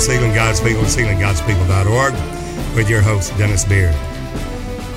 Sealing 0.00 0.32
God's 0.32 0.60
People, 0.60 0.84
sealinggodspeople.org, 0.84 2.14
with 2.74 2.88
your 2.88 3.02
host, 3.02 3.36
Dennis 3.36 3.66
Beard. 3.66 3.94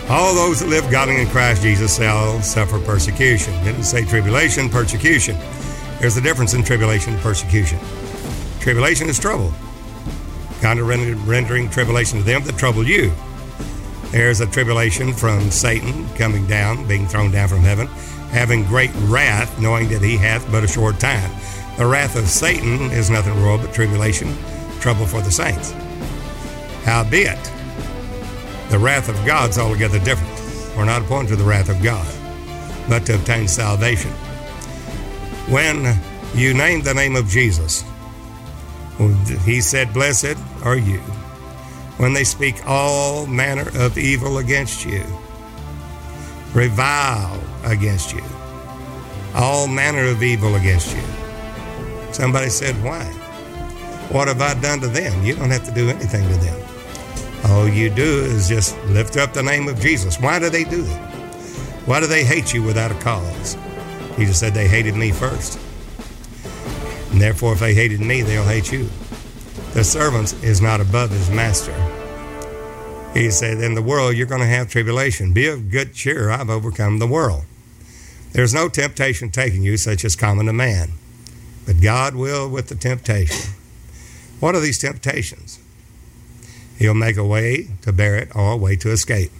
All 0.09 0.33
those 0.33 0.61
that 0.61 0.69
live 0.69 0.89
godly 0.89 1.19
in 1.19 1.27
Christ 1.27 1.61
Jesus 1.61 1.97
shall 1.97 2.41
suffer 2.41 2.79
persecution. 2.79 3.53
It 3.55 3.65
didn't 3.65 3.83
say 3.83 4.05
tribulation, 4.05 4.69
persecution. 4.69 5.37
There's 5.99 6.15
a 6.15 6.21
difference 6.21 6.53
in 6.53 6.63
tribulation 6.63 7.15
and 7.15 7.21
persecution. 7.21 7.79
Tribulation 8.61 9.09
is 9.09 9.19
trouble. 9.19 9.53
God 10.61 10.77
is 10.77 10.83
rendering 10.85 11.69
tribulation 11.69 12.19
to 12.19 12.23
them 12.23 12.45
that 12.45 12.57
trouble 12.57 12.87
you. 12.87 13.11
There's 14.11 14.39
a 14.39 14.47
tribulation 14.47 15.11
from 15.11 15.51
Satan 15.51 16.07
coming 16.15 16.47
down, 16.47 16.87
being 16.87 17.07
thrown 17.07 17.29
down 17.29 17.49
from 17.49 17.59
heaven, 17.59 17.87
having 18.31 18.63
great 18.63 18.91
wrath, 19.01 19.59
knowing 19.59 19.89
that 19.89 20.01
he 20.01 20.15
hath 20.15 20.49
but 20.49 20.63
a 20.63 20.67
short 20.67 20.97
time. 21.01 21.29
The 21.77 21.85
wrath 21.85 22.15
of 22.15 22.29
Satan 22.29 22.89
is 22.91 23.09
nothing 23.09 23.37
more 23.41 23.57
but 23.57 23.73
tribulation, 23.73 24.33
trouble 24.83 25.05
for 25.05 25.21
the 25.21 25.31
saints. 25.31 25.71
Howbeit, 26.83 27.41
the 28.69 28.77
wrath 28.77 29.07
of 29.07 29.15
God's 29.25 29.57
altogether 29.57 29.97
different. 29.99 30.29
We're 30.75 30.83
not 30.83 31.03
appointed 31.03 31.29
to 31.29 31.35
the 31.37 31.45
wrath 31.45 31.69
of 31.69 31.81
God, 31.81 32.05
but 32.89 33.05
to 33.05 33.15
obtain 33.15 33.47
salvation. 33.47 34.11
When 35.47 35.97
you 36.35 36.53
name 36.53 36.81
the 36.81 36.93
name 36.93 37.15
of 37.15 37.29
Jesus, 37.29 37.85
he 39.45 39.61
said, 39.61 39.93
Blessed 39.93 40.35
are 40.65 40.75
you 40.75 40.99
when 41.97 42.11
they 42.11 42.25
speak 42.25 42.55
all 42.67 43.25
manner 43.25 43.69
of 43.75 43.97
evil 43.97 44.39
against 44.39 44.83
you, 44.83 45.05
revile 46.53 47.41
against 47.63 48.11
you, 48.11 48.23
all 49.33 49.65
manner 49.65 50.07
of 50.07 50.21
evil 50.21 50.55
against 50.55 50.93
you. 50.93 51.03
Somebody 52.11 52.49
said, 52.49 52.75
Why? 52.83 53.22
What 54.09 54.27
have 54.27 54.41
I 54.41 54.53
done 54.59 54.79
to 54.81 54.87
them? 54.87 55.23
You 55.23 55.35
don't 55.35 55.49
have 55.49 55.65
to 55.65 55.71
do 55.71 55.89
anything 55.89 56.27
to 56.27 56.35
them. 56.35 56.63
All 57.45 57.67
you 57.67 57.89
do 57.89 58.03
is 58.03 58.47
just 58.47 58.77
lift 58.85 59.17
up 59.17 59.33
the 59.33 59.43
name 59.43 59.67
of 59.67 59.79
Jesus. 59.79 60.19
Why 60.19 60.39
do 60.39 60.49
they 60.49 60.63
do 60.63 60.81
that? 60.81 61.13
Why 61.85 61.99
do 61.99 62.07
they 62.07 62.23
hate 62.23 62.53
you 62.53 62.63
without 62.63 62.91
a 62.91 62.95
cause? 62.95 63.57
Jesus 64.15 64.39
said 64.39 64.53
they 64.53 64.67
hated 64.67 64.95
me 64.95 65.11
first. 65.11 65.59
And 67.11 67.19
therefore, 67.19 67.53
if 67.53 67.59
they 67.59 67.73
hated 67.73 67.99
me, 67.99 68.21
they'll 68.21 68.45
hate 68.45 68.71
you. 68.71 68.89
The 69.73 69.83
servant 69.83 70.33
is 70.43 70.61
not 70.61 70.81
above 70.81 71.09
his 71.09 71.29
master. 71.29 71.73
He 73.13 73.29
said, 73.29 73.59
In 73.59 73.75
the 73.75 73.81
world 73.81 74.15
you're 74.15 74.27
going 74.27 74.41
to 74.41 74.47
have 74.47 74.69
tribulation. 74.69 75.33
Be 75.33 75.47
of 75.47 75.69
good 75.69 75.93
cheer. 75.93 76.29
I've 76.29 76.49
overcome 76.49 76.99
the 76.99 77.07
world. 77.07 77.43
There's 78.31 78.53
no 78.53 78.69
temptation 78.69 79.29
taking 79.29 79.61
you 79.61 79.77
such 79.77 80.03
as 80.03 80.15
common 80.15 80.47
to 80.47 80.53
man, 80.53 80.93
but 81.67 81.81
God 81.81 82.15
will 82.15 82.49
with 82.49 82.67
the 82.69 82.75
temptation. 82.75 83.53
What 84.43 84.55
are 84.55 84.59
these 84.59 84.77
temptations? 84.77 85.57
He'll 86.77 86.93
make 86.93 87.15
a 87.15 87.23
way 87.23 87.69
to 87.83 87.93
bear 87.93 88.17
it 88.17 88.35
or 88.35 88.51
a 88.51 88.57
way 88.57 88.75
to 88.75 88.91
escape. 88.91 89.31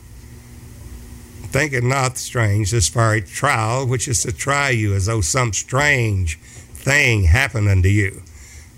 Think 1.51 1.73
it 1.73 1.83
not 1.83 2.17
strange, 2.17 2.71
this 2.71 2.87
fiery 2.87 3.21
trial, 3.21 3.85
which 3.85 4.07
is 4.07 4.21
to 4.23 4.31
try 4.31 4.69
you 4.69 4.93
as 4.93 5.07
though 5.07 5.19
some 5.19 5.51
strange 5.51 6.39
thing 6.39 7.25
happened 7.25 7.67
unto 7.67 7.89
you 7.89 8.23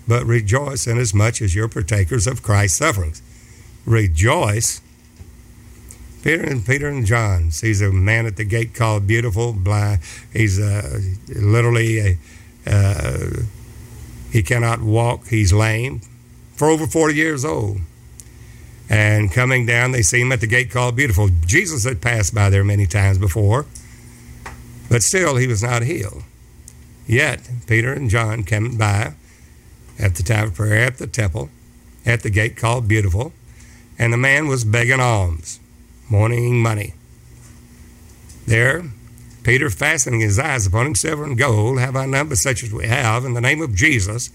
but 0.08 0.24
rejoice 0.24 0.88
inasmuch 0.88 1.40
as 1.42 1.54
you're 1.54 1.68
partakers 1.68 2.26
of 2.26 2.42
Christ's 2.42 2.78
sufferings. 2.78 3.22
Rejoice. 3.84 4.80
Peter 6.22 6.42
and 6.42 6.66
Peter 6.66 6.88
and 6.88 7.06
John 7.06 7.52
sees 7.52 7.80
a 7.80 7.92
man 7.92 8.26
at 8.26 8.36
the 8.36 8.44
gate 8.44 8.74
called 8.74 9.06
Beautiful, 9.06 9.52
blind. 9.52 10.00
He's 10.32 10.58
uh, 10.58 11.00
literally 11.28 11.98
a, 12.00 12.18
uh, 12.66 13.42
he 14.32 14.42
cannot 14.42 14.80
walk. 14.80 15.28
He's 15.28 15.52
lame, 15.52 16.00
for 16.56 16.68
over 16.68 16.86
forty 16.86 17.14
years 17.14 17.44
old. 17.44 17.78
And 18.88 19.32
coming 19.32 19.66
down, 19.66 19.92
they 19.92 20.02
see 20.02 20.20
him 20.20 20.32
at 20.32 20.40
the 20.40 20.46
gate 20.46 20.70
called 20.70 20.96
Beautiful. 20.96 21.28
Jesus 21.44 21.84
had 21.84 22.00
passed 22.00 22.34
by 22.34 22.50
there 22.50 22.64
many 22.64 22.86
times 22.86 23.18
before, 23.18 23.66
but 24.88 25.02
still 25.02 25.36
he 25.36 25.46
was 25.46 25.62
not 25.62 25.82
healed. 25.82 26.22
Yet 27.06 27.48
Peter 27.66 27.92
and 27.92 28.08
John 28.08 28.42
came 28.42 28.76
by 28.76 29.14
at 29.98 30.14
the 30.14 30.22
time 30.22 30.48
of 30.48 30.54
prayer 30.54 30.84
at 30.84 30.98
the 30.98 31.06
temple, 31.06 31.50
at 32.04 32.22
the 32.22 32.30
gate 32.30 32.56
called 32.56 32.86
Beautiful, 32.86 33.32
and 33.98 34.12
the 34.12 34.18
man 34.18 34.46
was 34.46 34.64
begging 34.64 35.00
alms, 35.00 35.58
wanting 36.10 36.62
money. 36.62 36.94
There, 38.46 38.84
Peter, 39.42 39.70
fastening 39.70 40.20
his 40.20 40.38
eyes 40.38 40.66
upon 40.66 40.86
him, 40.86 40.94
silver 40.94 41.24
and 41.24 41.38
gold, 41.38 41.80
have 41.80 41.96
I 41.96 42.06
none 42.06 42.28
but 42.28 42.38
such 42.38 42.62
as 42.62 42.72
we 42.72 42.86
have, 42.86 43.24
in 43.24 43.34
the 43.34 43.40
name 43.40 43.62
of 43.62 43.74
Jesus, 43.74 44.30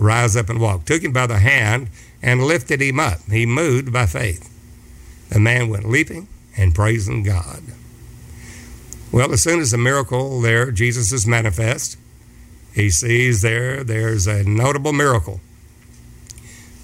rise 0.00 0.34
up 0.36 0.48
and 0.48 0.60
walk. 0.60 0.86
Took 0.86 1.02
him 1.02 1.12
by 1.12 1.26
the 1.26 1.38
hand 1.38 1.90
and 2.22 2.42
lifted 2.42 2.80
him 2.80 2.98
up. 2.98 3.20
He 3.30 3.46
moved 3.46 3.92
by 3.92 4.06
faith. 4.06 4.48
The 5.28 5.38
man 5.38 5.68
went 5.68 5.88
leaping 5.88 6.26
and 6.56 6.74
praising 6.74 7.22
God. 7.22 7.62
Well, 9.12 9.32
as 9.32 9.42
soon 9.42 9.60
as 9.60 9.70
the 9.70 9.78
miracle 9.78 10.40
there, 10.40 10.70
Jesus 10.70 11.12
is 11.12 11.26
manifest, 11.26 11.96
he 12.72 12.90
sees 12.90 13.42
there, 13.42 13.82
there's 13.82 14.26
a 14.26 14.44
notable 14.44 14.92
miracle. 14.92 15.40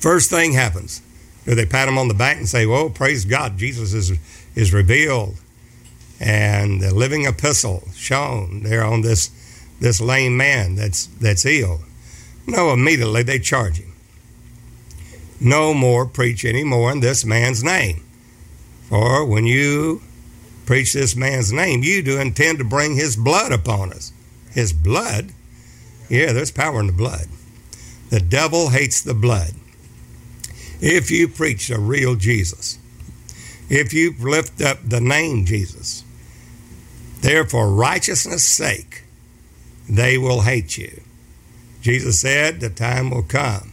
First 0.00 0.30
thing 0.30 0.52
happens. 0.52 1.00
Do 1.44 1.54
they 1.54 1.66
pat 1.66 1.88
him 1.88 1.96
on 1.96 2.08
the 2.08 2.14
back 2.14 2.36
and 2.36 2.48
say, 2.48 2.66
Well, 2.66 2.90
praise 2.90 3.24
God, 3.24 3.56
Jesus 3.56 3.92
is, 3.92 4.12
is 4.56 4.72
revealed? 4.72 5.36
And 6.18 6.80
the 6.82 6.92
living 6.92 7.24
epistle 7.24 7.88
shown 7.94 8.64
there 8.64 8.84
on 8.84 9.02
this, 9.02 9.30
this 9.78 10.00
lame 10.00 10.36
man 10.36 10.74
that's, 10.74 11.06
that's 11.06 11.44
healed. 11.44 11.82
No, 12.46 12.72
immediately 12.72 13.22
they 13.22 13.38
charge 13.38 13.78
him. 13.78 13.92
No 15.40 15.74
more 15.74 16.06
preach 16.06 16.44
any 16.44 16.64
more 16.64 16.92
in 16.92 17.00
this 17.00 17.24
man's 17.24 17.62
name. 17.62 18.04
For 18.88 19.24
when 19.24 19.46
you 19.46 20.00
preach 20.64 20.92
this 20.92 21.16
man's 21.16 21.52
name, 21.52 21.82
you 21.82 22.02
do 22.02 22.20
intend 22.20 22.58
to 22.58 22.64
bring 22.64 22.94
his 22.94 23.16
blood 23.16 23.52
upon 23.52 23.92
us. 23.92 24.12
His 24.52 24.72
blood? 24.72 25.32
Yeah, 26.08 26.32
there's 26.32 26.52
power 26.52 26.80
in 26.80 26.86
the 26.86 26.92
blood. 26.92 27.26
The 28.10 28.20
devil 28.20 28.70
hates 28.70 29.02
the 29.02 29.14
blood. 29.14 29.50
If 30.80 31.10
you 31.10 31.26
preach 31.28 31.70
a 31.70 31.78
real 31.78 32.14
Jesus, 32.14 32.78
if 33.68 33.92
you 33.92 34.14
lift 34.18 34.60
up 34.60 34.78
the 34.84 35.00
name 35.00 35.44
Jesus, 35.44 36.04
therefore 37.20 37.70
righteousness' 37.70 38.44
sake, 38.44 39.02
they 39.88 40.16
will 40.16 40.42
hate 40.42 40.78
you. 40.78 41.02
Jesus 41.86 42.20
said, 42.20 42.58
The 42.58 42.68
time 42.68 43.10
will 43.10 43.22
come. 43.22 43.72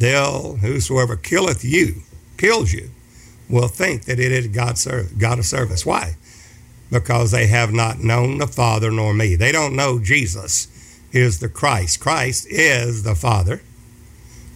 They'll, 0.00 0.56
whosoever 0.56 1.14
killeth 1.14 1.64
you, 1.64 2.02
kills 2.36 2.72
you, 2.72 2.90
will 3.48 3.68
think 3.68 4.06
that 4.06 4.18
it 4.18 4.32
is 4.32 4.48
God's 4.48 4.84
God 5.16 5.38
of 5.38 5.44
service. 5.44 5.86
Why? 5.86 6.16
Because 6.90 7.30
they 7.30 7.46
have 7.46 7.72
not 7.72 8.00
known 8.00 8.38
the 8.38 8.48
Father 8.48 8.90
nor 8.90 9.14
me. 9.14 9.36
They 9.36 9.52
don't 9.52 9.76
know 9.76 10.00
Jesus 10.00 10.66
is 11.12 11.38
the 11.38 11.48
Christ. 11.48 12.00
Christ 12.00 12.48
is 12.50 13.04
the 13.04 13.14
Father, 13.14 13.62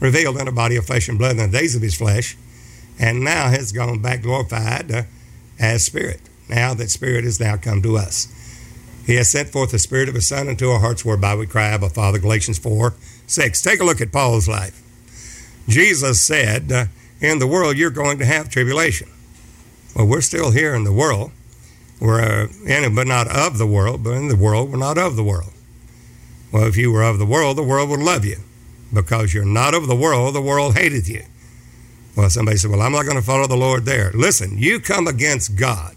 revealed 0.00 0.36
in 0.40 0.48
a 0.48 0.52
body 0.52 0.74
of 0.74 0.86
flesh 0.86 1.08
and 1.08 1.20
blood 1.20 1.36
in 1.38 1.52
the 1.52 1.56
days 1.56 1.76
of 1.76 1.82
his 1.82 1.94
flesh, 1.94 2.36
and 2.98 3.20
now 3.20 3.48
has 3.48 3.70
gone 3.70 4.02
back 4.02 4.22
glorified 4.22 4.90
uh, 4.90 5.02
as 5.60 5.86
Spirit. 5.86 6.20
Now 6.48 6.74
that 6.74 6.90
Spirit 6.90 7.22
has 7.22 7.38
now 7.38 7.58
come 7.58 7.80
to 7.82 7.96
us. 7.96 8.26
He 9.08 9.14
has 9.14 9.30
sent 9.30 9.48
forth 9.48 9.70
the 9.70 9.78
Spirit 9.78 10.10
of 10.10 10.14
His 10.14 10.28
Son 10.28 10.48
into 10.48 10.68
our 10.70 10.80
hearts, 10.80 11.02
whereby 11.02 11.34
we 11.34 11.46
cry, 11.46 11.68
Abba, 11.68 11.88
Father, 11.88 12.18
Galatians 12.18 12.58
4 12.58 12.92
6. 13.26 13.62
Take 13.62 13.80
a 13.80 13.84
look 13.84 14.02
at 14.02 14.12
Paul's 14.12 14.46
life. 14.46 14.82
Jesus 15.66 16.20
said, 16.20 16.70
uh, 16.70 16.84
In 17.18 17.38
the 17.38 17.46
world 17.46 17.78
you're 17.78 17.88
going 17.88 18.18
to 18.18 18.26
have 18.26 18.50
tribulation. 18.50 19.08
Well, 19.96 20.06
we're 20.06 20.20
still 20.20 20.50
here 20.50 20.74
in 20.74 20.84
the 20.84 20.92
world. 20.92 21.32
We're 21.98 22.20
uh, 22.20 22.48
in 22.66 22.84
it, 22.84 22.94
but 22.94 23.06
not 23.06 23.34
of 23.34 23.56
the 23.56 23.66
world, 23.66 24.04
but 24.04 24.10
in 24.10 24.28
the 24.28 24.36
world, 24.36 24.70
we're 24.70 24.76
not 24.76 24.98
of 24.98 25.16
the 25.16 25.24
world. 25.24 25.52
Well, 26.52 26.66
if 26.66 26.76
you 26.76 26.92
were 26.92 27.02
of 27.02 27.18
the 27.18 27.24
world, 27.24 27.56
the 27.56 27.62
world 27.62 27.88
would 27.88 28.00
love 28.00 28.26
you. 28.26 28.36
Because 28.92 29.32
you're 29.32 29.46
not 29.46 29.72
of 29.72 29.86
the 29.86 29.96
world, 29.96 30.34
the 30.34 30.42
world 30.42 30.76
hateth 30.76 31.08
you. 31.08 31.22
Well, 32.14 32.28
somebody 32.28 32.58
said, 32.58 32.70
Well, 32.70 32.82
I'm 32.82 32.92
not 32.92 33.06
going 33.06 33.16
to 33.16 33.22
follow 33.22 33.46
the 33.46 33.56
Lord 33.56 33.86
there. 33.86 34.10
Listen, 34.12 34.58
you 34.58 34.80
come 34.80 35.06
against 35.06 35.56
God. 35.56 35.96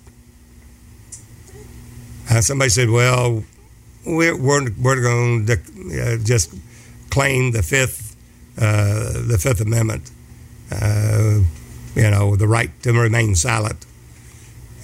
And 2.31 2.45
somebody 2.45 2.69
said, 2.69 2.89
Well, 2.89 3.43
we're, 4.05 4.37
we're, 4.37 4.71
we're 4.81 5.01
going 5.01 5.45
to 5.47 5.53
uh, 5.53 6.17
just 6.23 6.55
claim 7.09 7.51
the 7.51 7.61
fifth, 7.61 8.15
uh, 8.57 9.11
the 9.27 9.37
Fifth 9.37 9.59
Amendment, 9.59 10.09
uh, 10.71 11.41
you 11.93 12.09
know, 12.09 12.37
the 12.37 12.47
right 12.47 12.71
to 12.83 12.93
remain 12.93 13.35
silent. 13.35 13.85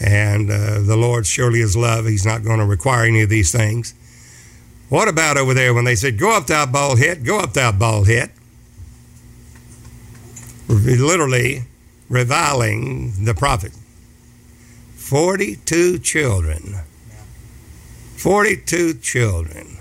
And 0.02 0.52
uh, 0.52 0.82
the 0.82 0.98
Lord 0.98 1.26
surely 1.26 1.62
is 1.62 1.78
love. 1.78 2.06
He's 2.06 2.26
not 2.26 2.44
going 2.44 2.60
to 2.60 2.66
require 2.66 3.06
any 3.06 3.22
of 3.22 3.30
these 3.30 3.50
things. 3.52 3.94
What 4.90 5.08
about 5.08 5.38
over 5.38 5.54
there 5.54 5.74
when 5.74 5.86
they 5.86 5.96
said, 5.96 6.20
Go 6.20 6.36
up, 6.36 6.48
thou 6.48 6.66
bald 6.66 7.00
head, 7.00 7.24
go 7.24 7.40
up, 7.40 7.54
thou 7.54 7.72
bald 7.72 8.10
head? 8.10 8.30
Literally 10.68 11.64
reviling 12.10 13.24
the 13.24 13.34
prophet. 13.34 13.72
42 14.96 16.00
children. 16.00 16.82
42 18.18 18.96
children. 18.96 19.78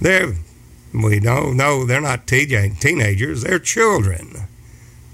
There, 0.00 0.34
We 0.92 1.20
don't 1.20 1.56
know, 1.56 1.80
no, 1.80 1.84
they're 1.86 2.00
not 2.00 2.26
teenagers, 2.26 3.42
they're 3.42 3.58
children. 3.58 4.44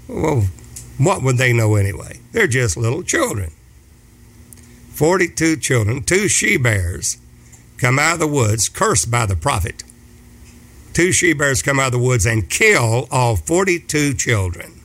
Well, 0.07 0.47
what 0.97 1.23
would 1.23 1.37
they 1.37 1.53
know 1.53 1.75
anyway? 1.75 2.19
They're 2.33 2.47
just 2.47 2.77
little 2.77 3.01
children. 3.01 3.51
42 4.93 5.57
children, 5.57 6.03
two 6.03 6.27
she 6.27 6.57
bears, 6.57 7.17
come 7.77 7.97
out 7.97 8.15
of 8.15 8.19
the 8.19 8.27
woods, 8.27 8.69
cursed 8.69 9.09
by 9.09 9.25
the 9.25 9.35
prophet. 9.35 9.83
Two 10.93 11.11
she 11.11 11.33
bears 11.33 11.61
come 11.61 11.79
out 11.79 11.87
of 11.87 11.91
the 11.93 11.99
woods 11.99 12.25
and 12.25 12.49
kill 12.49 13.07
all 13.09 13.35
42 13.35 14.13
children. 14.13 14.81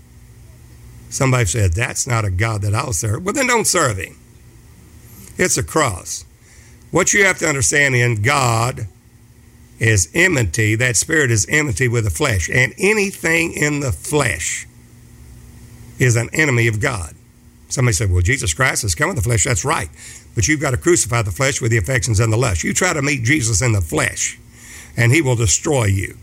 Somebody 1.08 1.46
said, 1.46 1.72
That's 1.72 2.06
not 2.06 2.24
a 2.24 2.30
God 2.30 2.62
that 2.62 2.74
I'll 2.74 2.92
serve. 2.92 3.24
Well, 3.24 3.34
then 3.34 3.48
don't 3.48 3.66
serve 3.66 3.98
him. 3.98 4.16
It's 5.36 5.56
a 5.56 5.62
cross. 5.62 6.24
What 6.90 7.14
you 7.14 7.24
have 7.24 7.38
to 7.38 7.46
understand 7.46 7.94
in 7.94 8.22
God 8.22 8.86
is 9.78 10.10
enmity. 10.14 10.74
That 10.74 10.96
spirit 10.96 11.30
is 11.30 11.46
enmity 11.48 11.88
with 11.88 12.04
the 12.04 12.10
flesh. 12.10 12.50
And 12.52 12.74
anything 12.78 13.52
in 13.52 13.80
the 13.80 13.92
flesh 13.92 14.66
is 15.98 16.16
an 16.16 16.28
enemy 16.32 16.66
of 16.66 16.80
God. 16.80 17.14
Somebody 17.68 17.94
said, 17.94 18.10
Well, 18.10 18.22
Jesus 18.22 18.52
Christ 18.52 18.82
has 18.82 18.94
come 18.94 19.10
in 19.10 19.16
the 19.16 19.22
flesh. 19.22 19.44
That's 19.44 19.64
right. 19.64 19.88
But 20.34 20.48
you've 20.48 20.60
got 20.60 20.72
to 20.72 20.76
crucify 20.76 21.22
the 21.22 21.30
flesh 21.30 21.60
with 21.60 21.70
the 21.70 21.78
affections 21.78 22.20
and 22.20 22.32
the 22.32 22.36
lust. 22.36 22.64
You 22.64 22.74
try 22.74 22.92
to 22.92 23.02
meet 23.02 23.22
Jesus 23.22 23.62
in 23.62 23.72
the 23.72 23.80
flesh, 23.80 24.38
and 24.96 25.12
he 25.12 25.22
will 25.22 25.36
destroy 25.36 25.84
you. 25.84 26.16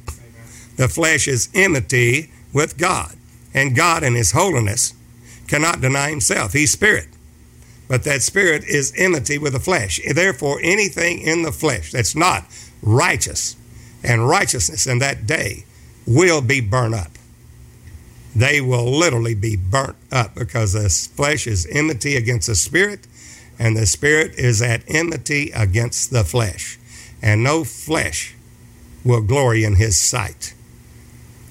The 0.76 0.88
flesh 0.88 1.28
is 1.28 1.50
enmity 1.54 2.32
with 2.54 2.78
God, 2.78 3.16
and 3.54 3.76
God 3.76 4.04
in 4.04 4.16
his 4.16 4.32
holiness 4.32 4.94
cannot 5.48 5.82
deny 5.82 6.10
himself. 6.10 6.54
He's 6.54 6.72
spirit. 6.72 7.08
But 7.88 8.04
that 8.04 8.22
spirit 8.22 8.64
is 8.66 8.94
enmity 8.98 9.38
with 9.38 9.54
the 9.54 9.60
flesh. 9.60 10.00
Therefore, 10.14 10.60
anything 10.62 11.20
in 11.20 11.44
the 11.44 11.52
flesh 11.52 11.92
that's 11.92 12.16
not 12.16 12.46
righteous 12.82 13.56
and 14.04 14.28
righteousness 14.28 14.86
in 14.86 15.00
that 15.00 15.26
day 15.26 15.66
will 16.06 16.42
be 16.42 16.62
burnt 16.62 16.94
up 16.94 17.18
they 18.38 18.62
will 18.62 18.86
literally 18.86 19.34
be 19.34 19.56
burnt 19.56 19.96
up 20.12 20.36
because 20.36 20.74
the 20.74 20.90
flesh 20.90 21.48
is 21.48 21.66
enmity 21.72 22.16
against 22.16 22.46
the 22.46 22.54
spirit, 22.54 23.08
and 23.58 23.76
the 23.76 23.88
spirit 23.88 24.36
is 24.36 24.62
at 24.62 24.84
enmity 24.88 25.50
against 25.56 26.12
the 26.12 26.24
flesh. 26.24 26.78
And 27.20 27.44
no 27.44 27.64
flesh 27.64 28.36
will 29.04 29.22
glory 29.22 29.64
in 29.64 29.78
his 29.78 30.00
sight. 30.00 30.54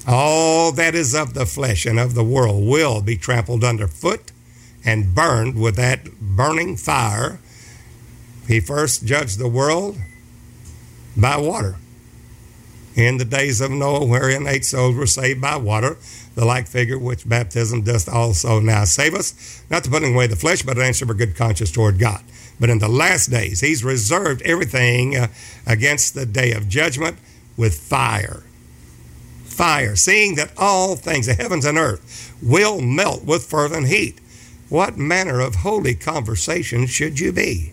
All 0.06 0.70
that 0.72 0.94
is 0.94 1.12
of 1.12 1.34
the 1.34 1.44
flesh 1.44 1.86
and 1.86 1.98
of 1.98 2.14
the 2.14 2.22
world 2.22 2.64
will 2.64 3.02
be 3.02 3.16
trampled 3.16 3.64
underfoot 3.64 4.30
and 4.86 5.14
burned 5.14 5.60
with 5.60 5.76
that 5.76 6.10
burning 6.20 6.76
fire. 6.76 7.40
He 8.46 8.60
first 8.60 9.04
judged 9.04 9.38
the 9.38 9.48
world 9.48 9.98
by 11.16 11.36
water. 11.36 11.76
In 12.94 13.18
the 13.18 13.24
days 13.26 13.60
of 13.60 13.70
Noah, 13.70 14.06
wherein 14.06 14.46
eight 14.46 14.64
souls 14.64 14.96
were 14.96 15.06
saved 15.06 15.40
by 15.40 15.56
water, 15.56 15.98
the 16.34 16.46
like 16.46 16.66
figure 16.66 16.98
which 16.98 17.28
baptism 17.28 17.82
doth 17.82 18.08
also 18.08 18.60
now 18.60 18.84
save 18.84 19.12
us, 19.12 19.62
not 19.68 19.84
to 19.84 19.90
putting 19.90 20.14
away 20.14 20.28
the 20.28 20.36
flesh, 20.36 20.62
but 20.62 20.78
an 20.78 20.84
answer 20.84 21.04
for 21.04 21.12
good 21.12 21.36
conscience 21.36 21.70
toward 21.70 21.98
God. 21.98 22.22
But 22.58 22.70
in 22.70 22.78
the 22.78 22.88
last 22.88 23.30
days, 23.30 23.60
he's 23.60 23.84
reserved 23.84 24.40
everything 24.42 25.16
uh, 25.16 25.28
against 25.66 26.14
the 26.14 26.24
day 26.24 26.52
of 26.52 26.68
judgment 26.68 27.18
with 27.56 27.78
fire. 27.78 28.44
Fire, 29.44 29.96
seeing 29.96 30.36
that 30.36 30.52
all 30.56 30.96
things, 30.96 31.26
the 31.26 31.34
heavens 31.34 31.66
and 31.66 31.76
earth, 31.76 32.34
will 32.42 32.80
melt 32.80 33.24
with 33.24 33.44
fervent 33.44 33.88
heat. 33.88 34.20
What 34.68 34.96
manner 34.96 35.40
of 35.40 35.56
holy 35.56 35.94
conversation 35.94 36.86
should 36.86 37.20
you 37.20 37.32
be? 37.32 37.72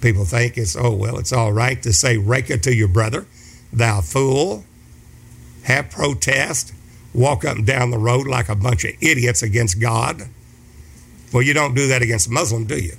People 0.00 0.24
think 0.24 0.56
it's, 0.56 0.76
oh, 0.76 0.94
well, 0.94 1.18
it's 1.18 1.32
all 1.32 1.52
right 1.52 1.80
to 1.82 1.92
say, 1.92 2.16
Raca 2.16 2.58
to 2.58 2.74
your 2.74 2.88
brother, 2.88 3.26
thou 3.72 4.00
fool, 4.00 4.64
have 5.64 5.90
protest, 5.90 6.72
walk 7.12 7.44
up 7.44 7.56
and 7.56 7.66
down 7.66 7.90
the 7.90 7.98
road 7.98 8.26
like 8.26 8.48
a 8.48 8.54
bunch 8.54 8.84
of 8.84 8.92
idiots 9.00 9.42
against 9.42 9.80
God. 9.80 10.22
Well, 11.32 11.42
you 11.42 11.52
don't 11.52 11.74
do 11.74 11.86
that 11.88 12.02
against 12.02 12.30
Muslim, 12.30 12.64
do 12.64 12.78
you? 12.78 12.94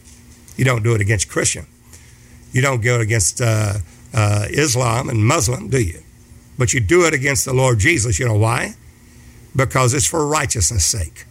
You 0.56 0.64
don't 0.64 0.84
do 0.84 0.94
it 0.96 1.02
against 1.02 1.28
Christian. 1.28 1.66
You 2.54 2.62
don't 2.62 2.82
go 2.82 3.00
against 3.00 3.42
uh, 3.42 3.76
uh, 4.14 4.46
Islam 4.50 5.10
and 5.10 5.26
Muslim, 5.26 5.70
do 5.70 5.82
you? 5.82 6.02
But 6.58 6.74
you 6.74 6.80
do 6.80 7.06
it 7.06 7.14
against 7.14 7.46
the 7.46 7.54
Lord 7.54 7.80
Jesus. 7.80 8.20
You 8.20 8.28
know 8.28 8.36
why? 8.36 8.76
Because 9.56 9.94
it's 9.94 10.06
for 10.06 10.26
righteousness' 10.28 10.86
sake. 10.86 11.26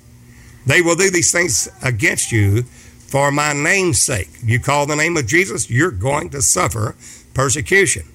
They 0.67 0.83
will 0.83 0.97
do 0.97 1.11
these 1.11 1.33
things 1.33 1.69
against 1.83 2.33
you 2.33 2.63
for 2.63 3.33
my 3.33 3.53
name's 3.53 4.01
sake. 4.01 4.31
You 4.45 4.61
call 4.61 4.87
the 4.87 4.97
name 4.97 5.17
of 5.17 5.27
Jesus, 5.27 5.71
you're 5.71 5.91
going 5.91 6.31
to 6.31 6.43
suffer 6.43 6.95
persecution. 7.35 8.07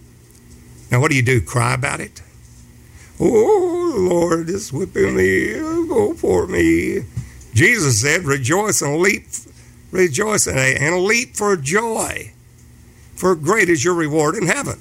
Now, 0.91 1.01
what 1.01 1.11
do 1.11 1.17
you 1.17 1.23
do? 1.23 1.41
Cry 1.41 1.73
about 1.73 1.99
it? 1.99 2.21
Oh, 3.19 3.93
Lord 3.97 4.49
it's 4.49 4.71
whipping 4.71 5.15
me. 5.15 5.53
Go 5.87 6.13
for 6.13 6.47
me. 6.47 7.01
Jesus 7.53 8.01
said, 8.01 8.23
Rejoice 8.23 8.81
and 8.81 8.97
leap, 8.97 9.25
rejoice 9.91 10.47
and 10.47 11.03
leap 11.03 11.35
for 11.35 11.55
joy, 11.55 12.31
for 13.15 13.35
great 13.35 13.69
is 13.69 13.83
your 13.83 13.93
reward 13.93 14.35
in 14.35 14.47
heaven. 14.47 14.79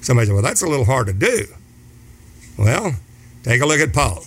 Somebody 0.00 0.26
said, 0.26 0.34
Well, 0.34 0.42
that's 0.42 0.62
a 0.62 0.68
little 0.68 0.84
hard 0.84 1.06
to 1.06 1.12
do. 1.12 1.46
Well, 2.58 2.94
take 3.42 3.60
a 3.60 3.66
look 3.66 3.80
at 3.80 3.92
Paul. 3.92 4.24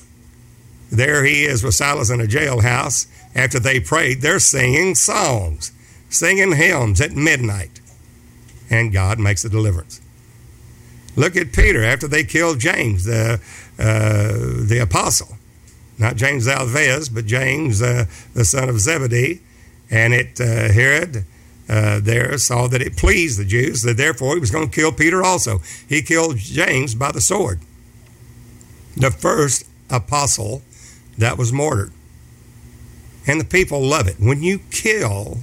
There 0.92 1.24
he 1.24 1.46
is 1.46 1.64
with 1.64 1.76
Silas 1.76 2.10
in 2.10 2.20
a 2.22 2.26
jailhouse. 2.26 3.08
After 3.36 3.60
they 3.60 3.80
prayed, 3.80 4.22
they're 4.22 4.40
singing 4.40 4.96
songs, 4.96 5.72
singing 6.10 6.54
hymns 6.54 7.00
at 7.00 7.12
midnight. 7.12 7.80
And 8.70 8.92
God 8.92 9.20
makes 9.20 9.46
a 9.46 9.50
deliverance. 9.50 10.02
Look 11.16 11.36
at 11.36 11.54
Peter 11.54 11.84
after 11.84 12.08
they 12.08 12.24
killed 12.24 12.60
James, 12.60 13.06
the, 13.06 13.40
uh, 13.78 14.68
the 14.68 14.80
apostle. 14.82 15.38
Not 15.98 16.16
James 16.16 16.48
Alphaeus, 16.48 17.10
but 17.10 17.26
James, 17.26 17.82
uh, 17.82 18.06
the 18.34 18.46
son 18.46 18.70
of 18.70 18.80
Zebedee. 18.80 19.42
And 19.92 20.14
it 20.14 20.40
uh, 20.40 20.72
Herod 20.72 21.26
uh, 21.68 22.00
there 22.00 22.38
saw 22.38 22.68
that 22.68 22.82
it 22.82 22.98
pleased 22.98 23.40
the 23.40 23.46
Jews, 23.46 23.82
that 23.84 23.98
therefore 23.98 24.34
he 24.34 24.40
was 24.40 24.50
going 24.50 24.70
to 24.70 24.76
kill 24.76 24.92
Peter 24.92 25.24
also. 25.24 25.60
He 25.88 26.02
killed 26.02 26.38
James 26.38 26.96
by 26.96 27.12
the 27.12 27.22
sword. 27.22 27.60
The 28.98 29.12
first 29.12 29.66
apostle 29.90 30.64
that 31.20 31.38
was 31.38 31.54
martyred. 31.54 31.92
And 33.28 33.40
the 33.40 33.46
people 33.46 33.82
love 33.82 34.08
it. 34.08 34.16
When 34.20 34.42
you 34.42 34.60
kill 34.72 35.40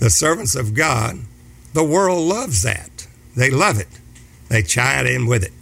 the 0.00 0.10
servants 0.10 0.54
of 0.54 0.74
God, 0.74 1.20
the 1.72 1.84
world 1.84 2.20
loves 2.20 2.62
that. 2.62 3.06
They 3.36 3.50
love 3.50 3.80
it. 3.80 3.88
They 4.48 4.62
chime 4.62 5.06
in 5.06 5.26
with 5.26 5.42
it. 5.42 5.52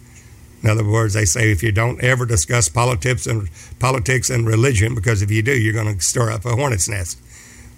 In 0.61 0.69
other 0.69 0.85
words, 0.85 1.13
they 1.13 1.25
say 1.25 1.51
if 1.51 1.61
you 1.61 1.71
don't 1.71 2.01
ever 2.03 2.25
discuss 2.25 2.69
politics 2.69 3.27
and 3.27 3.49
politics 3.79 4.29
and 4.29 4.47
religion, 4.47 4.95
because 4.95 5.21
if 5.21 5.29
you 5.29 5.41
do, 5.41 5.53
you're 5.53 5.73
going 5.73 5.93
to 5.93 6.01
stir 6.01 6.31
up 6.31 6.45
a 6.45 6.55
hornet's 6.55 6.87
nest. 6.87 7.19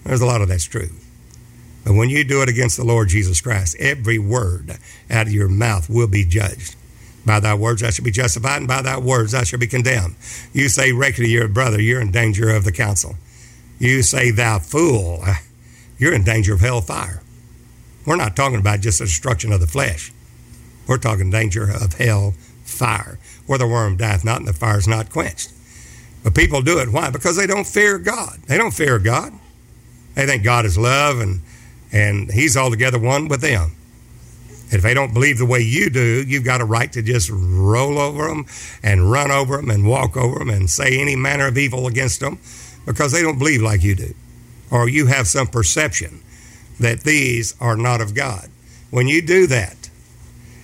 There's 0.03 0.21
a 0.21 0.25
lot 0.25 0.41
of 0.41 0.49
that's 0.49 0.65
true. 0.65 0.89
But 1.83 1.93
when 1.93 2.09
you 2.09 2.23
do 2.23 2.41
it 2.41 2.49
against 2.49 2.77
the 2.77 2.83
Lord 2.83 3.09
Jesus 3.09 3.41
Christ, 3.41 3.75
every 3.79 4.19
word 4.19 4.77
out 5.09 5.27
of 5.27 5.33
your 5.33 5.49
mouth 5.49 5.89
will 5.89 6.07
be 6.07 6.25
judged. 6.25 6.75
By 7.25 7.39
thy 7.39 7.55
words 7.55 7.81
I 7.81 7.89
shall 7.89 8.05
be 8.05 8.11
justified, 8.11 8.57
and 8.57 8.67
by 8.67 8.81
thy 8.81 8.97
words 8.97 9.33
I 9.33 9.43
shall 9.43 9.59
be 9.59 9.67
condemned. 9.67 10.15
You 10.53 10.69
say 10.69 10.91
regularly 10.91 11.33
to 11.33 11.39
your 11.39 11.47
brother, 11.47 11.81
you're 11.81 12.01
in 12.01 12.11
danger 12.11 12.49
of 12.49 12.63
the 12.63 12.71
council. 12.71 13.15
You 13.79 14.03
say, 14.03 14.31
thou 14.31 14.59
fool, 14.59 15.23
you're 15.97 16.13
in 16.13 16.23
danger 16.23 16.53
of 16.53 16.61
hell 16.61 16.81
fire. 16.81 17.21
We're 18.05 18.15
not 18.15 18.35
talking 18.35 18.59
about 18.59 18.81
just 18.81 18.99
the 18.99 19.05
destruction 19.05 19.51
of 19.51 19.59
the 19.59 19.67
flesh. 19.67 20.13
We're 20.87 20.99
talking 20.99 21.31
danger 21.31 21.63
of 21.63 21.93
hell 21.93 22.35
fire, 22.63 23.17
where 23.47 23.57
the 23.57 23.67
worm 23.67 23.97
dieth 23.97 24.23
not 24.23 24.39
and 24.39 24.47
the 24.47 24.53
fire 24.53 24.77
is 24.77 24.87
not 24.87 25.09
quenched. 25.09 25.51
But 26.23 26.35
people 26.35 26.61
do 26.61 26.79
it. 26.79 26.89
Why? 26.89 27.09
Because 27.09 27.37
they 27.37 27.47
don't 27.47 27.67
fear 27.67 27.97
God. 27.97 28.39
They 28.47 28.57
don't 28.57 28.73
fear 28.73 28.99
God. 28.99 29.33
They 30.13 30.25
think 30.25 30.43
God 30.43 30.65
is 30.65 30.77
love 30.77 31.19
and, 31.19 31.41
and 31.91 32.31
He's 32.31 32.55
altogether 32.55 32.99
one 32.99 33.27
with 33.27 33.41
them. 33.41 33.75
If 34.71 34.81
they 34.81 34.93
don't 34.93 35.13
believe 35.13 35.37
the 35.37 35.45
way 35.45 35.59
you 35.59 35.89
do, 35.89 36.23
you've 36.27 36.43
got 36.43 36.61
a 36.61 36.65
right 36.65 36.91
to 36.93 37.01
just 37.01 37.29
roll 37.31 37.99
over 37.99 38.27
them 38.27 38.45
and 38.81 39.11
run 39.11 39.31
over 39.31 39.57
them 39.57 39.69
and 39.69 39.87
walk 39.87 40.17
over 40.17 40.39
them 40.39 40.49
and 40.49 40.69
say 40.69 40.99
any 40.99 41.15
manner 41.15 41.47
of 41.47 41.57
evil 41.57 41.87
against 41.87 42.19
them 42.19 42.39
because 42.85 43.11
they 43.11 43.21
don't 43.21 43.37
believe 43.37 43.61
like 43.61 43.83
you 43.83 43.95
do. 43.95 44.13
Or 44.71 44.89
you 44.89 45.05
have 45.07 45.27
some 45.27 45.47
perception 45.47 46.21
that 46.79 47.01
these 47.01 47.55
are 47.61 47.77
not 47.77 48.01
of 48.01 48.15
God. 48.15 48.49
When 48.89 49.07
you 49.07 49.21
do 49.21 49.47
that, 49.47 49.89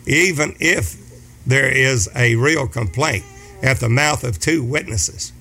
even 0.08 0.56
if 0.60 0.98
there 1.46 1.70
is 1.70 2.10
a 2.16 2.36
real 2.36 2.68
complaint 2.68 3.26
at 3.62 3.80
the 3.80 3.90
mouth 3.90 4.24
of 4.24 4.40
two 4.40 4.64
witnesses, 4.64 5.32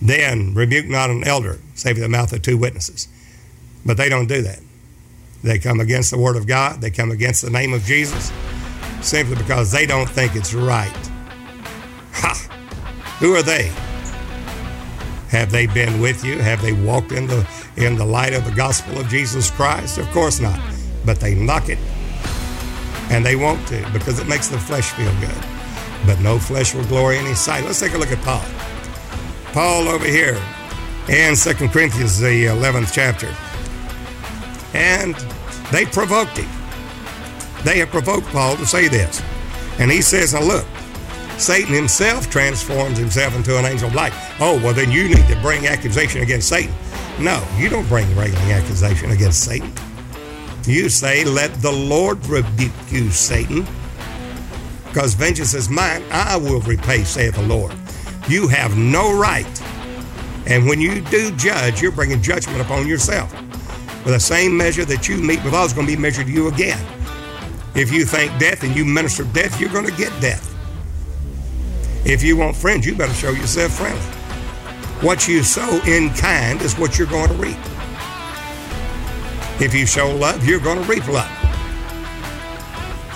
then 0.00 0.54
rebuke 0.54 0.86
not 0.86 1.10
an 1.10 1.24
elder, 1.24 1.58
save 1.74 1.98
the 1.98 2.08
mouth 2.08 2.32
of 2.32 2.42
two 2.42 2.56
witnesses. 2.56 3.08
But 3.84 3.96
they 3.96 4.08
don't 4.08 4.26
do 4.28 4.42
that. 4.42 4.60
They 5.42 5.58
come 5.58 5.80
against 5.80 6.10
the 6.10 6.18
Word 6.18 6.36
of 6.36 6.46
God, 6.46 6.80
they 6.80 6.90
come 6.90 7.10
against 7.10 7.42
the 7.42 7.50
name 7.50 7.72
of 7.72 7.82
Jesus, 7.84 8.32
simply 9.02 9.36
because 9.36 9.72
they 9.72 9.86
don't 9.86 10.08
think 10.08 10.36
it's 10.36 10.54
right. 10.54 11.10
Ha! 12.12 12.34
Who 13.20 13.34
are 13.34 13.42
they? 13.42 13.72
Have 15.30 15.50
they 15.50 15.66
been 15.66 16.00
with 16.00 16.24
you? 16.24 16.38
Have 16.38 16.60
they 16.62 16.72
walked 16.72 17.12
in 17.12 17.26
the, 17.26 17.46
in 17.76 17.96
the 17.96 18.04
light 18.04 18.34
of 18.34 18.44
the 18.44 18.52
gospel 18.52 18.98
of 19.00 19.08
Jesus 19.08 19.50
Christ? 19.50 19.98
Of 19.98 20.08
course 20.10 20.40
not. 20.40 20.60
But 21.04 21.20
they 21.20 21.34
knock 21.34 21.68
it 21.68 21.78
And 23.10 23.24
they 23.24 23.36
want 23.36 23.66
to 23.68 23.88
because 23.92 24.18
it 24.20 24.28
makes 24.28 24.48
the 24.48 24.58
flesh 24.58 24.90
feel 24.90 25.12
good. 25.20 25.44
But 26.06 26.20
no 26.20 26.38
flesh 26.38 26.74
will 26.74 26.84
glory 26.84 27.18
in 27.18 27.26
his 27.26 27.40
sight. 27.40 27.64
Let's 27.64 27.80
take 27.80 27.94
a 27.94 27.98
look 27.98 28.12
at 28.12 28.22
Paul. 28.22 28.44
Paul 29.52 29.88
over 29.88 30.06
here 30.06 30.40
in 31.08 31.34
2 31.36 31.54
Corinthians, 31.68 32.18
the 32.18 32.46
11th 32.46 32.92
chapter. 32.92 33.34
And 34.74 35.14
they 35.70 35.84
provoked 35.84 36.36
him. 36.36 36.48
They 37.64 37.78
have 37.78 37.90
provoked 37.90 38.26
Paul 38.28 38.56
to 38.56 38.66
say 38.66 38.88
this. 38.88 39.22
And 39.78 39.90
he 39.90 40.02
says, 40.02 40.34
Now 40.34 40.42
look, 40.42 40.66
Satan 41.38 41.74
himself 41.74 42.30
transforms 42.30 42.98
himself 42.98 43.34
into 43.34 43.58
an 43.58 43.64
angel 43.64 43.88
of 43.88 43.94
light. 43.94 44.12
Oh, 44.40 44.60
well, 44.62 44.74
then 44.74 44.90
you 44.90 45.08
need 45.08 45.26
to 45.28 45.38
bring 45.40 45.66
accusation 45.66 46.22
against 46.22 46.48
Satan. 46.48 46.74
No, 47.18 47.44
you 47.56 47.68
don't 47.68 47.88
bring 47.88 48.06
regular 48.16 48.42
accusation 48.52 49.10
against 49.10 49.44
Satan. 49.44 49.72
You 50.66 50.88
say, 50.88 51.24
Let 51.24 51.52
the 51.62 51.72
Lord 51.72 52.24
rebuke 52.26 52.72
you, 52.90 53.10
Satan. 53.10 53.66
Because 54.84 55.14
vengeance 55.14 55.54
is 55.54 55.68
mine, 55.68 56.04
I 56.10 56.36
will 56.36 56.60
repay, 56.60 57.04
saith 57.04 57.34
the 57.34 57.42
Lord. 57.42 57.74
You 58.28 58.46
have 58.48 58.76
no 58.76 59.16
right. 59.16 59.62
And 60.46 60.66
when 60.66 60.80
you 60.80 61.00
do 61.00 61.30
judge, 61.36 61.80
you're 61.80 61.92
bringing 61.92 62.22
judgment 62.22 62.60
upon 62.60 62.86
yourself. 62.86 63.34
With 64.04 64.14
the 64.14 64.20
same 64.20 64.56
measure 64.56 64.84
that 64.84 65.08
you 65.08 65.16
meet 65.16 65.42
with 65.44 65.54
others, 65.54 65.72
going 65.72 65.86
to 65.86 65.96
be 65.96 66.00
measured 66.00 66.26
to 66.26 66.32
you 66.32 66.48
again. 66.48 66.84
If 67.74 67.92
you 67.92 68.04
think 68.04 68.38
death 68.38 68.64
and 68.64 68.74
you 68.74 68.84
minister 68.84 69.24
death, 69.24 69.60
you're 69.60 69.70
going 69.70 69.86
to 69.86 69.96
get 69.96 70.10
death. 70.20 70.48
If 72.04 72.22
you 72.22 72.36
want 72.36 72.56
friends, 72.56 72.84
you 72.84 72.96
better 72.96 73.14
show 73.14 73.30
yourself 73.30 73.72
friendly. 73.72 74.00
What 75.06 75.28
you 75.28 75.42
sow 75.42 75.80
in 75.86 76.10
kind 76.10 76.60
is 76.62 76.76
what 76.78 76.98
you're 76.98 77.06
going 77.06 77.28
to 77.28 77.34
reap. 77.34 77.56
If 79.60 79.72
you 79.72 79.86
show 79.86 80.10
love, 80.10 80.44
you're 80.44 80.60
going 80.60 80.82
to 80.82 80.88
reap 80.88 81.06
love. 81.06 81.30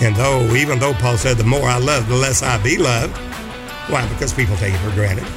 And 0.01 0.15
though, 0.15 0.41
even 0.55 0.79
though 0.79 0.93
Paul 0.93 1.17
said, 1.17 1.37
the 1.37 1.43
more 1.43 1.63
I 1.63 1.79
love, 1.79 2.07
the 2.07 2.15
less 2.15 2.43
I 2.43 2.61
be 2.63 2.77
loved, 2.77 3.17
why? 3.89 4.07
Because 4.09 4.33
people 4.33 4.55
take 4.55 4.73
it 4.73 4.77
for 4.77 4.91
granted. 4.91 5.27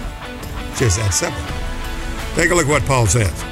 It's 0.70 0.78
just 0.78 0.98
that 0.98 1.12
simple. 1.12 1.42
Take 2.36 2.50
a 2.50 2.54
look 2.54 2.66
at 2.66 2.70
what 2.70 2.84
Paul 2.84 3.06
says. 3.06 3.49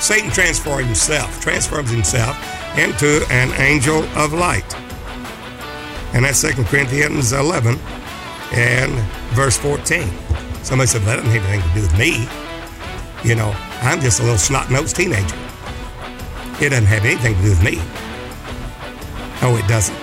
Satan 0.00 0.30
transforms 0.30 0.86
himself, 0.86 1.40
transforms 1.40 1.90
himself 1.90 2.36
into 2.78 3.24
an 3.30 3.52
angel 3.60 4.02
of 4.16 4.32
light. 4.32 4.74
And 6.14 6.24
that's 6.24 6.40
2 6.40 6.64
Corinthians 6.64 7.32
11 7.32 7.78
and 8.52 8.92
verse 9.34 9.56
14. 9.58 10.08
Somebody 10.62 10.88
said, 10.88 11.04
well, 11.04 11.16
that 11.16 11.22
doesn't 11.22 11.30
have 11.30 11.44
anything 11.44 11.68
to 11.68 11.74
do 11.74 11.82
with 11.82 11.98
me. 11.98 12.26
You 13.28 13.36
know, 13.36 13.54
I'm 13.82 14.00
just 14.00 14.20
a 14.20 14.22
little 14.22 14.38
snot-nosed 14.38 14.96
teenager. 14.96 15.36
It 16.60 16.70
doesn't 16.70 16.86
have 16.86 17.04
anything 17.04 17.34
to 17.36 17.42
do 17.42 17.50
with 17.50 17.62
me. 17.62 17.76
Oh, 19.42 19.56
it 19.62 19.68
doesn't. 19.68 19.96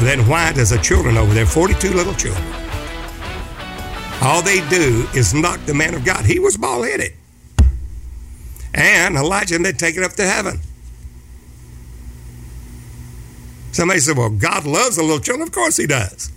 Then 0.00 0.26
why 0.26 0.52
does 0.52 0.70
the 0.70 0.78
children 0.78 1.16
over 1.16 1.32
there, 1.34 1.46
42 1.46 1.92
little 1.92 2.14
children, 2.14 2.44
all 4.22 4.42
they 4.42 4.66
do 4.68 5.06
is 5.14 5.34
knock 5.34 5.60
the 5.66 5.74
man 5.74 5.94
of 5.94 6.04
God. 6.04 6.24
He 6.24 6.38
was 6.38 6.56
bald 6.56 6.86
headed. 6.86 7.12
And 8.74 9.16
Elijah, 9.16 9.56
and 9.56 9.64
they 9.64 9.72
take 9.72 9.96
it 9.96 10.02
up 10.02 10.12
to 10.12 10.26
heaven. 10.26 10.60
Somebody 13.72 14.00
said, 14.00 14.16
Well, 14.16 14.30
God 14.30 14.64
loves 14.64 14.96
the 14.96 15.02
little 15.02 15.20
children. 15.20 15.46
Of 15.46 15.52
course 15.52 15.76
he 15.76 15.86
does. 15.86 16.30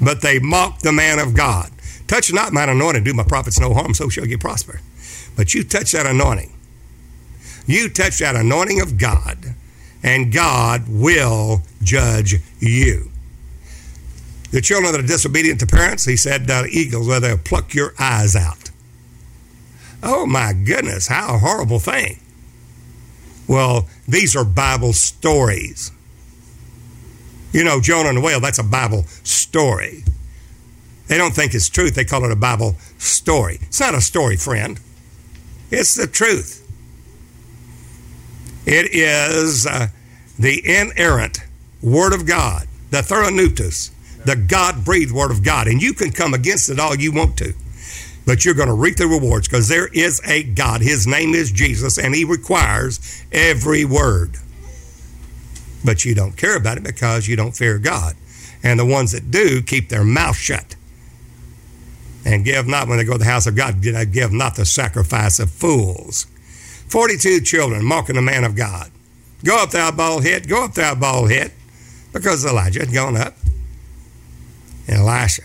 But 0.00 0.22
they 0.22 0.38
mock 0.38 0.80
the 0.80 0.92
man 0.92 1.18
of 1.18 1.34
God. 1.34 1.70
Touch 2.06 2.32
not 2.32 2.52
mine 2.52 2.68
anointing, 2.68 3.04
do 3.04 3.12
my 3.12 3.22
prophets 3.22 3.60
no 3.60 3.74
harm, 3.74 3.94
so 3.94 4.08
shall 4.08 4.26
you 4.26 4.38
prosper. 4.38 4.80
But 5.36 5.54
you 5.54 5.62
touch 5.62 5.92
that 5.92 6.06
anointing. 6.06 6.52
You 7.66 7.88
touch 7.90 8.18
that 8.20 8.34
anointing 8.34 8.80
of 8.80 8.96
God, 8.96 9.54
and 10.02 10.32
God 10.32 10.84
will 10.88 11.62
judge 11.82 12.36
you. 12.60 13.10
The 14.52 14.62
children 14.62 14.92
that 14.92 15.00
are 15.00 15.06
disobedient 15.06 15.60
to 15.60 15.66
parents, 15.66 16.06
he 16.06 16.16
said, 16.16 16.50
uh, 16.50 16.64
eagles, 16.70 17.06
where 17.06 17.20
they'll 17.20 17.36
pluck 17.36 17.74
your 17.74 17.92
eyes 17.98 18.34
out. 18.34 18.67
Oh 20.02 20.26
my 20.26 20.52
goodness, 20.52 21.08
how 21.08 21.34
a 21.34 21.38
horrible 21.38 21.78
thing. 21.78 22.20
Well, 23.48 23.88
these 24.06 24.36
are 24.36 24.44
Bible 24.44 24.92
stories. 24.92 25.90
You 27.52 27.64
know, 27.64 27.80
Jonah 27.80 28.10
and 28.10 28.18
the 28.18 28.22
whale, 28.22 28.40
that's 28.40 28.58
a 28.58 28.64
Bible 28.64 29.04
story. 29.24 30.04
They 31.08 31.16
don't 31.16 31.34
think 31.34 31.54
it's 31.54 31.68
truth, 31.68 31.94
they 31.94 32.04
call 32.04 32.24
it 32.24 32.30
a 32.30 32.36
Bible 32.36 32.76
story. 32.98 33.58
It's 33.62 33.80
not 33.80 33.94
a 33.94 34.00
story, 34.00 34.36
friend. 34.36 34.78
It's 35.70 35.94
the 35.94 36.06
truth. 36.06 36.64
It 38.66 38.94
is 38.94 39.66
uh, 39.66 39.88
the 40.38 40.62
inerrant 40.64 41.38
Word 41.82 42.12
of 42.12 42.26
God, 42.26 42.66
the 42.90 42.98
Theopneustos, 42.98 43.90
the 44.24 44.36
God 44.36 44.84
breathed 44.84 45.12
Word 45.12 45.30
of 45.30 45.42
God. 45.42 45.66
And 45.68 45.80
you 45.80 45.94
can 45.94 46.10
come 46.10 46.34
against 46.34 46.68
it 46.68 46.78
all 46.78 46.94
you 46.94 47.12
want 47.12 47.38
to 47.38 47.54
but 48.28 48.44
you're 48.44 48.52
going 48.52 48.68
to 48.68 48.74
reap 48.74 48.96
the 48.96 49.06
rewards 49.06 49.48
because 49.48 49.68
there 49.68 49.86
is 49.86 50.20
a 50.26 50.42
God. 50.42 50.82
His 50.82 51.06
name 51.06 51.32
is 51.32 51.50
Jesus, 51.50 51.96
and 51.96 52.14
He 52.14 52.26
requires 52.26 53.24
every 53.32 53.86
word. 53.86 54.36
But 55.82 56.04
you 56.04 56.14
don't 56.14 56.36
care 56.36 56.54
about 56.54 56.76
it 56.76 56.84
because 56.84 57.26
you 57.26 57.36
don't 57.36 57.56
fear 57.56 57.78
God. 57.78 58.16
And 58.62 58.78
the 58.78 58.84
ones 58.84 59.12
that 59.12 59.30
do 59.30 59.62
keep 59.62 59.88
their 59.88 60.04
mouth 60.04 60.36
shut. 60.36 60.76
And 62.26 62.44
give 62.44 62.66
not, 62.66 62.86
when 62.86 62.98
they 62.98 63.04
go 63.04 63.12
to 63.12 63.18
the 63.18 63.24
house 63.24 63.46
of 63.46 63.56
God, 63.56 63.80
give 63.80 64.30
not 64.30 64.56
the 64.56 64.66
sacrifice 64.66 65.38
of 65.38 65.48
fools. 65.50 66.26
42 66.90 67.40
children 67.40 67.82
mocking 67.82 68.16
the 68.16 68.20
man 68.20 68.44
of 68.44 68.54
God. 68.54 68.90
Go 69.42 69.62
up, 69.62 69.70
thou 69.70 69.90
bald 69.90 70.24
head, 70.24 70.46
go 70.50 70.66
up, 70.66 70.74
thou 70.74 70.94
bald 70.94 71.30
head. 71.30 71.50
Because 72.12 72.44
Elijah 72.44 72.80
had 72.80 72.92
gone 72.92 73.16
up. 73.16 73.36
And 74.86 74.98
Elisha 74.98 75.44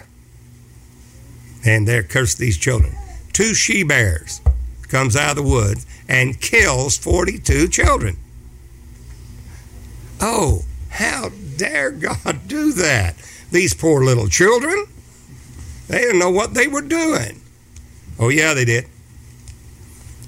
and 1.65 1.87
they're 1.87 2.03
cursed 2.03 2.37
these 2.37 2.57
children. 2.57 2.95
Two 3.31 3.53
she 3.53 3.83
bears 3.83 4.41
comes 4.87 5.15
out 5.15 5.31
of 5.31 5.37
the 5.37 5.49
woods 5.49 5.85
and 6.07 6.39
kills 6.39 6.97
42 6.97 7.67
children. 7.69 8.17
Oh, 10.21 10.63
how 10.89 11.29
dare 11.57 11.91
God 11.91 12.47
do 12.47 12.71
that? 12.73 13.15
These 13.51 13.73
poor 13.73 14.03
little 14.03 14.27
children, 14.27 14.85
they 15.87 15.99
didn't 15.99 16.19
know 16.19 16.31
what 16.31 16.53
they 16.53 16.67
were 16.67 16.81
doing. 16.81 17.41
Oh, 18.19 18.29
yeah, 18.29 18.53
they 18.53 18.65
did. 18.65 18.85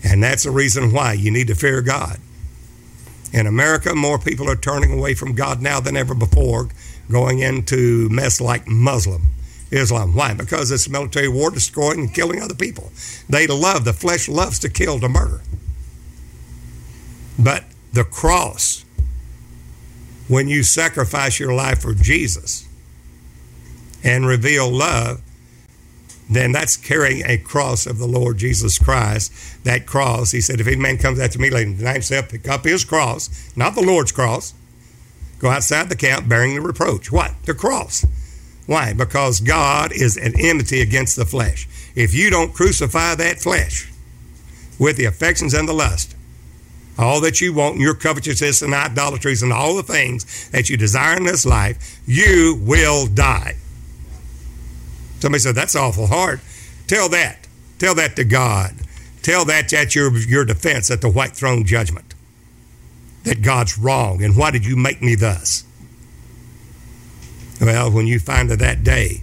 And 0.03 0.21
that's 0.21 0.43
the 0.43 0.51
reason 0.51 0.91
why 0.91 1.13
you 1.13 1.31
need 1.31 1.47
to 1.47 1.55
fear 1.55 1.81
God. 1.81 2.19
In 3.31 3.47
America, 3.47 3.93
more 3.95 4.17
people 4.17 4.49
are 4.49 4.55
turning 4.55 4.97
away 4.97 5.13
from 5.13 5.33
God 5.33 5.61
now 5.61 5.79
than 5.79 5.97
ever 5.97 6.15
before, 6.15 6.69
going 7.11 7.39
into 7.39 8.09
mess 8.09 8.41
like 8.41 8.67
Muslim. 8.67 9.34
Islam. 9.75 10.15
Why? 10.15 10.33
Because 10.33 10.71
it's 10.71 10.89
military 10.89 11.27
war 11.27 11.51
destroying 11.51 11.99
and 11.99 12.13
killing 12.13 12.41
other 12.41 12.55
people. 12.55 12.91
They 13.29 13.47
love, 13.47 13.85
the 13.85 13.93
flesh 13.93 14.27
loves 14.27 14.59
to 14.59 14.69
kill, 14.69 14.99
to 14.99 15.09
murder. 15.09 15.41
But 17.37 17.65
the 17.93 18.03
cross, 18.03 18.85
when 20.27 20.47
you 20.47 20.63
sacrifice 20.63 21.39
your 21.39 21.53
life 21.53 21.81
for 21.81 21.93
Jesus 21.93 22.67
and 24.03 24.25
reveal 24.25 24.69
love, 24.69 25.21
then 26.29 26.51
that's 26.51 26.75
carrying 26.75 27.23
a 27.25 27.37
cross 27.37 27.85
of 27.85 27.99
the 27.99 28.07
Lord 28.07 28.37
Jesus 28.37 28.79
Christ. 28.79 29.31
That 29.63 29.85
cross, 29.85 30.31
he 30.31 30.41
said, 30.41 30.59
if 30.59 30.67
any 30.67 30.77
man 30.77 30.97
comes 30.97 31.19
after 31.19 31.37
me, 31.37 31.49
let 31.49 31.63
him 31.63 31.77
deny 31.77 31.93
himself, 31.93 32.29
pick 32.29 32.47
up 32.47 32.65
his 32.65 32.83
cross, 32.83 33.53
not 33.55 33.75
the 33.75 33.83
Lord's 33.83 34.11
cross, 34.11 34.53
go 35.39 35.49
outside 35.49 35.89
the 35.89 35.95
camp 35.95 36.27
bearing 36.27 36.55
the 36.55 36.61
reproach. 36.61 37.11
What? 37.11 37.33
The 37.43 37.53
cross. 37.53 38.05
Why? 38.65 38.93
Because 38.93 39.39
God 39.39 39.91
is 39.93 40.17
an 40.17 40.33
enmity 40.39 40.81
against 40.81 41.15
the 41.15 41.25
flesh. 41.25 41.67
If 41.95 42.13
you 42.13 42.29
don't 42.29 42.53
crucify 42.53 43.15
that 43.15 43.39
flesh 43.39 43.91
with 44.79 44.97
the 44.97 45.05
affections 45.05 45.53
and 45.53 45.67
the 45.67 45.73
lust, 45.73 46.15
all 46.97 47.21
that 47.21 47.41
you 47.41 47.53
want, 47.53 47.77
your 47.77 47.93
covetousness 47.93 48.61
and 48.61 48.73
idolatries 48.73 49.43
and 49.43 49.51
all 49.51 49.75
the 49.75 49.83
things 49.83 50.49
that 50.49 50.69
you 50.69 50.77
desire 50.77 51.17
in 51.17 51.25
this 51.25 51.45
life, 51.45 51.99
you 52.05 52.59
will 52.61 53.05
die. 53.05 53.55
Somebody 55.19 55.41
said, 55.41 55.55
That's 55.55 55.75
awful 55.75 56.07
hard. 56.07 56.39
Tell 56.87 57.09
that. 57.09 57.47
Tell 57.79 57.95
that 57.95 58.15
to 58.15 58.23
God. 58.23 58.75
Tell 59.21 59.45
that 59.45 59.73
at 59.73 59.95
your, 59.95 60.15
your 60.17 60.45
defense 60.45 60.89
at 60.91 61.01
the 61.01 61.09
white 61.09 61.35
throne 61.35 61.65
judgment. 61.65 62.13
That 63.23 63.41
God's 63.41 63.77
wrong, 63.77 64.23
and 64.23 64.37
why 64.37 64.51
did 64.51 64.65
you 64.65 64.75
make 64.75 65.01
me 65.01 65.15
thus? 65.15 65.63
Well, 67.61 67.91
when 67.91 68.07
you 68.07 68.19
find 68.19 68.49
that 68.49 68.59
that 68.59 68.83
day 68.83 69.21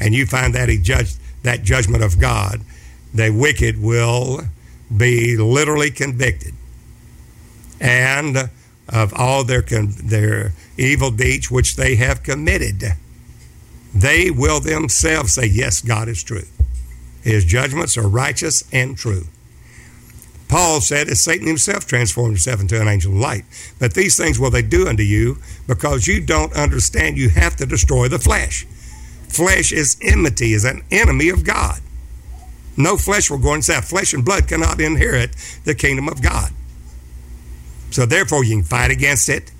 and 0.00 0.14
you 0.14 0.26
find 0.26 0.54
that 0.54 0.68
he 0.68 0.78
judged 0.78 1.18
that 1.42 1.62
judgment 1.62 2.02
of 2.02 2.18
God, 2.18 2.60
the 3.14 3.30
wicked 3.30 3.80
will 3.80 4.42
be 4.94 5.36
literally 5.36 5.90
convicted. 5.90 6.54
And 7.80 8.50
of 8.88 9.12
all 9.14 9.44
their 9.44 9.62
their 9.62 10.52
evil 10.78 11.10
deeds 11.10 11.50
which 11.50 11.76
they 11.76 11.96
have 11.96 12.22
committed, 12.22 12.94
they 13.94 14.30
will 14.30 14.60
themselves 14.60 15.34
say, 15.34 15.46
"Yes, 15.46 15.80
God 15.80 16.08
is 16.08 16.22
true. 16.22 16.46
His 17.22 17.44
judgments 17.44 17.96
are 17.96 18.08
righteous 18.08 18.64
and 18.72 18.96
true." 18.96 19.26
Paul 20.48 20.80
said 20.80 21.08
that 21.08 21.16
Satan 21.16 21.46
himself 21.46 21.86
transformed 21.86 22.32
himself 22.32 22.60
into 22.60 22.80
an 22.80 22.88
angel 22.88 23.12
of 23.12 23.18
light. 23.18 23.44
But 23.78 23.94
these 23.94 24.16
things 24.16 24.38
will 24.38 24.50
they 24.50 24.62
do 24.62 24.86
unto 24.86 25.02
you 25.02 25.38
because 25.66 26.06
you 26.06 26.20
don't 26.20 26.54
understand 26.54 27.18
you 27.18 27.30
have 27.30 27.56
to 27.56 27.66
destroy 27.66 28.08
the 28.08 28.18
flesh. 28.18 28.64
Flesh 29.28 29.72
is 29.72 29.96
enmity, 30.00 30.52
is 30.52 30.64
an 30.64 30.82
enemy 30.90 31.28
of 31.28 31.44
God. 31.44 31.80
No 32.76 32.96
flesh 32.96 33.30
will 33.30 33.38
go 33.38 33.54
inside. 33.54 33.84
Flesh 33.84 34.12
and 34.12 34.24
blood 34.24 34.46
cannot 34.46 34.80
inherit 34.80 35.34
the 35.64 35.74
kingdom 35.74 36.08
of 36.08 36.22
God. 36.22 36.52
So 37.90 38.06
therefore 38.06 38.44
you 38.44 38.56
can 38.56 38.64
fight 38.64 38.90
against 38.90 39.28
it. 39.28 39.50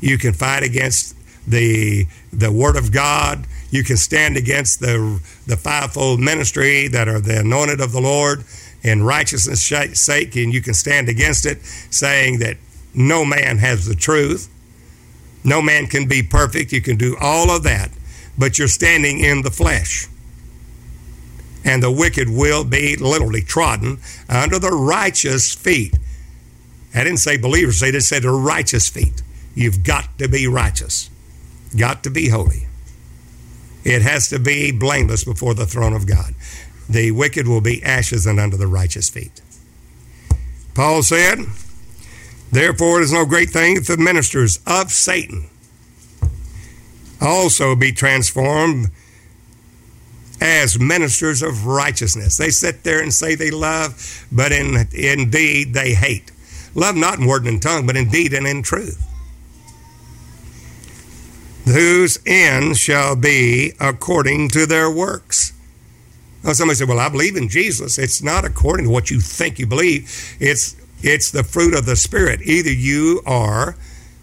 You 0.00 0.18
can 0.18 0.32
fight 0.34 0.62
against 0.62 1.16
the 1.46 2.06
the 2.32 2.50
word 2.50 2.76
of 2.76 2.92
God. 2.92 3.46
You 3.70 3.84
can 3.84 3.96
stand 3.96 4.36
against 4.36 4.80
the 4.80 5.20
the 5.46 5.56
fivefold 5.56 6.20
ministry 6.20 6.88
that 6.88 7.08
are 7.08 7.20
the 7.20 7.40
anointed 7.40 7.80
of 7.80 7.92
the 7.92 8.00
Lord 8.00 8.44
in 8.84 9.02
righteousness' 9.02 9.98
sake, 9.98 10.36
and 10.36 10.52
you 10.52 10.60
can 10.60 10.74
stand 10.74 11.08
against 11.08 11.46
it, 11.46 11.64
saying 11.90 12.38
that 12.40 12.58
no 12.92 13.24
man 13.24 13.58
has 13.58 13.86
the 13.86 13.94
truth. 13.94 14.48
No 15.42 15.60
man 15.60 15.86
can 15.86 16.06
be 16.06 16.22
perfect. 16.22 16.70
You 16.70 16.82
can 16.82 16.96
do 16.96 17.16
all 17.20 17.50
of 17.50 17.62
that, 17.64 17.90
but 18.38 18.58
you're 18.58 18.68
standing 18.68 19.20
in 19.20 19.42
the 19.42 19.50
flesh. 19.50 20.06
And 21.64 21.82
the 21.82 21.90
wicked 21.90 22.28
will 22.28 22.64
be 22.64 22.94
literally 22.96 23.40
trodden 23.40 23.98
under 24.28 24.58
the 24.58 24.70
righteous 24.70 25.54
feet. 25.54 25.98
I 26.94 27.02
didn't 27.02 27.18
say 27.18 27.38
believers, 27.38 27.80
they 27.80 27.90
just 27.90 28.08
said 28.08 28.22
the 28.22 28.30
righteous 28.30 28.88
feet. 28.88 29.22
You've 29.54 29.82
got 29.82 30.18
to 30.18 30.28
be 30.28 30.46
righteous, 30.46 31.08
got 31.76 32.04
to 32.04 32.10
be 32.10 32.28
holy. 32.28 32.66
It 33.82 34.02
has 34.02 34.28
to 34.28 34.38
be 34.38 34.72
blameless 34.72 35.24
before 35.24 35.54
the 35.54 35.66
throne 35.66 35.92
of 35.92 36.06
God 36.06 36.34
the 36.88 37.10
wicked 37.10 37.48
will 37.48 37.60
be 37.60 37.82
ashes 37.82 38.26
and 38.26 38.38
under 38.38 38.56
the 38.56 38.66
righteous 38.66 39.08
feet. 39.08 39.40
Paul 40.74 41.02
said, 41.02 41.38
Therefore, 42.50 43.00
it 43.00 43.04
is 43.04 43.12
no 43.12 43.24
great 43.24 43.50
thing 43.50 43.76
if 43.76 43.86
the 43.86 43.96
ministers 43.96 44.58
of 44.66 44.90
Satan 44.90 45.48
also 47.20 47.74
be 47.74 47.92
transformed 47.92 48.86
as 50.40 50.78
ministers 50.78 51.42
of 51.42 51.66
righteousness. 51.66 52.36
They 52.36 52.50
sit 52.50 52.84
there 52.84 53.02
and 53.02 53.12
say 53.12 53.34
they 53.34 53.50
love, 53.50 54.26
but 54.30 54.52
in 54.52 54.88
indeed 54.92 55.74
they 55.74 55.94
hate. 55.94 56.30
Love 56.74 56.96
not 56.96 57.18
in 57.18 57.26
word 57.26 57.44
and 57.44 57.54
in 57.54 57.60
tongue, 57.60 57.86
but 57.86 57.96
in 57.96 58.08
deed 58.08 58.34
and 58.34 58.46
in 58.46 58.62
truth. 58.62 59.00
Whose 61.64 62.18
end 62.26 62.76
shall 62.76 63.16
be 63.16 63.72
according 63.80 64.50
to 64.50 64.66
their 64.66 64.90
works. 64.90 65.52
Now, 66.44 66.52
somebody 66.52 66.76
said, 66.76 66.88
Well, 66.88 67.00
I 67.00 67.08
believe 67.08 67.36
in 67.36 67.48
Jesus. 67.48 67.98
It's 67.98 68.22
not 68.22 68.44
according 68.44 68.86
to 68.86 68.92
what 68.92 69.10
you 69.10 69.20
think 69.20 69.58
you 69.58 69.66
believe, 69.66 70.36
it's, 70.38 70.76
it's 71.02 71.30
the 71.30 71.42
fruit 71.42 71.74
of 71.74 71.86
the 71.86 71.96
Spirit. 71.96 72.42
Either 72.42 72.70
you 72.70 73.22
are 73.26 73.76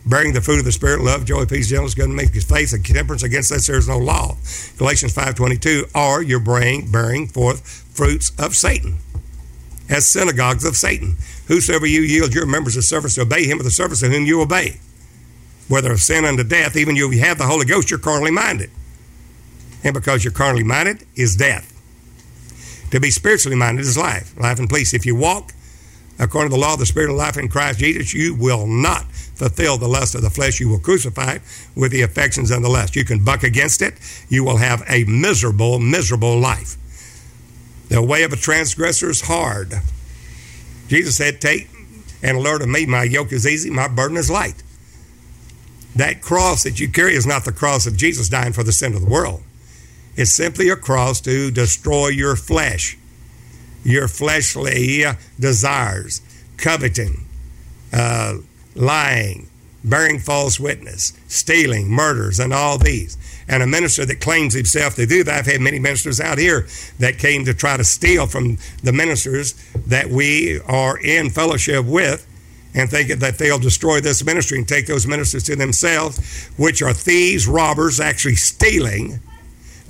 bearing 0.06 0.34
the 0.34 0.42
fruit 0.42 0.60
of 0.60 0.66
the 0.66 0.72
Spirit, 0.72 1.02
love, 1.02 1.26
joy, 1.26 1.46
peace, 1.46 1.70
gentleness, 1.70 1.96
goodness, 1.96 2.44
faith, 2.46 2.74
and 2.74 2.86
temperance. 2.86 3.24
Against 3.24 3.50
this 3.50 3.68
there 3.68 3.78
is 3.78 3.88
no 3.88 3.98
law. 3.98 4.38
Galatians 4.78 5.14
5.22, 5.14 5.96
or 5.96 6.22
you're 6.22 6.40
bearing, 6.40 6.92
bearing 6.92 7.28
forth 7.28 7.62
fruits 7.94 8.32
of 8.40 8.56
Satan 8.56 8.98
as 9.92 10.08
synagogues 10.08 10.64
of 10.64 10.76
Satan. 10.76 11.18
Whosoever 11.48 11.86
you 11.86 12.02
yield 12.02 12.34
your 12.34 12.46
members 12.46 12.78
of 12.78 12.86
service 12.86 13.16
to 13.16 13.22
obey 13.22 13.46
him 13.46 13.60
of 13.60 13.66
the 13.66 13.72
service 13.72 14.02
of 14.02 14.12
whom 14.12 14.26
you 14.26 14.42
obey. 14.42 14.80
Whether 15.68 15.92
of 15.92 16.00
sin 16.00 16.26
unto 16.26 16.44
death, 16.44 16.76
even 16.78 16.96
you 16.96 17.10
have 17.20 17.38
the 17.38 17.46
Holy 17.46 17.66
Ghost, 17.66 17.90
you're 17.90 18.00
carnally 18.00 18.32
minded. 18.32 18.72
And 19.84 19.94
because 19.94 20.24
you're 20.24 20.34
carnally 20.34 20.64
minded 20.64 21.06
is 21.16 21.36
death. 21.36 21.81
To 22.92 23.00
be 23.00 23.10
spiritually 23.10 23.56
minded 23.56 23.82
is 23.82 23.98
life, 23.98 24.38
life 24.38 24.60
and 24.60 24.70
peace. 24.70 24.94
If 24.94 25.06
you 25.06 25.16
walk 25.16 25.54
according 26.20 26.52
to 26.52 26.56
the 26.56 26.62
law 26.62 26.74
of 26.74 26.80
the 26.80 26.86
Spirit 26.86 27.10
of 27.10 27.16
life 27.16 27.38
in 27.38 27.48
Christ 27.48 27.80
Jesus, 27.80 28.14
you 28.14 28.36
will 28.36 28.68
not 28.68 29.06
fulfill 29.12 29.78
the 29.78 29.88
lust 29.88 30.14
of 30.14 30.22
the 30.22 30.30
flesh. 30.30 30.60
You 30.60 30.70
will 30.70 30.80
crucify 30.80 31.34
it 31.36 31.42
with 31.76 31.92
the 31.92 32.02
affections 32.02 32.52
and 32.52 32.64
the 32.64 32.70
lust. 32.70 32.96
You 32.96 33.06
can 33.06 33.24
buck 33.24 33.44
against 33.44 33.82
it. 33.82 33.96
You 34.30 34.44
will 34.44 34.58
have 34.58 34.84
a 34.88 35.06
miserable, 35.06 35.80
miserable 35.80 36.38
life. 36.38 36.78
The 37.90 38.02
way 38.02 38.24
of 38.24 38.34
a 38.34 38.38
transgressor 38.38 39.10
is 39.10 39.22
hard. 39.22 39.74
Jesus 40.88 41.16
said, 41.16 41.42
Take 41.42 41.70
and 42.22 42.38
learn 42.40 42.62
of 42.62 42.70
me. 42.70 42.86
My 42.86 43.04
yoke 43.04 43.32
is 43.32 43.48
easy, 43.48 43.70
my 43.70 43.88
burden 43.88 44.18
is 44.18 44.30
light. 44.30 44.62
That 45.96 46.22
cross 46.22 46.64
that 46.64 46.80
you 46.80 46.90
carry 46.90 47.16
is 47.16 47.26
not 47.26 47.46
the 47.46 47.52
cross 47.52 47.88
of 47.88 47.98
Jesus 47.98 48.30
dying 48.30 48.54
for 48.54 48.64
the 48.64 48.72
sin 48.72 48.94
of 48.94 49.02
the 49.02 49.10
world. 49.10 49.44
It's 50.16 50.36
simply 50.36 50.70
a 50.70 50.76
cross 50.76 51.22
to 51.22 51.52
destroy 51.52 52.10
your 52.10 52.36
flesh, 52.36 52.98
your 53.84 54.08
fleshly 54.08 55.04
desires, 55.40 56.22
coveting, 56.58 57.26
uh, 57.94 58.36
lying, 58.76 59.50
bearing 59.84 60.20
false 60.20 60.60
witness, 60.60 61.14
stealing, 61.28 61.90
murders, 61.90 62.40
and 62.40 62.54
all 62.54 62.78
these. 62.78 63.18
And 63.48 63.64
a 63.64 63.68
minister 63.68 64.06
that 64.06 64.22
claims 64.22 64.54
himself 64.54 64.96
to 64.96 65.06
do 65.06 65.24
that, 65.24 65.40
I've 65.40 65.46
had 65.46 65.62
many 65.62 65.80
ministers 65.80 66.20
out 66.20 66.38
here 66.38 66.68
that 67.00 67.18
came 67.18 67.46
to 67.46 67.54
try 67.54 67.78
to 67.78 67.84
steal 67.84 68.28
from 68.28 68.58
the 68.84 68.94
ministers 68.94 69.54
that 69.88 70.10
we 70.10 70.60
are 70.68 70.98
in 70.98 71.30
fellowship 71.30 71.86
with 71.86 72.28
and 72.74 72.90
thinking 72.90 73.20
that 73.20 73.38
they'll 73.38 73.60
destroy 73.60 74.00
this 74.00 74.24
ministry 74.24 74.58
and 74.58 74.68
take 74.68 74.88
those 74.88 75.06
ministers 75.06 75.44
to 75.44 75.56
themselves, 75.56 76.48
which 76.58 76.82
are 76.82 76.94
thieves, 76.94 77.48
robbers, 77.48 78.00
actually 78.00 78.36
stealing 78.36 79.20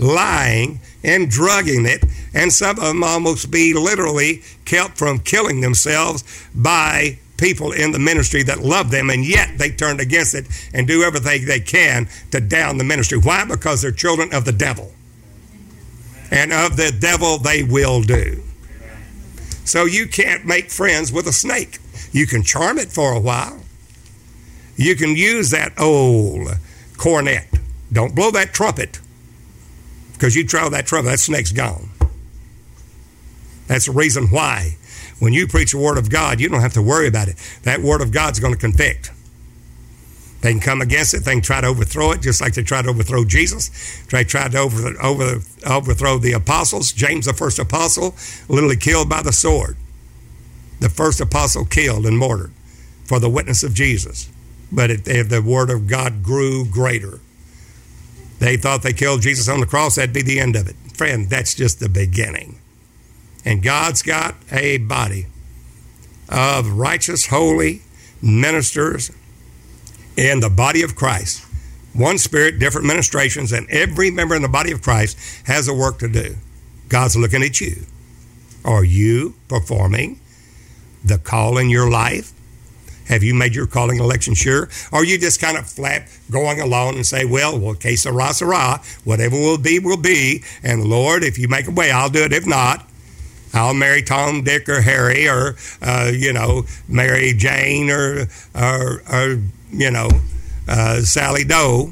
lying 0.02 0.80
and 1.04 1.30
drugging 1.30 1.86
it, 1.86 2.04
and 2.34 2.52
some 2.52 2.78
of 2.78 2.84
them 2.84 3.04
almost 3.04 3.52
be 3.52 3.74
literally 3.74 4.42
kept 4.66 4.98
from 4.98 5.20
killing 5.20 5.62
themselves 5.62 6.24
by 6.54 7.18
people 7.38 7.72
in 7.72 7.92
the 7.92 8.00
ministry 8.00 8.44
that 8.44 8.60
love 8.60 8.92
them, 8.92 9.10
and 9.10 9.26
yet 9.26 9.58
they 9.58 9.70
turn 9.70 10.00
against 10.00 10.36
it 10.36 10.46
and 10.74 10.88
do 10.88 11.04
everything 11.04 11.46
they 11.46 11.60
can 11.60 12.08
to 12.32 12.40
down 12.40 12.78
the 12.78 12.84
ministry. 12.84 13.18
Why? 13.18 13.46
Because 13.46 13.82
they're 13.82 13.92
children 13.92 14.34
of 14.34 14.46
the 14.46 14.52
devil. 14.52 14.92
And 16.30 16.54
of 16.54 16.78
the 16.78 16.96
devil 16.98 17.38
they 17.38 17.64
will 17.64 18.02
do. 18.04 18.42
So 19.66 19.86
you 19.86 20.08
can't 20.08 20.46
make 20.46 20.70
friends 20.70 21.12
with 21.12 21.28
a 21.28 21.34
snake. 21.34 21.80
You 22.12 22.28
can 22.28 22.44
charm 22.44 22.78
it 22.78 22.92
for 22.92 23.12
a 23.14 23.20
while. 23.20 23.60
You 24.76 24.96
can 24.96 25.16
use 25.16 25.50
that 25.50 25.74
old 25.80 26.48
cornet. 26.98 27.46
Don't 27.92 28.16
blow 28.16 28.32
that 28.32 28.54
trumpet 28.54 29.01
because 30.22 30.36
you 30.36 30.46
try 30.46 30.70
that 30.70 30.86
trouble, 30.86 31.10
that 31.10 31.20
snake's 31.20 31.52
gone. 31.52 31.90
That's 33.66 33.88
the 33.88 33.92
reason 33.92 34.28
why 34.28 34.78
when 35.18 35.34
you 35.34 35.48
preach 35.48 35.72
the 35.72 35.80
Word 35.80 35.98
of 35.98 36.12
God, 36.12 36.40
you 36.40 36.48
don't 36.48 36.62
have 36.62 36.74
to 36.74 36.82
worry 36.84 37.08
about 37.08 37.28
it. 37.28 37.38
That 37.64 37.82
Word 37.82 38.02
of 38.02 38.12
God's 38.12 38.40
going 38.40 38.54
to 38.54 38.60
convict. 38.60 39.12
They 40.42 40.52
can 40.52 40.60
come 40.60 40.80
against 40.80 41.16
it. 41.16 41.26
They 41.26 41.32
can 41.32 41.42
try 41.42 41.62
to 41.62 41.66
overthrow 41.66 42.12
it, 42.12 42.22
just 42.22 42.40
like 42.40 42.54
they 42.54 42.62
tried 42.62 42.84
to 42.84 42.90
overthrow 42.90 43.26
Jesus. 43.26 44.06
They 44.12 44.24
tried 44.24 44.52
to 44.52 44.60
over, 44.60 44.94
over, 45.02 45.40
overthrow 45.66 46.20
the 46.20 46.34
apostles. 46.34 46.92
James, 46.92 47.26
the 47.26 47.34
first 47.34 47.58
apostle, 47.58 48.14
literally 48.48 48.78
killed 48.78 49.10
by 49.10 49.24
the 49.24 49.34
sword. 49.34 49.76
The 50.82 50.90
first 50.90 51.20
apostle 51.20 51.66
killed 51.66 52.06
and 52.06 52.20
martyred 52.20 52.52
for 53.06 53.20
the 53.20 53.30
witness 53.30 53.64
of 53.64 53.74
Jesus. 53.74 54.30
But 54.72 54.92
it, 54.92 55.04
the 55.06 55.42
word 55.44 55.72
of 55.72 55.88
God 55.88 56.22
grew 56.22 56.64
greater. 56.64 57.22
They 58.42 58.58
thought 58.58 58.82
they 58.82 58.92
killed 58.92 59.22
Jesus 59.22 59.48
on 59.48 59.60
the 59.60 59.68
cross, 59.68 59.96
that'd 59.96 60.16
be 60.16 60.24
the 60.24 60.40
end 60.40 60.56
of 60.56 60.68
it. 60.68 60.76
Friend, 60.96 61.30
that's 61.30 61.54
just 61.54 61.80
the 61.80 61.88
beginning. 61.88 62.58
And 63.46 63.62
God's 63.62 64.02
got 64.02 64.34
a 64.52 64.80
body 64.80 65.28
of 66.28 66.72
righteous, 66.72 67.28
holy 67.28 67.84
ministers 68.20 69.12
in 70.18 70.40
the 70.40 70.50
body 70.50 70.82
of 70.82 70.96
Christ. 70.96 71.46
One 71.94 72.18
spirit, 72.18 72.58
different 72.58 72.88
ministrations, 72.88 73.52
and 73.52 73.70
every 73.70 74.10
member 74.10 74.34
in 74.34 74.42
the 74.42 74.50
body 74.50 74.72
of 74.72 74.82
Christ 74.82 75.20
has 75.46 75.68
a 75.68 75.74
work 75.74 76.00
to 76.00 76.08
do. 76.08 76.36
God's 76.90 77.16
looking 77.16 77.44
at 77.44 77.62
you. 77.62 77.86
Are 78.66 78.84
you 78.84 79.36
performing 79.50 80.20
the 81.04 81.20
call 81.20 81.60
in 81.60 81.70
your 81.70 81.92
life 81.92 82.34
have 83.12 83.24
you 83.24 83.34
made 83.34 83.54
your 83.54 83.68
calling 83.68 84.00
election 84.00 84.34
sure? 84.34 84.70
Or 84.92 85.02
are 85.02 85.06
you 85.06 85.18
just 85.18 85.42
kind 85.42 85.58
of 85.58 85.70
flat 85.70 86.08
going 86.32 86.62
along 86.62 86.96
and 86.96 87.06
say, 87.06 87.26
well, 87.26 87.60
well, 87.60 87.76
que 87.76 87.98
sera, 87.98 88.34
sera, 88.34 88.80
whatever 89.04 89.36
will 89.36 89.58
be, 89.58 89.80
will 89.80 89.98
be. 89.98 90.44
And 90.64 90.86
Lord, 90.86 91.24
if 91.24 91.38
you 91.38 91.50
make 91.50 91.68
a 91.68 91.72
way, 91.72 91.92
I'll 91.92 92.10
do 92.10 92.24
it. 92.24 92.32
If 92.32 92.48
not, 92.48 92.88
I'll 93.54 93.74
marry 93.74 94.02
Tom, 94.02 94.44
Dick, 94.46 94.70
or 94.70 94.80
Harry, 94.80 95.28
or, 95.28 95.58
uh, 95.82 96.10
you 96.14 96.32
know, 96.32 96.64
marry 96.88 97.34
Jane, 97.34 97.90
or, 97.90 98.28
or, 98.56 99.04
or 99.12 99.42
you 99.72 99.92
know, 99.92 100.10
uh, 100.70 101.02
Sally 101.02 101.44
Doe 101.44 101.92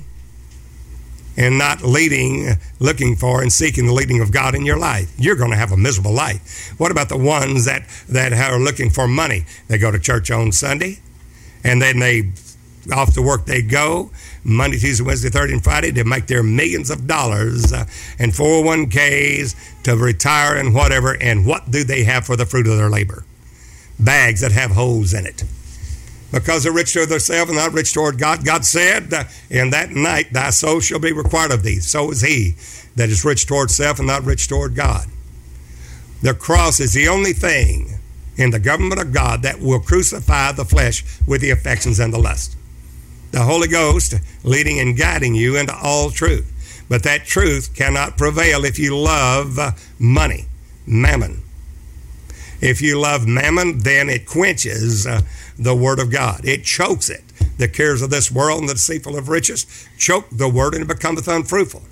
and 1.35 1.57
not 1.57 1.81
leading, 1.83 2.51
looking 2.79 3.17
for 3.17 3.41
and 3.41 3.51
seeking 3.51 3.87
the 3.87 3.93
leading 3.93 4.21
of 4.21 4.31
God 4.31 4.55
in 4.55 4.65
your 4.65 4.77
life, 4.77 5.11
you're 5.17 5.35
going 5.35 5.51
to 5.51 5.57
have 5.57 5.73
a 5.73 5.77
miserable 5.77 6.13
life. 6.13 6.73
What 6.77 6.91
about 6.91 7.09
the 7.09 7.17
ones 7.17 7.65
that, 7.65 7.87
that 8.07 8.31
are 8.31 8.59
looking 8.59 8.89
for 8.89 9.05
money? 9.05 9.45
They 9.67 9.77
go 9.77 9.91
to 9.91 9.99
church 9.99 10.31
on 10.31 10.53
Sunday, 10.53 10.99
and 11.63 11.81
then 11.81 11.99
they 11.99 12.31
off 12.91 13.13
to 13.13 13.21
work 13.21 13.45
they 13.45 13.61
go. 13.61 14.09
Monday, 14.43 14.77
Tuesday, 14.77 15.03
Wednesday, 15.03 15.29
Thursday, 15.29 15.53
and 15.53 15.63
Friday 15.63 15.91
to 15.91 16.03
make 16.03 16.27
their 16.27 16.41
millions 16.41 16.89
of 16.89 17.05
dollars 17.05 17.71
uh, 17.71 17.85
and 18.17 18.31
401ks 18.31 19.83
to 19.83 19.95
retire 19.95 20.55
and 20.55 20.73
whatever. 20.73 21.15
And 21.21 21.45
what 21.45 21.69
do 21.69 21.83
they 21.83 22.05
have 22.05 22.25
for 22.25 22.35
the 22.35 22.45
fruit 22.45 22.67
of 22.67 22.77
their 22.77 22.89
labor? 22.89 23.25
bags 23.99 24.41
that 24.41 24.51
have 24.53 24.71
holes 24.71 25.13
in 25.13 25.25
it. 25.25 25.43
Because 26.31 26.63
they're 26.63 26.71
rich 26.71 26.93
toward 26.93 27.09
themselves 27.09 27.49
and 27.49 27.59
not 27.59 27.73
rich 27.73 27.93
toward 27.93 28.17
God. 28.17 28.45
God 28.45 28.63
said, 28.63 29.11
In 29.49 29.71
that 29.71 29.91
night 29.91 30.31
thy 30.31 30.51
soul 30.51 30.79
shall 30.79 30.99
be 30.99 31.11
required 31.11 31.51
of 31.51 31.63
thee. 31.63 31.79
So 31.79 32.11
is 32.11 32.21
he 32.21 32.55
that 32.95 33.09
is 33.09 33.25
rich 33.25 33.47
toward 33.47 33.71
self 33.71 33.97
and 33.97 34.07
not 34.07 34.23
rich 34.23 34.47
toward 34.47 34.75
God. 34.75 35.07
The 36.21 36.33
cross 36.33 36.79
is 36.79 36.93
the 36.93 37.07
only 37.07 37.33
thing 37.33 37.98
in 38.39 38.51
the 38.51 38.59
government 38.59 39.01
of 39.01 39.11
God 39.11 39.43
that 39.43 39.59
will 39.59 39.81
crucify 39.81 40.53
the 40.53 40.63
flesh 40.63 41.03
with 41.27 41.41
the 41.41 41.49
affections 41.51 41.99
and 41.99 42.13
the 42.13 42.17
lust. 42.17 42.55
The 43.31 43.43
Holy 43.43 43.67
Ghost 43.67 44.15
leading 44.43 44.79
and 44.79 44.97
guiding 44.97 45.35
you 45.35 45.57
into 45.57 45.75
all 45.75 46.09
truth. 46.09 46.85
But 46.87 47.03
that 47.03 47.25
truth 47.25 47.75
cannot 47.75 48.17
prevail 48.17 48.63
if 48.63 48.79
you 48.79 48.97
love 48.97 49.59
money, 49.99 50.45
mammon. 50.87 51.43
If 52.61 52.81
you 52.81 52.99
love 52.99 53.27
mammon, 53.27 53.79
then 53.79 54.09
it 54.09 54.25
quenches 54.25 55.05
uh, 55.05 55.21
the 55.57 55.75
word 55.75 55.99
of 55.99 56.09
God. 56.09 56.45
It 56.45 56.63
chokes 56.63 57.09
it. 57.09 57.23
The 57.57 57.67
cares 57.67 58.01
of 58.01 58.09
this 58.09 58.31
world 58.31 58.61
and 58.61 58.69
the 58.69 58.73
deceitful 58.73 59.17
of 59.17 59.27
riches 59.27 59.65
choke 59.97 60.27
the 60.31 60.49
word 60.49 60.73
and 60.73 60.83
it 60.83 60.87
becometh 60.87 61.27
unfruitful. 61.27 61.83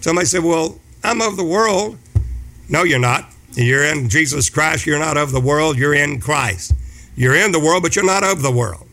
Somebody 0.00 0.26
said, 0.26 0.42
Well, 0.42 0.80
I'm 1.04 1.20
of 1.20 1.36
the 1.36 1.44
world. 1.44 1.98
No, 2.70 2.84
you're 2.84 2.98
not. 2.98 3.32
You're 3.58 3.84
in 3.84 4.08
Jesus 4.08 4.48
Christ. 4.48 4.86
You're 4.86 5.00
not 5.00 5.16
of 5.16 5.32
the 5.32 5.40
world. 5.40 5.76
You're 5.76 5.94
in 5.94 6.20
Christ. 6.20 6.72
You're 7.16 7.34
in 7.34 7.50
the 7.50 7.58
world, 7.58 7.82
but 7.82 7.96
you're 7.96 8.04
not 8.04 8.22
of 8.22 8.40
the 8.40 8.52
world. 8.52 8.86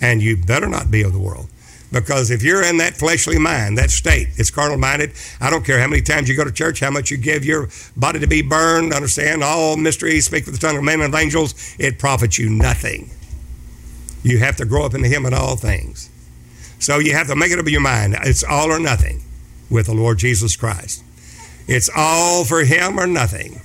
And 0.00 0.22
you 0.22 0.36
better 0.36 0.68
not 0.68 0.90
be 0.90 1.02
of 1.02 1.12
the 1.12 1.18
world. 1.18 1.48
Because 1.90 2.30
if 2.30 2.44
you're 2.44 2.62
in 2.62 2.78
that 2.78 2.96
fleshly 2.96 3.38
mind, 3.38 3.76
that 3.78 3.90
state, 3.90 4.28
it's 4.36 4.50
carnal 4.50 4.78
minded. 4.78 5.12
I 5.40 5.50
don't 5.50 5.64
care 5.64 5.80
how 5.80 5.88
many 5.88 6.00
times 6.00 6.28
you 6.28 6.36
go 6.36 6.44
to 6.44 6.52
church, 6.52 6.78
how 6.78 6.90
much 6.90 7.10
you 7.10 7.16
give 7.16 7.44
your 7.44 7.68
body 7.96 8.20
to 8.20 8.26
be 8.28 8.40
burned, 8.40 8.94
understand 8.94 9.42
all 9.42 9.76
mysteries, 9.76 10.26
speak 10.26 10.46
with 10.46 10.54
the 10.54 10.64
tongue 10.64 10.76
of 10.76 10.84
men 10.84 11.00
and 11.00 11.12
of 11.12 11.20
angels, 11.20 11.76
it 11.78 11.98
profits 11.98 12.38
you 12.38 12.48
nothing. 12.48 13.10
You 14.22 14.38
have 14.38 14.56
to 14.56 14.64
grow 14.64 14.86
up 14.86 14.94
into 14.94 15.08
Him 15.08 15.26
in 15.26 15.34
all 15.34 15.56
things. 15.56 16.08
So 16.78 16.98
you 16.98 17.12
have 17.12 17.26
to 17.26 17.36
make 17.36 17.50
it 17.50 17.58
up 17.58 17.66
in 17.66 17.72
your 17.72 17.82
mind. 17.82 18.16
It's 18.22 18.44
all 18.44 18.70
or 18.70 18.78
nothing 18.78 19.24
with 19.68 19.86
the 19.86 19.94
Lord 19.94 20.18
Jesus 20.18 20.54
Christ. 20.54 21.02
It's 21.66 21.90
all 21.94 22.44
for 22.44 22.64
Him 22.64 22.98
or 22.98 23.06
nothing. 23.06 23.60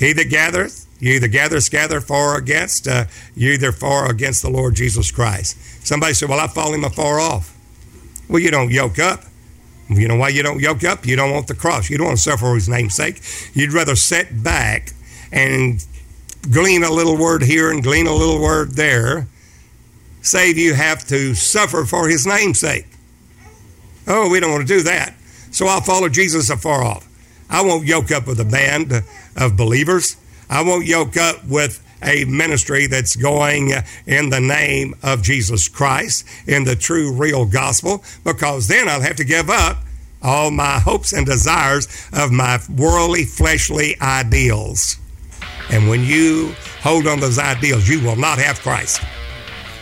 He 0.00 0.14
that 0.14 0.30
gathereth, 0.30 0.86
you 0.98 1.12
either 1.12 1.28
gather, 1.28 1.60
gather 1.60 2.00
for 2.00 2.34
or 2.34 2.38
against, 2.38 2.88
uh, 2.88 3.04
you 3.36 3.52
either 3.52 3.70
for 3.70 4.06
or 4.06 4.10
against 4.10 4.40
the 4.40 4.48
Lord 4.48 4.74
Jesus 4.74 5.10
Christ. 5.10 5.58
Somebody 5.86 6.14
said, 6.14 6.30
Well, 6.30 6.40
I 6.40 6.46
follow 6.46 6.72
him 6.72 6.84
afar 6.84 7.20
off. 7.20 7.54
Well, 8.26 8.40
you 8.40 8.50
don't 8.50 8.70
yoke 8.70 8.98
up. 8.98 9.24
You 9.90 10.08
know 10.08 10.16
why 10.16 10.30
you 10.30 10.42
don't 10.42 10.60
yoke 10.60 10.84
up? 10.84 11.04
You 11.04 11.16
don't 11.16 11.32
want 11.32 11.48
the 11.48 11.54
cross. 11.54 11.90
You 11.90 11.98
don't 11.98 12.06
want 12.06 12.18
to 12.18 12.22
suffer 12.22 12.46
for 12.46 12.54
his 12.54 12.68
name's 12.68 12.94
sake. 12.94 13.20
You'd 13.54 13.74
rather 13.74 13.94
sit 13.94 14.42
back 14.42 14.92
and 15.30 15.84
glean 16.50 16.82
a 16.82 16.90
little 16.90 17.18
word 17.18 17.42
here 17.42 17.70
and 17.70 17.82
glean 17.82 18.06
a 18.06 18.14
little 18.14 18.40
word 18.40 18.72
there, 18.72 19.26
save 20.22 20.56
you 20.56 20.74
have 20.74 21.06
to 21.08 21.34
suffer 21.34 21.84
for 21.84 22.08
his 22.08 22.26
name's 22.26 22.60
sake. 22.60 22.86
Oh, 24.06 24.30
we 24.30 24.40
don't 24.40 24.50
want 24.50 24.66
to 24.66 24.74
do 24.74 24.82
that. 24.84 25.14
So 25.50 25.66
I'll 25.66 25.82
follow 25.82 26.08
Jesus 26.08 26.48
afar 26.48 26.82
off. 26.82 27.06
I 27.50 27.62
won't 27.62 27.84
yoke 27.84 28.10
up 28.10 28.26
with 28.26 28.40
a 28.40 28.44
band 28.44 29.02
of 29.36 29.56
believers. 29.56 30.16
I 30.48 30.62
won't 30.62 30.86
yoke 30.86 31.16
up 31.16 31.44
with 31.44 31.84
a 32.02 32.24
ministry 32.24 32.86
that's 32.86 33.14
going 33.16 33.72
in 34.06 34.30
the 34.30 34.40
name 34.40 34.94
of 35.02 35.22
Jesus 35.22 35.68
Christ, 35.68 36.24
in 36.46 36.64
the 36.64 36.76
true, 36.76 37.12
real 37.12 37.44
gospel, 37.44 38.02
because 38.24 38.68
then 38.68 38.88
I'll 38.88 39.02
have 39.02 39.16
to 39.16 39.24
give 39.24 39.50
up 39.50 39.78
all 40.22 40.50
my 40.50 40.78
hopes 40.78 41.12
and 41.12 41.26
desires 41.26 41.88
of 42.12 42.30
my 42.30 42.58
worldly, 42.74 43.24
fleshly 43.24 44.00
ideals. 44.00 44.96
And 45.70 45.88
when 45.88 46.04
you 46.04 46.54
hold 46.82 47.06
on 47.06 47.16
to 47.16 47.26
those 47.26 47.38
ideals, 47.38 47.88
you 47.88 48.02
will 48.02 48.16
not 48.16 48.38
have 48.38 48.60
Christ. 48.60 49.02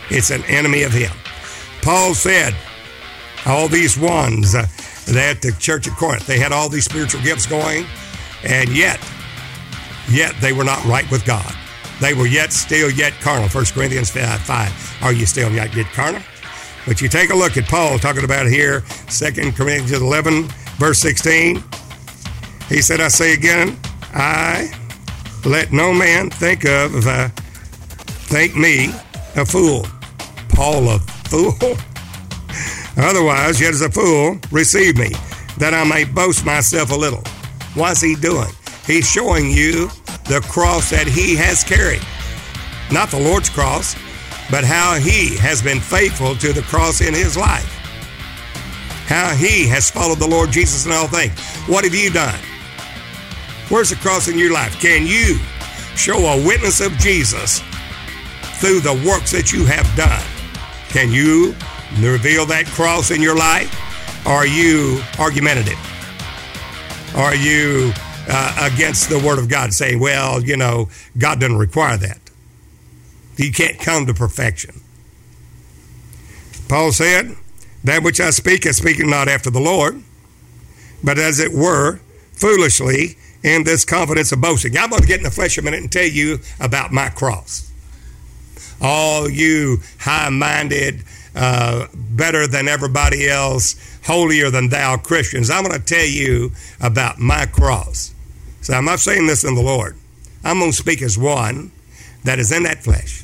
It's 0.09 0.29
an 0.29 0.43
enemy 0.45 0.83
of 0.83 0.91
Him. 0.91 1.11
Paul 1.81 2.13
said, 2.13 2.55
all 3.45 3.67
these 3.67 3.97
ones 3.97 4.53
uh, 5.09 5.13
that 5.13 5.41
the 5.41 5.51
church 5.59 5.87
at 5.87 5.95
Corinth, 5.97 6.25
they 6.25 6.39
had 6.39 6.51
all 6.51 6.69
these 6.69 6.85
spiritual 6.85 7.21
gifts 7.21 7.45
going, 7.45 7.85
and 8.43 8.69
yet, 8.69 8.99
yet 10.09 10.33
they 10.41 10.53
were 10.53 10.63
not 10.63 10.83
right 10.85 11.09
with 11.11 11.25
God. 11.25 11.53
They 11.99 12.13
were 12.13 12.27
yet 12.27 12.53
still 12.53 12.89
yet 12.89 13.13
carnal. 13.21 13.49
1 13.49 13.65
Corinthians 13.73 14.09
5, 14.09 14.41
5. 14.41 14.97
Are 15.03 15.11
you 15.11 15.25
still 15.25 15.51
yet, 15.51 15.75
yet 15.75 15.87
carnal? 15.87 16.21
But 16.85 17.01
you 17.01 17.09
take 17.09 17.29
a 17.29 17.35
look 17.35 17.57
at 17.57 17.65
Paul 17.65 17.99
talking 17.99 18.23
about 18.23 18.47
here, 18.47 18.81
2 19.09 19.51
Corinthians 19.51 19.91
11, 19.91 20.43
verse 20.77 20.99
16. 20.99 21.61
He 22.69 22.81
said, 22.81 23.01
I 23.01 23.09
say 23.09 23.33
again, 23.33 23.77
I 24.13 24.71
let 25.45 25.71
no 25.71 25.93
man 25.93 26.29
think 26.29 26.65
of, 26.65 27.05
uh, 27.05 27.29
think 28.29 28.55
me 28.55 28.91
a 29.35 29.45
fool. 29.45 29.85
Paul 30.49 30.89
a 30.89 30.99
fool? 30.99 31.77
Otherwise, 32.99 33.61
yet 33.61 33.73
as 33.73 33.81
a 33.81 33.89
fool, 33.89 34.37
receive 34.51 34.97
me, 34.97 35.09
that 35.57 35.73
I 35.73 35.85
may 35.85 36.03
boast 36.03 36.45
myself 36.45 36.91
a 36.91 36.95
little. 36.95 37.23
What's 37.73 38.01
he 38.01 38.15
doing? 38.15 38.49
He's 38.85 39.09
showing 39.09 39.51
you 39.51 39.87
the 40.25 40.45
cross 40.49 40.89
that 40.89 41.07
he 41.07 41.35
has 41.35 41.63
carried. 41.63 42.01
Not 42.91 43.09
the 43.09 43.19
Lord's 43.19 43.49
cross, 43.49 43.95
but 44.51 44.63
how 44.63 44.95
he 44.95 45.37
has 45.37 45.61
been 45.61 45.79
faithful 45.79 46.35
to 46.35 46.51
the 46.51 46.61
cross 46.63 47.01
in 47.01 47.13
his 47.13 47.37
life. 47.37 47.65
How 49.07 49.33
he 49.33 49.67
has 49.67 49.89
followed 49.89 50.19
the 50.19 50.27
Lord 50.27 50.51
Jesus 50.51 50.85
in 50.85 50.91
all 50.91 51.07
things. 51.07 51.39
What 51.67 51.83
have 51.85 51.95
you 51.95 52.11
done? 52.11 52.39
Where's 53.69 53.91
the 53.91 53.95
cross 53.95 54.27
in 54.27 54.37
your 54.37 54.51
life? 54.51 54.79
Can 54.81 55.07
you 55.07 55.39
show 55.95 56.17
a 56.17 56.45
witness 56.45 56.81
of 56.81 56.91
Jesus 56.97 57.61
through 58.59 58.81
the 58.81 59.01
works 59.07 59.31
that 59.31 59.53
you 59.53 59.65
have 59.65 59.87
done? 59.95 60.25
Can 60.89 61.11
you 61.11 61.55
reveal 61.97 62.45
that 62.47 62.65
cross 62.67 63.11
in 63.11 63.21
your 63.21 63.35
life? 63.35 63.75
Are 64.25 64.45
you 64.45 65.01
argumentative? 65.17 65.79
Are 67.15 67.35
you 67.35 67.91
uh, 68.29 68.69
against 68.71 69.09
the 69.09 69.19
Word 69.19 69.39
of 69.39 69.49
God, 69.49 69.73
saying, 69.73 69.99
well, 69.99 70.41
you 70.43 70.55
know, 70.55 70.89
God 71.17 71.39
doesn't 71.39 71.57
require 71.57 71.97
that. 71.97 72.19
You 73.37 73.51
can't 73.51 73.79
come 73.79 74.05
to 74.05 74.13
perfection. 74.13 74.81
Paul 76.67 76.91
said, 76.91 77.35
That 77.83 78.03
which 78.03 78.19
I 78.19 78.29
speak, 78.29 78.67
I 78.67 78.71
speak 78.71 78.99
not 78.99 79.27
after 79.27 79.49
the 79.49 79.59
Lord, 79.59 80.03
but 81.03 81.17
as 81.17 81.39
it 81.39 81.51
were, 81.51 81.99
foolishly, 82.33 83.17
in 83.43 83.63
this 83.63 83.85
confidence 83.85 84.31
of 84.31 84.41
boasting. 84.41 84.77
I'm 84.77 84.89
going 84.89 85.01
to 85.01 85.07
get 85.07 85.17
in 85.17 85.23
the 85.23 85.31
flesh 85.31 85.57
a 85.57 85.61
minute 85.61 85.79
and 85.79 85.91
tell 85.91 86.05
you 86.05 86.39
about 86.59 86.91
my 86.91 87.09
cross. 87.09 87.71
All 88.81 89.29
you 89.29 89.79
high 89.99 90.29
minded, 90.29 91.03
uh, 91.35 91.87
better 91.93 92.47
than 92.47 92.67
everybody 92.67 93.29
else, 93.29 93.75
holier 94.05 94.49
than 94.49 94.69
thou 94.69 94.97
Christians, 94.97 95.49
I'm 95.49 95.63
going 95.63 95.79
to 95.79 95.85
tell 95.85 96.05
you 96.05 96.51
about 96.81 97.19
my 97.19 97.45
cross. 97.45 98.13
So 98.61 98.73
I'm 98.73 98.85
not 98.85 98.99
saying 98.99 99.27
this 99.27 99.43
in 99.43 99.55
the 99.55 99.61
Lord. 99.61 99.95
I'm 100.43 100.59
going 100.59 100.71
to 100.71 100.77
speak 100.77 101.01
as 101.01 101.17
one 101.17 101.71
that 102.23 102.39
is 102.39 102.51
in 102.51 102.63
that 102.63 102.83
flesh. 102.83 103.23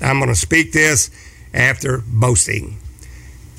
I'm 0.00 0.18
going 0.18 0.28
to 0.28 0.36
speak 0.36 0.72
this 0.72 1.10
after 1.52 2.02
boasting. 2.06 2.78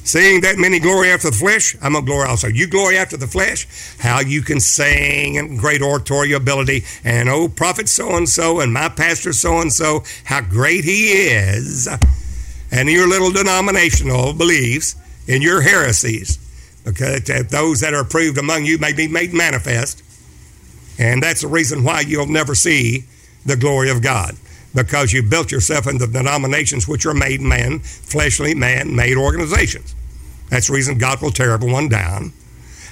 Seeing 0.04 0.42
that 0.42 0.58
many 0.58 0.80
glory 0.80 1.12
after 1.12 1.30
the 1.30 1.36
flesh, 1.36 1.76
I'm 1.82 1.94
going 1.94 2.06
to 2.06 2.12
glory 2.12 2.28
also. 2.28 2.48
You 2.48 2.68
glory 2.68 2.98
after 2.98 3.18
the 3.18 3.28
flesh, 3.28 3.68
how 4.00 4.20
you 4.20 4.42
can 4.42 4.60
sing 4.60 5.38
and 5.38 5.60
great 5.60 5.82
oratory 5.82 6.34
ability, 6.34 6.84
and 7.04 7.30
oh, 7.30 7.48
prophet 7.48 7.88
so 7.88 8.16
and 8.16 8.28
so, 8.28 8.60
and 8.60 8.74
my 8.74 8.90
pastor 8.90 9.32
so 9.32 9.60
and 9.60 9.72
so, 9.72 10.04
how 10.24 10.42
great 10.42 10.86
he 10.86 11.12
is, 11.12 11.88
and 12.72 12.90
your 12.90 13.08
little 13.08 13.32
denominational 13.32 14.34
beliefs 14.34 14.96
and 15.28 15.44
your 15.44 15.62
heresies, 15.62 16.38
because 16.84 17.24
those 17.50 17.82
that 17.82 17.94
are 17.94 18.02
approved 18.02 18.38
among 18.38 18.66
you 18.66 18.78
may 18.78 18.94
be 18.94 19.08
made 19.08 19.34
manifest. 19.34 20.04
And 20.98 21.22
that's 21.22 21.42
the 21.42 21.48
reason 21.48 21.84
why 21.84 22.02
you'll 22.02 22.28
never 22.28 22.56
see 22.56 23.06
the 23.46 23.56
glory 23.56 23.90
of 23.90 24.02
God. 24.02 24.36
Because 24.74 25.12
you 25.12 25.22
built 25.22 25.52
yourself 25.52 25.86
into 25.86 26.08
denominations 26.08 26.88
which 26.88 27.06
are 27.06 27.14
made 27.14 27.42
man, 27.42 27.80
fleshly 27.80 28.56
man 28.56 28.96
made 28.96 29.18
organizations. 29.18 29.96
That's 30.50 30.68
the 30.68 30.74
reason 30.74 30.98
God 30.98 31.22
will 31.22 31.32
tear 31.32 31.52
everyone 31.52 31.90
down 31.90 32.34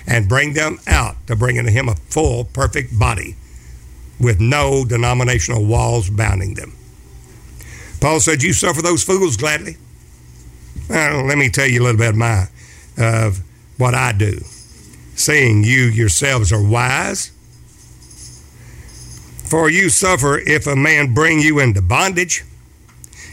and 0.05 0.27
bring 0.27 0.53
them 0.53 0.79
out 0.87 1.15
to 1.27 1.35
bring 1.35 1.55
into 1.55 1.71
Him 1.71 1.87
a 1.87 1.95
full, 1.95 2.45
perfect 2.45 2.97
body 2.97 3.35
with 4.19 4.41
no 4.41 4.83
denominational 4.83 5.65
walls 5.65 6.09
bounding 6.09 6.55
them. 6.55 6.75
Paul 7.99 8.19
said, 8.19 8.43
You 8.43 8.53
suffer 8.53 8.81
those 8.81 9.03
fools 9.03 9.37
gladly. 9.37 9.77
Well, 10.89 11.25
let 11.25 11.37
me 11.37 11.49
tell 11.49 11.67
you 11.67 11.81
a 11.81 11.83
little 11.83 11.97
bit 11.97 12.09
of 12.09 12.15
my 12.15 12.47
of 12.97 13.41
what 13.77 13.93
I 13.93 14.11
do. 14.11 14.39
Seeing 15.15 15.63
you 15.63 15.83
yourselves 15.83 16.51
are 16.51 16.63
wise, 16.63 17.31
for 19.49 19.69
you 19.69 19.89
suffer 19.89 20.37
if 20.37 20.67
a 20.67 20.75
man 20.75 21.13
bring 21.13 21.39
you 21.39 21.59
into 21.59 21.81
bondage, 21.81 22.43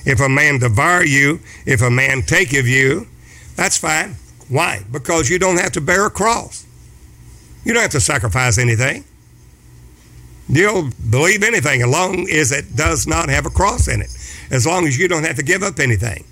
if 0.04 0.20
a 0.20 0.28
man 0.28 0.58
devour 0.58 1.04
you, 1.04 1.40
if 1.64 1.82
a 1.82 1.90
man 1.90 2.22
take 2.22 2.52
of 2.54 2.66
you. 2.66 3.06
That's 3.56 3.76
fine. 3.76 4.16
Why? 4.48 4.82
Because 4.90 5.28
you 5.28 5.38
don't 5.38 5.58
have 5.58 5.72
to 5.72 5.80
bear 5.80 6.06
a 6.06 6.10
cross. 6.10 6.64
You 7.64 7.72
don't 7.72 7.82
have 7.82 7.90
to 7.92 8.00
sacrifice 8.00 8.58
anything. 8.58 9.04
You'll 10.48 10.90
believe 11.10 11.42
anything 11.42 11.82
as 11.82 11.88
long 11.88 12.28
as 12.30 12.52
it 12.52 12.76
does 12.76 13.06
not 13.06 13.28
have 13.28 13.46
a 13.46 13.50
cross 13.50 13.88
in 13.88 14.00
it. 14.00 14.15
As 14.50 14.66
long 14.66 14.86
as 14.86 14.98
you 14.98 15.08
don't 15.08 15.24
have 15.24 15.36
to 15.36 15.42
give 15.42 15.62
up 15.62 15.78
anything. 15.78 16.24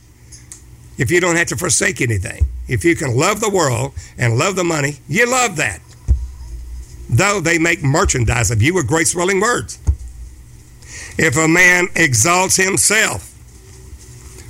If 0.96 1.10
you 1.10 1.20
don't 1.20 1.36
have 1.36 1.48
to 1.48 1.56
forsake 1.56 2.00
anything. 2.00 2.46
If 2.68 2.84
you 2.84 2.94
can 2.96 3.16
love 3.16 3.40
the 3.40 3.50
world 3.50 3.94
and 4.16 4.38
love 4.38 4.56
the 4.56 4.64
money, 4.64 4.98
you 5.08 5.30
love 5.30 5.56
that. 5.56 5.80
Though 7.08 7.40
they 7.40 7.58
make 7.58 7.82
merchandise 7.82 8.50
of 8.50 8.62
you 8.62 8.74
with 8.74 8.86
great 8.86 9.08
swelling 9.08 9.40
words. 9.40 9.78
If 11.18 11.36
a 11.36 11.48
man 11.48 11.88
exalts 11.94 12.56
himself, 12.56 13.30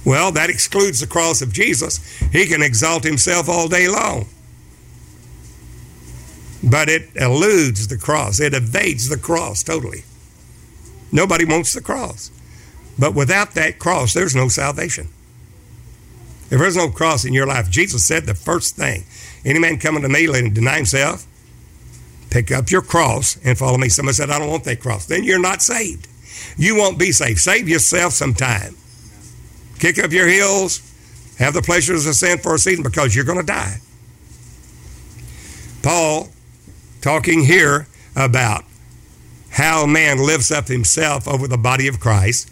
well, 0.04 0.32
that 0.32 0.50
excludes 0.50 1.00
the 1.00 1.06
cross 1.06 1.40
of 1.40 1.52
Jesus. 1.52 1.98
He 2.30 2.46
can 2.46 2.62
exalt 2.62 3.04
himself 3.04 3.48
all 3.48 3.68
day 3.68 3.88
long. 3.88 4.26
But 6.62 6.88
it 6.88 7.10
eludes 7.16 7.88
the 7.88 7.98
cross, 7.98 8.40
it 8.40 8.54
evades 8.54 9.08
the 9.08 9.18
cross 9.18 9.62
totally. 9.62 10.04
Nobody 11.12 11.44
wants 11.44 11.72
the 11.72 11.80
cross. 11.80 12.30
But 12.98 13.14
without 13.14 13.52
that 13.54 13.78
cross, 13.78 14.12
there's 14.12 14.36
no 14.36 14.48
salvation. 14.48 15.08
If 16.50 16.60
there's 16.60 16.76
no 16.76 16.90
cross 16.90 17.24
in 17.24 17.32
your 17.32 17.46
life, 17.46 17.70
Jesus 17.70 18.04
said 18.04 18.26
the 18.26 18.34
first 18.34 18.76
thing 18.76 19.04
any 19.44 19.58
man 19.58 19.78
coming 19.78 20.02
to 20.02 20.08
me, 20.08 20.26
let 20.26 20.44
him 20.44 20.54
deny 20.54 20.76
himself, 20.76 21.26
pick 22.30 22.50
up 22.50 22.70
your 22.70 22.82
cross, 22.82 23.38
and 23.44 23.58
follow 23.58 23.76
me. 23.76 23.88
Somebody 23.88 24.14
said, 24.14 24.30
I 24.30 24.38
don't 24.38 24.48
want 24.48 24.64
that 24.64 24.80
cross. 24.80 25.06
Then 25.06 25.24
you're 25.24 25.38
not 25.38 25.60
saved. 25.60 26.08
You 26.56 26.76
won't 26.76 26.98
be 26.98 27.12
saved. 27.12 27.40
Save 27.40 27.68
yourself 27.68 28.12
sometime. 28.14 28.76
Kick 29.78 29.98
up 29.98 30.12
your 30.12 30.28
heels, 30.28 30.80
have 31.38 31.52
the 31.52 31.62
pleasures 31.62 32.06
of 32.06 32.14
sin 32.14 32.38
for 32.38 32.54
a 32.54 32.58
season 32.58 32.82
because 32.82 33.14
you're 33.14 33.24
going 33.24 33.40
to 33.40 33.44
die. 33.44 33.78
Paul, 35.82 36.28
talking 37.02 37.44
here 37.44 37.86
about 38.16 38.64
how 39.50 39.84
man 39.84 40.18
lifts 40.18 40.50
up 40.50 40.68
himself 40.68 41.28
over 41.28 41.46
the 41.46 41.58
body 41.58 41.86
of 41.86 42.00
Christ, 42.00 42.50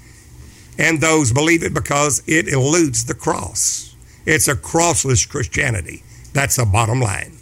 and 0.82 1.00
those 1.00 1.32
believe 1.32 1.62
it 1.62 1.72
because 1.72 2.24
it 2.26 2.48
eludes 2.48 3.04
the 3.04 3.14
cross. 3.14 3.94
It's 4.26 4.48
a 4.48 4.56
crossless 4.56 5.28
Christianity. 5.28 6.02
That's 6.32 6.56
the 6.56 6.66
bottom 6.66 7.00
line. 7.00 7.36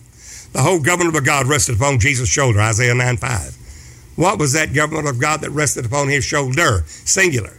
The 0.52 0.60
whole 0.60 0.78
government 0.80 1.16
of 1.16 1.24
God 1.24 1.46
rested 1.46 1.76
upon 1.76 2.00
Jesus' 2.00 2.28
shoulder, 2.28 2.60
Isaiah 2.60 2.94
9 2.94 3.16
5. 3.16 4.12
What 4.16 4.38
was 4.38 4.52
that 4.52 4.74
government 4.74 5.08
of 5.08 5.18
God 5.18 5.40
that 5.40 5.50
rested 5.50 5.86
upon 5.86 6.08
his 6.08 6.22
shoulder? 6.22 6.82
Singular. 6.86 7.56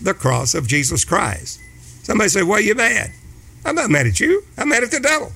The 0.00 0.12
cross 0.12 0.54
of 0.54 0.66
Jesus 0.66 1.04
Christ. 1.04 1.60
Somebody 2.02 2.28
said, 2.28 2.44
Why 2.44 2.56
are 2.56 2.60
you 2.60 2.74
mad? 2.74 3.12
I'm 3.64 3.76
not 3.76 3.90
mad 3.90 4.08
at 4.08 4.18
you. 4.18 4.42
I'm 4.58 4.70
mad 4.70 4.82
at 4.82 4.90
the 4.90 4.98
devil. 4.98 5.30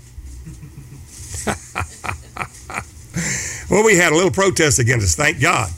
well, 3.71 3.85
we 3.85 3.97
had 3.97 4.13
a 4.13 4.17
little 4.17 4.33
protest 4.33 4.81
against 4.81 5.05
us, 5.05 5.15
thank 5.15 5.41
God. 5.41 5.71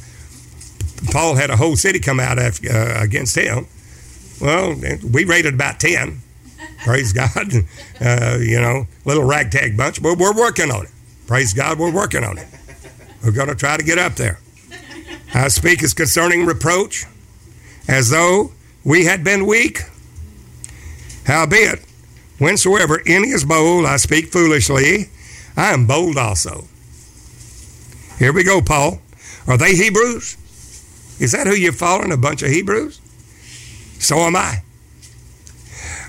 Paul 1.11 1.35
had 1.35 1.51
a 1.51 1.57
whole 1.57 1.77
city 1.77 1.99
come 1.99 2.19
out 2.19 2.39
after, 2.39 2.73
uh, 2.73 3.03
against 3.03 3.37
him. 3.37 3.67
Well, 4.41 4.77
we 5.13 5.25
rated 5.25 5.55
about 5.55 5.81
10. 5.81 6.21
Praise 6.85 7.13
God. 7.13 7.53
Uh, 8.01 8.39
you 8.41 8.61
know, 8.61 8.87
little 9.05 9.25
ragtag 9.25 9.77
bunch, 9.77 10.01
but 10.01 10.17
we're 10.17 10.33
working 10.33 10.71
on 10.71 10.85
it. 10.85 10.93
Praise 11.27 11.53
God, 11.53 11.81
we're 11.81 11.93
working 11.93 12.23
on 12.23 12.39
it. 12.39 12.47
We're 13.25 13.33
going 13.33 13.49
to 13.49 13.57
try 13.57 13.77
to 13.77 13.83
get 13.83 13.99
up 13.99 14.15
there. 14.15 14.39
I 15.35 15.49
speak 15.49 15.83
as 15.83 15.95
concerning 15.95 16.47
reproach, 16.47 17.07
as 17.89 18.11
though 18.11 18.53
we 18.85 19.05
had 19.05 19.25
been 19.25 19.47
weak. 19.47 19.81
Howbeit, 21.27 21.81
whensoever 22.39 23.03
any 23.05 23.31
is 23.31 23.45
bold, 23.45 23.85
I 23.85 23.97
speak 23.97 24.27
foolishly. 24.27 25.11
I 25.57 25.73
am 25.73 25.89
bold 25.89 26.17
also. 26.17 26.69
Here 28.21 28.33
we 28.33 28.45
go, 28.45 28.61
Paul. 28.61 29.01
Are 29.49 29.59
they 29.59 29.75
Hebrews? 29.75 30.37
Is 31.19 31.33
that 31.33 31.49
who 31.49 31.55
you're 31.55 31.73
following? 31.73 32.13
A 32.13 32.17
bunch 32.17 32.43
of 32.43 32.51
Hebrews? 32.51 33.01
So 33.99 34.19
am 34.19 34.37
I. 34.37 34.63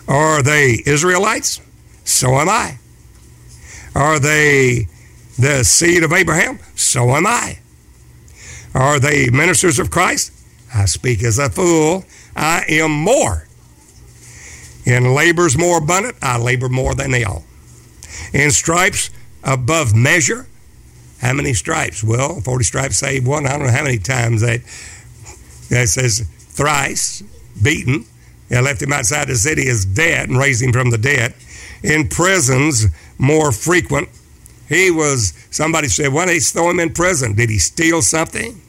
Are 0.08 0.41
they 0.41 0.82
Israelites? 0.86 1.62
So 2.04 2.39
am 2.39 2.49
I. 2.49 2.80
Are 3.95 4.19
they 4.19 4.88
the 5.38 5.63
seed 5.63 6.04
of 6.04 6.13
Abraham? 6.13 6.60
So 6.75 7.15
am 7.15 7.28
I. 7.28 7.60
Are 8.73 8.99
they 8.99 9.30
ministers 9.30 9.80
of 9.80 9.91
Christ? 9.91 10.32
I 10.73 10.86
speak 10.86 11.23
as 11.23 11.39
a 11.39 11.49
fool. 11.49 12.06
I 12.36 12.63
am 12.69 12.91
more. 12.91 13.47
In 14.86 15.13
labors 15.13 15.58
more 15.58 15.78
abundant, 15.78 16.15
I 16.21 16.38
labor 16.38 16.69
more 16.69 16.95
than 16.95 17.12
they 17.12 17.23
all. 17.23 17.43
In 18.34 18.52
stripes 18.52 19.10
above 19.43 19.95
measure, 19.95 20.47
how 21.21 21.34
many 21.34 21.54
stripes? 21.54 22.04
Well, 22.04 22.41
40 22.41 22.63
stripes 22.63 22.97
save 22.97 23.28
one. 23.28 23.45
I 23.45 23.52
don't 23.52 23.67
know 23.67 23.71
how 23.71 23.84
many 23.84 23.97
times 23.97 24.41
that, 24.41 24.62
that 25.69 25.89
says 25.89 26.28
thrice 26.52 27.23
beaten. 27.62 28.06
I 28.52 28.62
left 28.62 28.82
him 28.82 28.93
outside 28.93 29.28
the 29.28 29.36
city 29.36 29.67
as 29.69 29.86
dead 29.86 30.30
and 30.30 30.38
raised 30.38 30.62
him 30.62 30.74
from 30.74 30.89
the 30.89 30.98
dead. 30.98 31.36
In 31.84 32.08
prisons, 32.08 32.88
more 33.17 33.52
frequent. 33.52 34.10
He 34.67 34.91
was, 34.91 35.34
somebody 35.52 35.88
said, 35.88 36.13
why 36.13 36.26
did 36.26 36.36
they 36.36 36.39
throw 36.39 36.69
him 36.69 36.80
in 36.80 36.93
prison? 36.93 37.36
Did 37.36 37.50
he 37.50 37.58
steal 37.58 38.02
something? 38.02 38.62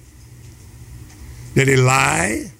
Did 1.54 1.68
he 1.68 1.76
lie? 1.76 2.52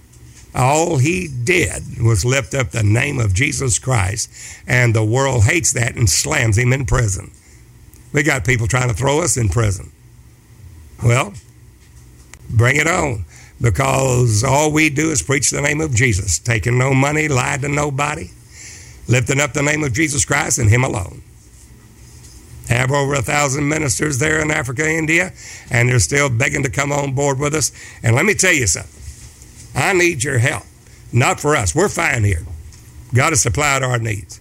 All 0.54 0.98
he 0.98 1.28
did 1.28 2.02
was 2.02 2.24
lift 2.24 2.54
up 2.54 2.70
the 2.70 2.82
name 2.82 3.20
of 3.20 3.32
Jesus 3.32 3.78
Christ, 3.78 4.30
and 4.66 4.94
the 4.94 5.04
world 5.04 5.44
hates 5.44 5.72
that 5.72 5.94
and 5.94 6.10
slams 6.10 6.58
him 6.58 6.72
in 6.72 6.86
prison. 6.86 7.30
We 8.12 8.24
got 8.24 8.44
people 8.44 8.66
trying 8.66 8.88
to 8.88 8.94
throw 8.94 9.20
us 9.20 9.36
in 9.36 9.48
prison. 9.48 9.92
Well, 11.02 11.34
bring 12.48 12.76
it 12.76 12.88
on 12.88 13.24
because 13.60 14.42
all 14.42 14.72
we 14.72 14.90
do 14.90 15.10
is 15.10 15.22
preach 15.22 15.50
the 15.50 15.60
name 15.60 15.80
of 15.80 15.94
Jesus, 15.94 16.38
taking 16.38 16.78
no 16.78 16.94
money, 16.94 17.28
lying 17.28 17.60
to 17.60 17.68
nobody, 17.68 18.30
lifting 19.06 19.40
up 19.40 19.52
the 19.52 19.62
name 19.62 19.84
of 19.84 19.92
Jesus 19.92 20.24
Christ 20.24 20.58
and 20.58 20.70
Him 20.70 20.84
alone. 20.84 21.22
Have 22.68 22.92
over 22.92 23.14
a 23.14 23.22
thousand 23.22 23.68
ministers 23.68 24.18
there 24.18 24.40
in 24.40 24.50
Africa, 24.50 24.88
India, 24.88 25.32
and 25.70 25.88
they're 25.88 25.98
still 25.98 26.30
begging 26.30 26.62
to 26.62 26.70
come 26.70 26.92
on 26.92 27.14
board 27.14 27.38
with 27.38 27.54
us. 27.54 27.72
And 28.02 28.14
let 28.14 28.24
me 28.24 28.34
tell 28.34 28.52
you 28.52 28.66
something 28.66 29.00
I 29.74 29.92
need 29.92 30.22
your 30.22 30.38
help. 30.38 30.64
Not 31.12 31.40
for 31.40 31.56
us, 31.56 31.74
we're 31.74 31.88
fine 31.88 32.24
here. 32.24 32.44
God 33.12 33.30
has 33.30 33.42
supplied 33.42 33.82
our 33.82 33.98
needs. 33.98 34.40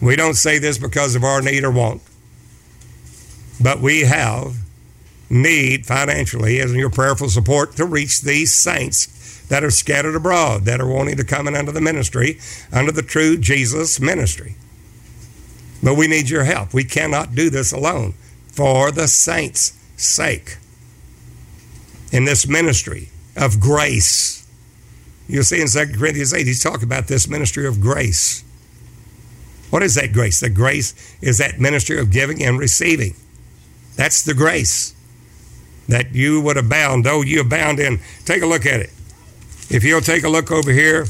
We 0.00 0.16
don't 0.16 0.34
say 0.34 0.58
this 0.58 0.78
because 0.78 1.14
of 1.14 1.22
our 1.22 1.42
need 1.42 1.64
or 1.64 1.70
want, 1.70 2.02
but 3.60 3.80
we 3.80 4.00
have 4.00 4.56
need 5.32 5.86
financially 5.86 6.60
as 6.60 6.74
your 6.74 6.90
prayerful 6.90 7.30
support 7.30 7.74
to 7.76 7.86
reach 7.86 8.20
these 8.20 8.54
saints 8.54 9.46
that 9.48 9.64
are 9.64 9.70
scattered 9.70 10.14
abroad, 10.14 10.64
that 10.66 10.80
are 10.80 10.86
wanting 10.86 11.16
to 11.16 11.24
come 11.24 11.48
in 11.48 11.56
under 11.56 11.72
the 11.72 11.80
ministry, 11.80 12.38
under 12.70 12.92
the 12.92 13.02
true 13.02 13.36
Jesus 13.38 13.98
ministry. 13.98 14.56
But 15.82 15.96
we 15.96 16.06
need 16.06 16.28
your 16.28 16.44
help. 16.44 16.72
We 16.72 16.84
cannot 16.84 17.34
do 17.34 17.50
this 17.50 17.72
alone 17.72 18.12
for 18.48 18.92
the 18.92 19.08
saints' 19.08 19.72
sake. 19.96 20.58
In 22.12 22.24
this 22.26 22.46
ministry 22.46 23.08
of 23.34 23.58
grace. 23.58 24.46
You'll 25.28 25.44
see 25.44 25.62
in 25.62 25.68
2 25.68 25.98
Corinthians 25.98 26.34
8, 26.34 26.46
he's 26.46 26.62
talking 26.62 26.84
about 26.84 27.08
this 27.08 27.26
ministry 27.26 27.66
of 27.66 27.80
grace. 27.80 28.44
What 29.70 29.82
is 29.82 29.94
that 29.94 30.12
grace? 30.12 30.40
The 30.40 30.50
grace 30.50 30.94
is 31.22 31.38
that 31.38 31.58
ministry 31.58 31.98
of 31.98 32.10
giving 32.10 32.42
and 32.42 32.58
receiving. 32.58 33.14
That's 33.96 34.22
the 34.22 34.34
grace 34.34 34.94
that 35.88 36.14
you 36.14 36.40
would 36.40 36.56
abound. 36.56 37.06
Oh, 37.06 37.22
you 37.22 37.40
abound 37.40 37.78
in. 37.80 38.00
Take 38.24 38.42
a 38.42 38.46
look 38.46 38.66
at 38.66 38.80
it. 38.80 38.90
If 39.70 39.84
you'll 39.84 40.00
take 40.00 40.24
a 40.24 40.28
look 40.28 40.50
over 40.50 40.70
here 40.70 41.06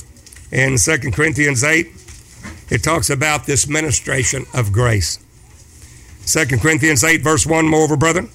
in 0.51 0.77
2 0.77 0.99
Corinthians 1.11 1.65
8, 1.65 1.89
it 2.71 2.83
talks 2.83 3.11
about 3.11 3.47
this 3.47 3.69
ministration 3.69 4.47
of 4.55 4.73
grace. 4.73 5.19
2 6.27 6.59
Corinthians 6.59 7.03
8, 7.03 7.23
verse 7.23 7.45
1, 7.47 7.67
moreover, 7.69 7.97
brethren, 7.97 8.31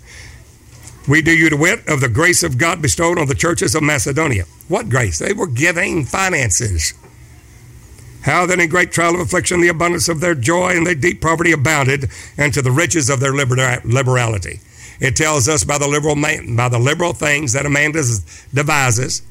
we 1.07 1.21
do 1.21 1.31
you 1.31 1.49
the 1.49 1.57
wit 1.57 1.87
of 1.87 2.01
the 2.01 2.09
grace 2.09 2.43
of 2.43 2.57
God 2.57 2.81
bestowed 2.81 3.17
on 3.17 3.27
the 3.27 3.35
churches 3.35 3.73
of 3.73 3.83
Macedonia. 3.83 4.43
What 4.67 4.89
grace? 4.89 5.19
They 5.19 5.31
were 5.31 5.47
giving 5.47 6.03
finances. 6.03 6.93
How 8.23 8.45
then 8.45 8.59
in 8.59 8.67
great 8.67 8.91
trial 8.91 9.15
of 9.15 9.21
affliction 9.21 9.61
the 9.61 9.69
abundance 9.69 10.09
of 10.09 10.19
their 10.19 10.35
joy 10.35 10.75
and 10.75 10.85
their 10.85 10.95
deep 10.95 11.21
poverty 11.21 11.53
abounded, 11.53 12.09
and 12.37 12.53
to 12.53 12.61
the 12.61 12.71
riches 12.71 13.09
of 13.09 13.21
their 13.21 13.31
liberality. 13.33 14.59
It 14.99 15.15
tells 15.15 15.47
us 15.47 15.63
by 15.63 15.77
the 15.77 15.87
liberal 15.87 16.15
man, 16.15 16.55
by 16.55 16.69
the 16.69 16.79
liberal 16.79 17.13
things 17.13 17.53
that 17.53 17.65
a 17.65 17.69
man 17.69 17.91
devises, 17.91 19.21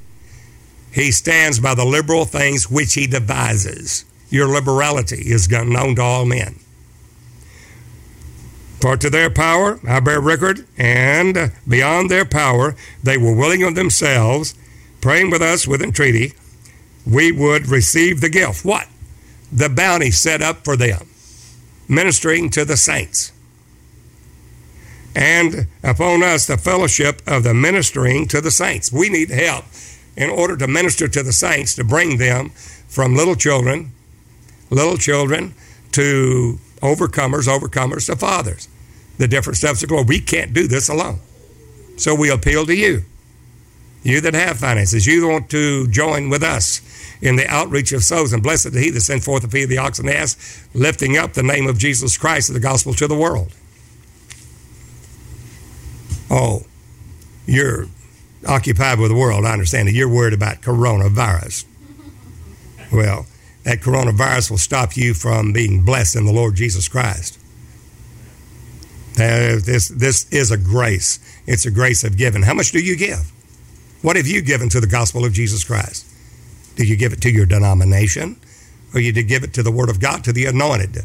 he 0.93 1.11
stands 1.11 1.59
by 1.59 1.75
the 1.75 1.85
liberal 1.85 2.25
things 2.25 2.71
which 2.71 2.95
he 2.95 3.07
devises. 3.07 4.05
Your 4.31 4.49
liberality 4.49 5.31
is 5.31 5.51
known 5.51 5.97
to 5.97 6.03
all 6.03 6.25
men. 6.25 6.61
For 8.81 8.97
to 8.97 9.11
their 9.11 9.31
power 9.31 9.81
I 9.89 10.01
bear 10.01 10.21
record, 10.21 10.67
and 10.79 11.53
beyond 11.67 12.11
their 12.11 12.25
power 12.25 12.77
they 13.03 13.19
were 13.19 13.35
willing 13.35 13.63
of 13.63 13.75
themselves, 13.75 14.55
praying 15.01 15.31
with 15.31 15.43
us 15.43 15.67
with 15.67 15.83
entreaty, 15.83 16.35
we 17.07 17.33
would 17.33 17.69
receive 17.69 18.21
the 18.21 18.29
gift. 18.29 18.65
What? 18.65 18.89
The 19.53 19.69
bounty 19.69 20.11
set 20.11 20.43
up 20.43 20.65
for 20.65 20.77
them, 20.77 21.09
ministering 21.89 22.51
to 22.51 22.65
the 22.65 22.77
saints 22.77 23.33
and 25.17 25.67
upon 25.83 26.23
us 26.23 26.47
the 26.47 26.59
fellowship 26.59 27.23
of 27.27 27.43
the 27.43 27.55
ministering 27.55 28.29
to 28.29 28.43
the 28.43 28.51
saints. 28.51 28.93
We 28.93 29.09
need 29.09 29.31
help 29.31 29.65
in 30.15 30.29
order 30.29 30.59
to 30.59 30.69
minister 30.69 31.09
to 31.09 31.23
the 31.23 31.33
saints 31.33 31.75
to 31.77 31.85
bring 31.85 32.19
them 32.19 32.51
from 32.51 33.17
little 33.17 33.35
children, 33.35 33.93
little 34.69 34.99
children 34.99 35.55
to 35.93 36.59
overcomers, 36.83 37.49
overcomers 37.49 38.07
to 38.07 38.17
fathers. 38.17 38.69
The 39.17 39.27
different 39.27 39.57
steps 39.57 39.83
of 39.83 39.89
glory. 39.89 40.05
We 40.07 40.21
can't 40.21 40.53
do 40.53 40.69
this 40.69 40.91
alone. 40.91 41.21
So 41.97 42.15
we 42.15 42.31
appeal 42.31 42.67
to 42.67 42.77
you. 42.77 43.03
You 44.03 44.21
that 44.21 44.35
have 44.35 44.59
finances, 44.59 45.07
you 45.07 45.27
want 45.27 45.49
to 45.51 45.89
join 45.89 46.29
with 46.29 46.43
us 46.43 46.83
in 47.23 47.37
the 47.37 47.49
outreach 47.49 47.93
of 47.93 48.05
souls, 48.05 48.35
and 48.35 48.43
blessed 48.43 48.67
is 48.67 48.85
he 48.85 48.91
that 48.91 49.01
sent 49.01 49.25
forth 49.25 49.43
the 49.43 49.49
feet 49.49 49.65
of 49.65 49.71
the 49.71 49.79
ox 49.79 49.99
and 49.99 50.09
the 50.09 50.17
ass, 50.17 50.69
lifting 50.75 51.17
up 51.17 51.33
the 51.33 51.43
name 51.43 51.67
of 51.67 51.79
Jesus 51.79 52.19
Christ 52.19 52.51
and 52.51 52.57
the 52.57 52.61
gospel 52.61 52.93
to 52.93 53.09
the 53.09 53.17
world. 53.17 53.53
Oh, 56.31 56.63
you're 57.47 57.87
occupied 58.47 58.99
with 58.99 59.11
the 59.11 59.17
world. 59.17 59.45
I 59.45 59.53
understand 59.53 59.89
that 59.89 59.93
you're 59.93 60.09
worried 60.09 60.35
about 60.35 60.61
coronavirus. 60.63 61.65
Well, 62.93 63.27
that 63.65 63.81
coronavirus 63.81 64.51
will 64.51 64.59
stop 64.59 64.97
you 64.97 65.15
from 65.15 65.53
being 65.53 65.85
blessed 65.85 66.17
in 66.17 66.25
the 66.25 66.33
Lord 66.33 66.55
Jesus 66.55 66.89
Christ. 66.89 67.39
Uh, 69.15 69.59
this, 69.65 69.89
this 69.89 70.31
is 70.31 70.51
a 70.51 70.59
grace. 70.59 71.19
It's 71.47 71.65
a 71.65 71.71
grace 71.71 72.05
of 72.05 72.17
giving. 72.17 72.43
How 72.43 72.55
much 72.55 72.71
do 72.71 72.79
you 72.79 72.97
give? 72.97 73.33
What 74.03 74.17
have 74.17 74.27
you 74.27 74.43
given 74.43 74.69
to 74.69 74.81
the 74.81 74.87
gospel 74.87 75.25
of 75.25 75.33
Jesus 75.33 75.65
Christ? 75.65 76.07
Did 76.77 76.89
you 76.89 76.97
give 76.97 77.13
it 77.13 77.23
to 77.23 77.31
your 77.31 77.47
denomination? 77.47 78.37
Or 78.95 79.01
you 79.01 79.13
did 79.13 79.27
give 79.27 79.43
it 79.43 79.55
to 79.55 79.63
the 79.63 79.73
Word 79.73 79.89
of 79.89 80.01
God, 80.01 80.23
to 80.25 80.33
the 80.33 80.45
anointed 80.45 80.99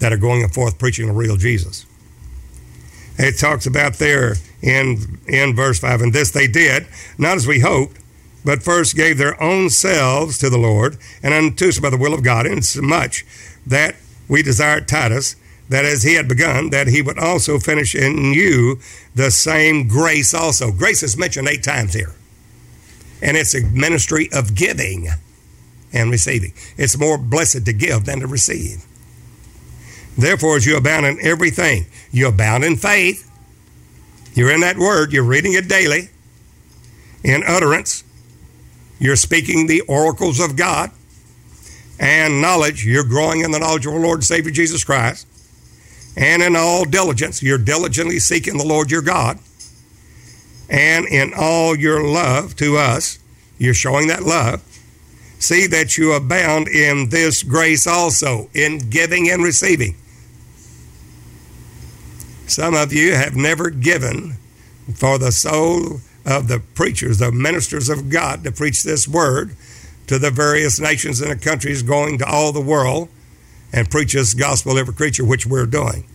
that 0.00 0.12
are 0.12 0.16
going 0.16 0.46
forth 0.48 0.78
preaching 0.78 1.06
the 1.06 1.12
real 1.12 1.36
Jesus? 1.36 1.86
It 3.18 3.38
talks 3.38 3.66
about 3.66 3.94
there 3.94 4.34
in, 4.62 5.18
in 5.26 5.54
verse 5.56 5.80
5, 5.80 6.02
and 6.02 6.12
this 6.12 6.30
they 6.30 6.46
did, 6.46 6.86
not 7.18 7.36
as 7.36 7.46
we 7.46 7.60
hoped, 7.60 7.98
but 8.44 8.62
first 8.62 8.96
gave 8.96 9.18
their 9.18 9.40
own 9.42 9.70
selves 9.70 10.38
to 10.38 10.48
the 10.48 10.58
Lord, 10.58 10.96
and 11.22 11.34
unto 11.34 11.68
us 11.68 11.80
by 11.80 11.90
the 11.90 11.98
will 11.98 12.14
of 12.14 12.22
God, 12.22 12.46
insomuch 12.46 13.26
that 13.66 13.96
we 14.28 14.42
desired 14.42 14.86
Titus, 14.86 15.36
that 15.68 15.84
as 15.84 16.02
he 16.02 16.14
had 16.14 16.28
begun, 16.28 16.70
that 16.70 16.86
he 16.86 17.02
would 17.02 17.18
also 17.18 17.58
finish 17.58 17.94
in 17.94 18.32
you 18.32 18.78
the 19.14 19.30
same 19.30 19.86
grace 19.88 20.32
also. 20.32 20.72
Grace 20.72 21.02
is 21.02 21.18
mentioned 21.18 21.48
eight 21.48 21.62
times 21.62 21.92
here. 21.92 22.14
And 23.20 23.36
it's 23.36 23.54
a 23.54 23.60
ministry 23.66 24.28
of 24.32 24.54
giving 24.54 25.08
and 25.92 26.10
receiving. 26.10 26.52
It's 26.76 26.96
more 26.96 27.18
blessed 27.18 27.66
to 27.66 27.72
give 27.72 28.04
than 28.04 28.20
to 28.20 28.26
receive. 28.26 28.86
Therefore, 30.18 30.56
as 30.56 30.66
you 30.66 30.76
abound 30.76 31.06
in 31.06 31.20
everything, 31.22 31.86
you 32.10 32.26
abound 32.26 32.64
in 32.64 32.76
faith. 32.76 33.24
You're 34.34 34.52
in 34.52 34.60
that 34.60 34.76
word, 34.76 35.12
you're 35.12 35.22
reading 35.22 35.52
it 35.52 35.68
daily. 35.68 36.10
In 37.22 37.44
utterance, 37.46 38.02
you're 38.98 39.16
speaking 39.16 39.66
the 39.66 39.82
oracles 39.82 40.40
of 40.40 40.56
God. 40.56 40.90
And 42.00 42.42
knowledge, 42.42 42.84
you're 42.84 43.04
growing 43.04 43.42
in 43.42 43.52
the 43.52 43.60
knowledge 43.60 43.86
of 43.86 43.94
our 43.94 44.00
Lord 44.00 44.18
and 44.18 44.24
Savior 44.24 44.50
Jesus 44.50 44.82
Christ. 44.82 45.26
And 46.16 46.42
in 46.42 46.56
all 46.56 46.84
diligence, 46.84 47.40
you're 47.40 47.58
diligently 47.58 48.18
seeking 48.18 48.58
the 48.58 48.66
Lord 48.66 48.90
your 48.90 49.02
God. 49.02 49.38
And 50.68 51.06
in 51.06 51.32
all 51.36 51.76
your 51.76 52.04
love 52.04 52.56
to 52.56 52.76
us, 52.76 53.20
you're 53.56 53.72
showing 53.72 54.08
that 54.08 54.24
love. 54.24 54.62
See 55.38 55.68
that 55.68 55.96
you 55.96 56.12
abound 56.12 56.66
in 56.66 57.10
this 57.10 57.44
grace 57.44 57.86
also, 57.86 58.50
in 58.52 58.78
giving 58.90 59.30
and 59.30 59.44
receiving. 59.44 59.96
Some 62.48 62.74
of 62.74 62.94
you 62.94 63.14
have 63.14 63.36
never 63.36 63.68
given 63.68 64.36
for 64.94 65.18
the 65.18 65.32
soul 65.32 66.00
of 66.24 66.48
the 66.48 66.60
preachers, 66.74 67.18
the 67.18 67.30
ministers 67.30 67.90
of 67.90 68.08
God, 68.08 68.42
to 68.44 68.52
preach 68.52 68.82
this 68.82 69.06
word 69.06 69.54
to 70.06 70.18
the 70.18 70.30
various 70.30 70.80
nations 70.80 71.20
and 71.20 71.30
the 71.30 71.36
countries 71.36 71.82
going 71.82 72.16
to 72.18 72.26
all 72.26 72.52
the 72.52 72.60
world 72.60 73.10
and 73.70 73.90
preach 73.90 74.14
this 74.14 74.32
gospel 74.32 74.78
every 74.78 74.94
creature, 74.94 75.26
which 75.26 75.46
we're 75.46 75.66
doing. 75.66 76.08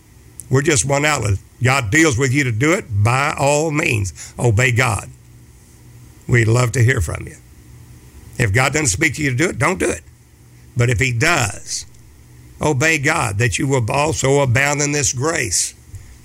We're 0.50 0.62
just 0.62 0.84
one 0.84 1.04
outlet. 1.04 1.38
God 1.62 1.92
deals 1.92 2.18
with 2.18 2.32
you 2.32 2.42
to 2.44 2.52
do 2.52 2.72
it. 2.72 2.84
By 2.90 3.34
all 3.38 3.70
means, 3.70 4.34
obey 4.36 4.72
God. 4.72 5.08
We'd 6.26 6.48
love 6.48 6.72
to 6.72 6.82
hear 6.82 7.00
from 7.00 7.28
you. 7.28 7.36
If 8.38 8.52
God 8.52 8.72
doesn't 8.72 8.88
speak 8.88 9.14
to 9.14 9.22
you 9.22 9.30
to 9.30 9.36
do 9.36 9.48
it, 9.50 9.58
don't 9.58 9.78
do 9.78 9.88
it. 9.88 10.02
But 10.76 10.90
if 10.90 10.98
He 10.98 11.12
does, 11.12 11.86
obey 12.60 12.98
God 12.98 13.38
that 13.38 13.56
you 13.56 13.68
will 13.68 13.88
also 13.88 14.40
abound 14.40 14.80
in 14.80 14.90
this 14.90 15.12
grace. 15.12 15.74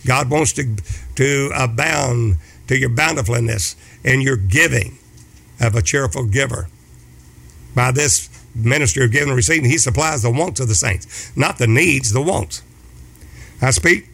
God 0.05 0.29
wants 0.29 0.53
to, 0.53 0.75
to 1.15 1.51
abound 1.55 2.38
to 2.67 2.77
your 2.77 2.89
bountifulness 2.89 3.75
and 4.03 4.21
your 4.21 4.38
giving 4.38 4.97
of 5.59 5.75
a 5.75 5.81
cheerful 5.81 6.25
giver. 6.25 6.67
By 7.75 7.91
this 7.91 8.29
ministry 8.55 9.05
of 9.05 9.12
giving 9.12 9.29
and 9.29 9.35
receiving, 9.35 9.69
he 9.69 9.77
supplies 9.77 10.21
the 10.21 10.31
wants 10.31 10.59
of 10.59 10.67
the 10.67 10.75
saints, 10.75 11.35
not 11.35 11.57
the 11.57 11.67
needs, 11.67 12.12
the 12.12 12.21
wants. 12.21 12.63
I 13.62 13.71
speak 13.71 14.07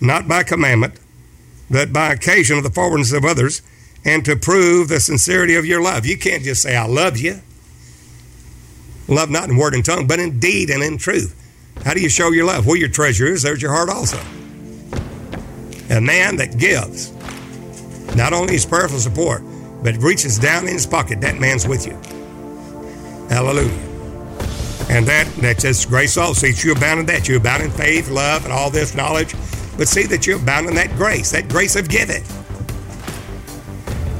not 0.00 0.26
by 0.26 0.42
commandment, 0.42 0.94
but 1.70 1.92
by 1.92 2.12
occasion 2.12 2.58
of 2.58 2.64
the 2.64 2.70
forwardness 2.70 3.12
of 3.12 3.24
others, 3.24 3.62
and 4.04 4.24
to 4.24 4.36
prove 4.36 4.88
the 4.88 5.00
sincerity 5.00 5.54
of 5.54 5.64
your 5.64 5.80
love. 5.80 6.04
You 6.04 6.18
can't 6.18 6.42
just 6.42 6.62
say, 6.62 6.76
I 6.76 6.86
love 6.86 7.16
you. 7.18 7.40
Love 9.06 9.30
not 9.30 9.48
in 9.48 9.56
word 9.56 9.74
and 9.74 9.84
tongue, 9.84 10.06
but 10.06 10.18
in 10.18 10.40
deed 10.40 10.70
and 10.70 10.82
in 10.82 10.98
truth. 10.98 11.38
How 11.84 11.94
do 11.94 12.00
you 12.00 12.08
show 12.08 12.30
your 12.30 12.46
love? 12.46 12.66
Where 12.66 12.76
your 12.76 12.88
treasure 12.88 13.26
is, 13.26 13.42
there's 13.42 13.62
your 13.62 13.72
heart 13.72 13.88
also. 13.88 14.18
A 15.92 16.00
man 16.00 16.36
that 16.36 16.58
gives, 16.58 17.12
not 18.16 18.32
only 18.32 18.54
his 18.54 18.64
prayerful 18.64 18.98
support, 18.98 19.42
but 19.82 19.94
reaches 19.98 20.38
down 20.38 20.66
in 20.66 20.72
his 20.72 20.86
pocket, 20.86 21.20
that 21.20 21.38
man's 21.38 21.68
with 21.68 21.86
you. 21.86 21.92
Hallelujah. 23.28 23.70
And 24.88 25.06
that 25.06 25.26
that's 25.36 25.62
just 25.62 25.88
grace 25.88 26.16
also. 26.16 26.46
See, 26.46 26.66
you 26.66 26.74
abound 26.74 27.00
in 27.00 27.06
that. 27.06 27.28
You 27.28 27.36
abound 27.36 27.62
in 27.62 27.70
faith, 27.70 28.10
love, 28.10 28.44
and 28.44 28.52
all 28.52 28.70
this 28.70 28.94
knowledge. 28.94 29.34
But 29.76 29.86
see 29.86 30.04
that 30.04 30.26
you 30.26 30.36
abound 30.36 30.66
in 30.66 30.74
that 30.76 30.90
grace, 30.96 31.30
that 31.32 31.48
grace 31.48 31.76
of 31.76 31.88
giving. 31.88 32.22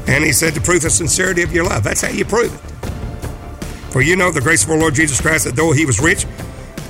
And 0.07 0.25
he 0.25 0.33
said 0.33 0.55
to 0.55 0.61
prove 0.61 0.83
the 0.83 0.91
sincerity 0.91 1.43
of 1.43 1.53
your 1.53 1.65
love. 1.65 1.85
That's 1.85 2.03
how 2.03 2.11
you 2.11 2.25
prove 2.25 2.55
it. 2.55 3.93
For 3.93 4.03
you 4.03 4.17
know 4.17 4.31
the 4.31 4.41
grace 4.41 4.63
of 4.65 4.71
our 4.71 4.79
Lord 4.79 4.95
Jesus 4.95 5.21
Christ, 5.21 5.45
that 5.47 5.57
though 5.57 5.73
he 5.73 5.87
was 5.87 6.01
rich, 6.01 6.27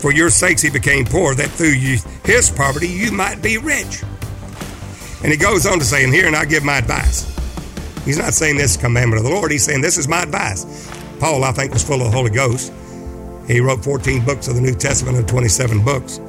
for 0.01 0.13
your 0.13 0.31
sakes 0.31 0.63
he 0.63 0.71
became 0.71 1.05
poor, 1.05 1.35
that 1.37 1.51
through 1.51 1.75
his 1.75 2.51
poverty 2.51 2.89
you 2.89 3.13
might 3.13 3.43
be 3.43 3.59
rich. 3.59 4.03
And 5.23 5.31
he 5.31 5.37
goes 5.37 5.67
on 5.67 5.79
to 5.79 5.85
say, 5.85 6.05
and 6.05 6.13
here, 6.13 6.27
and 6.27 6.35
I 6.35 6.45
give 6.45 6.65
my 6.65 6.79
advice. 6.79 7.29
He's 8.05 8.19
not 8.19 8.35
saying 8.35 8.57
this 8.57 8.77
commandment 8.77 9.19
of 9.19 9.25
the 9.25 9.35
Lord. 9.35 9.53
He's 9.53 9.65
saying 9.65 9.81
this 9.81 9.97
is 9.97 10.09
my 10.09 10.23
advice. 10.23 10.65
Paul, 11.21 11.45
I 11.45 11.53
think, 11.53 11.73
was 11.73 11.85
full 11.85 12.01
of 12.03 12.11
the 12.11 12.17
Holy 12.17 12.31
Ghost. 12.31 12.73
He 13.47 13.61
wrote 13.61 13.85
14 13.85 14.25
books 14.25 14.49
of 14.49 14.57
the 14.57 14.61
New 14.61 14.75
Testament 14.75 15.17
and 15.17 15.29
27 15.29 15.85
books. 15.85 16.21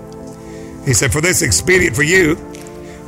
He 0.86 0.94
said, 0.94 1.12
For 1.12 1.22
this 1.22 1.42
expedient 1.42 1.96
for 1.96 2.04
you 2.04 2.36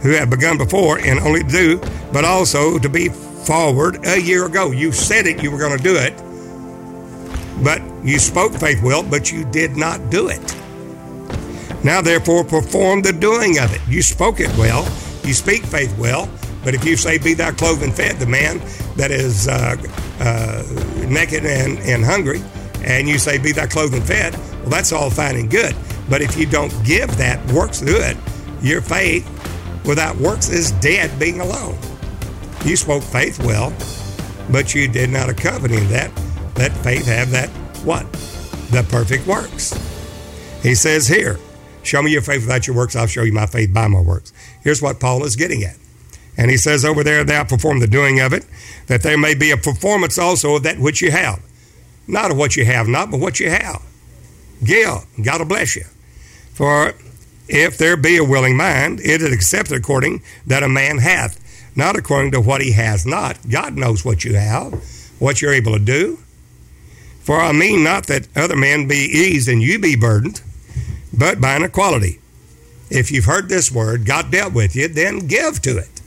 who 0.01 0.11
have 0.11 0.29
begun 0.29 0.57
before 0.57 0.99
and 0.99 1.19
only 1.19 1.43
do, 1.43 1.79
but 2.11 2.25
also 2.25 2.79
to 2.79 2.89
be 2.89 3.09
forward 3.09 4.05
a 4.05 4.19
year 4.19 4.45
ago. 4.45 4.71
You 4.71 4.91
said 4.91 5.27
it, 5.27 5.43
you 5.43 5.51
were 5.51 5.59
going 5.59 5.77
to 5.77 5.83
do 5.83 5.95
it, 5.95 6.13
but 7.63 7.81
you 8.03 8.19
spoke 8.19 8.53
faith 8.53 8.81
well, 8.81 9.03
but 9.03 9.31
you 9.31 9.45
did 9.45 9.77
not 9.77 10.09
do 10.09 10.27
it. 10.29 10.55
Now, 11.83 12.01
therefore, 12.01 12.43
perform 12.43 13.03
the 13.03 13.13
doing 13.13 13.59
of 13.59 13.73
it. 13.73 13.81
You 13.87 14.01
spoke 14.01 14.39
it 14.39 14.49
well, 14.57 14.83
you 15.25 15.33
speak 15.33 15.63
faith 15.63 15.97
well, 15.97 16.29
but 16.63 16.73
if 16.73 16.83
you 16.85 16.97
say, 16.97 17.17
Be 17.17 17.33
thou 17.33 17.51
clothed 17.51 17.83
and 17.83 17.93
fed, 17.93 18.17
the 18.17 18.25
man 18.25 18.59
that 18.95 19.11
is 19.11 19.47
uh, 19.47 19.75
uh, 20.19 20.63
naked 21.07 21.45
and, 21.45 21.79
and 21.79 22.03
hungry, 22.03 22.41
and 22.83 23.07
you 23.07 23.17
say, 23.17 23.37
Be 23.37 23.51
thou 23.51 23.67
clothed 23.67 23.93
and 23.93 24.05
fed, 24.05 24.33
well, 24.61 24.69
that's 24.69 24.91
all 24.91 25.09
fine 25.09 25.35
and 25.35 25.49
good. 25.49 25.75
But 26.09 26.21
if 26.21 26.37
you 26.37 26.45
don't 26.45 26.73
give 26.83 27.15
that 27.17 27.45
works 27.51 27.81
it, 27.81 28.17
your 28.61 28.81
faith 28.81 29.27
without 29.85 30.15
works 30.17 30.49
is 30.49 30.71
dead 30.73 31.17
being 31.19 31.39
alone. 31.39 31.77
You 32.63 32.75
spoke 32.75 33.03
faith 33.03 33.39
well, 33.43 33.73
but 34.51 34.73
you 34.73 34.87
did 34.87 35.09
not 35.09 35.29
accompany 35.29 35.79
that. 35.87 36.11
Let 36.57 36.71
faith 36.77 37.05
have 37.07 37.31
that 37.31 37.49
what? 37.83 38.11
The 38.71 38.85
perfect 38.89 39.27
works. 39.27 39.73
He 40.63 40.73
says 40.73 41.07
here, 41.07 41.37
Show 41.83 42.01
me 42.01 42.11
your 42.11 42.23
faith 42.23 42.41
without 42.41 42.65
your 42.65 42.75
works, 42.75 42.95
I'll 42.95 43.05
show 43.05 43.21
you 43.21 43.33
my 43.33 43.45
faith 43.45 43.71
by 43.71 43.87
my 43.87 44.01
works. 44.01 44.33
Here's 44.65 44.81
what 44.81 44.99
Paul 44.99 45.23
is 45.23 45.35
getting 45.35 45.63
at. 45.63 45.77
And 46.37 46.49
he 46.49 46.57
says 46.57 46.83
over 46.83 47.03
there, 47.03 47.23
thou 47.23 47.43
perform 47.43 47.79
the 47.79 47.87
doing 47.87 48.19
of 48.19 48.33
it, 48.33 48.45
that 48.87 49.03
there 49.03 49.17
may 49.17 49.35
be 49.35 49.51
a 49.51 49.57
performance 49.57 50.17
also 50.17 50.55
of 50.55 50.63
that 50.63 50.79
which 50.79 51.03
you 51.03 51.11
have. 51.11 51.39
Not 52.07 52.31
of 52.31 52.37
what 52.37 52.57
you 52.57 52.65
have 52.65 52.87
not, 52.87 53.11
but 53.11 53.19
what 53.19 53.39
you 53.39 53.51
have. 53.51 53.81
Give. 54.63 55.05
God 55.23 55.39
will 55.39 55.45
bless 55.45 55.75
you. 55.75 55.83
For 56.55 56.93
if 57.47 57.77
there 57.77 57.95
be 57.95 58.17
a 58.17 58.23
willing 58.23 58.57
mind, 58.57 59.01
it 59.01 59.21
is 59.21 59.31
accepted 59.31 59.77
according 59.77 60.23
that 60.47 60.63
a 60.63 60.67
man 60.67 60.97
hath, 60.97 61.39
not 61.75 61.95
according 61.95 62.31
to 62.31 62.41
what 62.41 62.61
he 62.61 62.71
has 62.71 63.05
not. 63.05 63.37
God 63.47 63.77
knows 63.77 64.03
what 64.03 64.25
you 64.25 64.33
have, 64.33 64.73
what 65.19 65.43
you're 65.43 65.53
able 65.53 65.73
to 65.73 65.79
do. 65.79 66.17
For 67.21 67.39
I 67.39 67.51
mean 67.51 67.83
not 67.83 68.07
that 68.07 68.27
other 68.35 68.55
men 68.55 68.87
be 68.87 68.95
eased 68.95 69.47
and 69.47 69.61
you 69.61 69.77
be 69.77 69.95
burdened, 69.95 70.41
but 71.13 71.39
by 71.39 71.55
an 71.55 71.63
equality 71.63 72.19
If 72.89 73.11
you've 73.11 73.25
heard 73.25 73.49
this 73.49 73.71
word, 73.71 74.05
God 74.05 74.31
dealt 74.31 74.53
with 74.53 74.75
you, 74.75 74.87
then 74.87 75.27
give 75.27 75.61
to 75.63 75.77
it. 75.77 76.01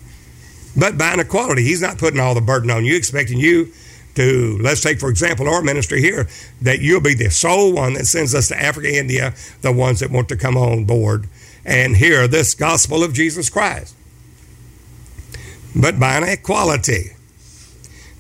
But 0.77 0.97
by 0.97 1.13
an 1.13 1.21
equality, 1.21 1.63
He's 1.63 1.83
not 1.83 1.99
putting 1.99 2.21
all 2.21 2.35
the 2.35 2.41
burden 2.41 2.71
on 2.71 2.85
you, 2.85 2.97
expecting 2.97 3.39
you 3.39 3.73
to, 4.15 4.59
let's 4.61 4.81
take, 4.81 4.99
for 4.99 5.11
example, 5.11 5.49
our 5.49 5.63
ministry 5.63 6.01
here, 6.01 6.29
that 6.63 6.81
you'll 6.81 7.01
be 7.01 7.15
the 7.15 7.31
sole 7.31 7.73
one 7.73 7.95
that 7.95 8.07
sends 8.07 8.35
us 8.35 8.49
to 8.49 8.61
Africa, 8.61 8.93
India, 8.93 9.35
the 9.63 9.73
ones 9.73 10.01
that 10.01 10.11
want 10.11 10.29
to 10.29 10.37
come 10.37 10.57
on 10.57 10.85
board 10.85 11.29
and 11.65 11.97
hear 11.97 12.27
this 12.27 12.55
gospel 12.55 13.05
of 13.05 13.13
Jesus 13.13 13.51
Christ. 13.51 13.95
But 15.75 16.01
by 16.01 16.17
an 16.17 16.25
equality, 16.25 17.13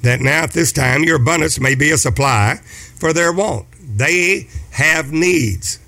that 0.03 0.21
now 0.21 0.45
at 0.45 0.53
this 0.53 0.71
time 0.73 1.03
your 1.03 1.17
abundance 1.17 1.59
may 1.59 1.75
be 1.75 1.91
a 1.91 1.97
supply 1.97 2.61
for 2.97 3.13
their 3.13 3.33
want. 3.33 3.67
They 3.81 4.49
have 4.73 5.13
needs. 5.13 5.79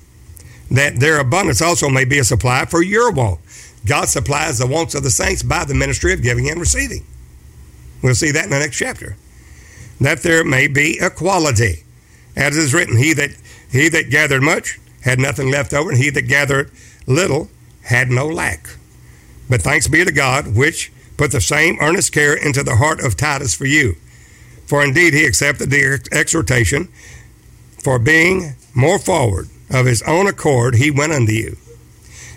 That 0.71 1.01
their 1.01 1.19
abundance 1.19 1.61
also 1.61 1.89
may 1.89 2.05
be 2.05 2.19
a 2.19 2.25
supply 2.25 2.65
for 2.65 2.83
your 2.83 3.11
want. 3.11 3.41
God 3.85 4.09
supplies 4.09 4.59
the 4.59 4.67
wants 4.67 4.95
of 4.95 5.03
the 5.03 5.11
saints 5.11 5.43
by 5.43 5.65
the 5.65 5.75
ministry 5.75 6.13
of 6.13 6.23
giving 6.23 6.49
and 6.49 6.61
receiving. 6.61 7.05
We'll 8.03 8.15
see 8.15 8.31
that 8.31 8.45
in 8.45 8.51
the 8.51 8.59
next 8.59 8.79
chapter 8.79 9.17
that 10.01 10.23
there 10.23 10.45
may 10.45 10.67
be 10.67 10.99
equality. 11.01 11.85
As 12.35 12.57
is 12.57 12.73
written, 12.73 12.97
he 12.97 13.13
that 13.13 13.31
he 13.71 13.89
that 13.91 14.11
gathered 14.11 14.43
much 14.43 14.81
had 15.03 15.19
nothing 15.19 15.51
left 15.51 15.73
over, 15.73 15.91
and 15.91 15.99
he 15.99 16.11
that 16.11 16.23
gathered 16.23 16.71
little 17.07 17.49
had 17.83 18.09
no 18.09 18.27
lack. 18.27 18.77
But 19.49 19.63
thanks 19.63 19.89
be 19.89 20.05
to 20.05 20.13
God, 20.13 20.55
which 20.55 20.93
put 21.17 21.33
the 21.33 21.41
same 21.41 21.79
earnest 21.81 22.13
care 22.13 22.35
into 22.35 22.63
the 22.63 22.77
heart 22.77 23.01
of 23.01 23.17
Titus 23.17 23.55
for 23.55 23.67
you. 23.67 23.97
For 24.67 24.83
indeed 24.83 25.13
he 25.13 25.27
accepted 25.27 25.71
the 25.71 26.01
exhortation, 26.13 26.89
for 27.83 27.99
being 27.99 28.55
more 28.75 28.99
forward 28.99 29.49
of 29.71 29.87
his 29.87 30.03
own 30.03 30.27
accord, 30.27 30.75
he 30.75 30.91
went 30.91 31.13
unto 31.13 31.33
you. 31.33 31.57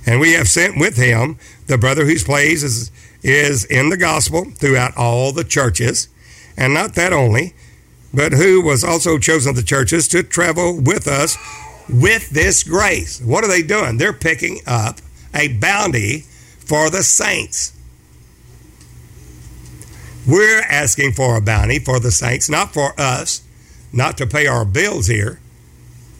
And 0.05 0.19
we 0.19 0.33
have 0.33 0.47
sent 0.47 0.77
with 0.77 0.97
him 0.97 1.37
the 1.67 1.77
brother 1.77 2.05
whose 2.05 2.23
place 2.23 2.61
is, 2.61 2.91
is 3.21 3.65
in 3.65 3.89
the 3.89 3.97
gospel 3.97 4.45
throughout 4.55 4.95
all 4.97 5.31
the 5.31 5.43
churches 5.43 6.09
and 6.57 6.73
not 6.73 6.95
that 6.95 7.13
only, 7.13 7.53
but 8.13 8.33
who 8.33 8.61
was 8.61 8.83
also 8.83 9.17
chosen 9.17 9.51
of 9.51 9.55
the 9.55 9.63
churches 9.63 10.07
to 10.09 10.21
travel 10.21 10.79
with 10.79 11.07
us 11.07 11.37
with 11.89 12.29
this 12.29 12.63
grace. 12.63 13.21
What 13.21 13.43
are 13.43 13.47
they 13.47 13.63
doing? 13.63 13.97
They're 13.97 14.13
picking 14.13 14.59
up 14.67 14.99
a 15.33 15.47
bounty 15.57 16.19
for 16.59 16.89
the 16.89 17.03
saints. 17.03 17.73
We're 20.27 20.61
asking 20.61 21.13
for 21.13 21.35
a 21.35 21.41
bounty 21.41 21.79
for 21.79 21.99
the 21.99 22.11
saints, 22.11 22.49
not 22.49 22.73
for 22.73 22.99
us, 22.99 23.41
not 23.91 24.17
to 24.17 24.27
pay 24.27 24.47
our 24.47 24.63
bills 24.63 25.07
here 25.07 25.39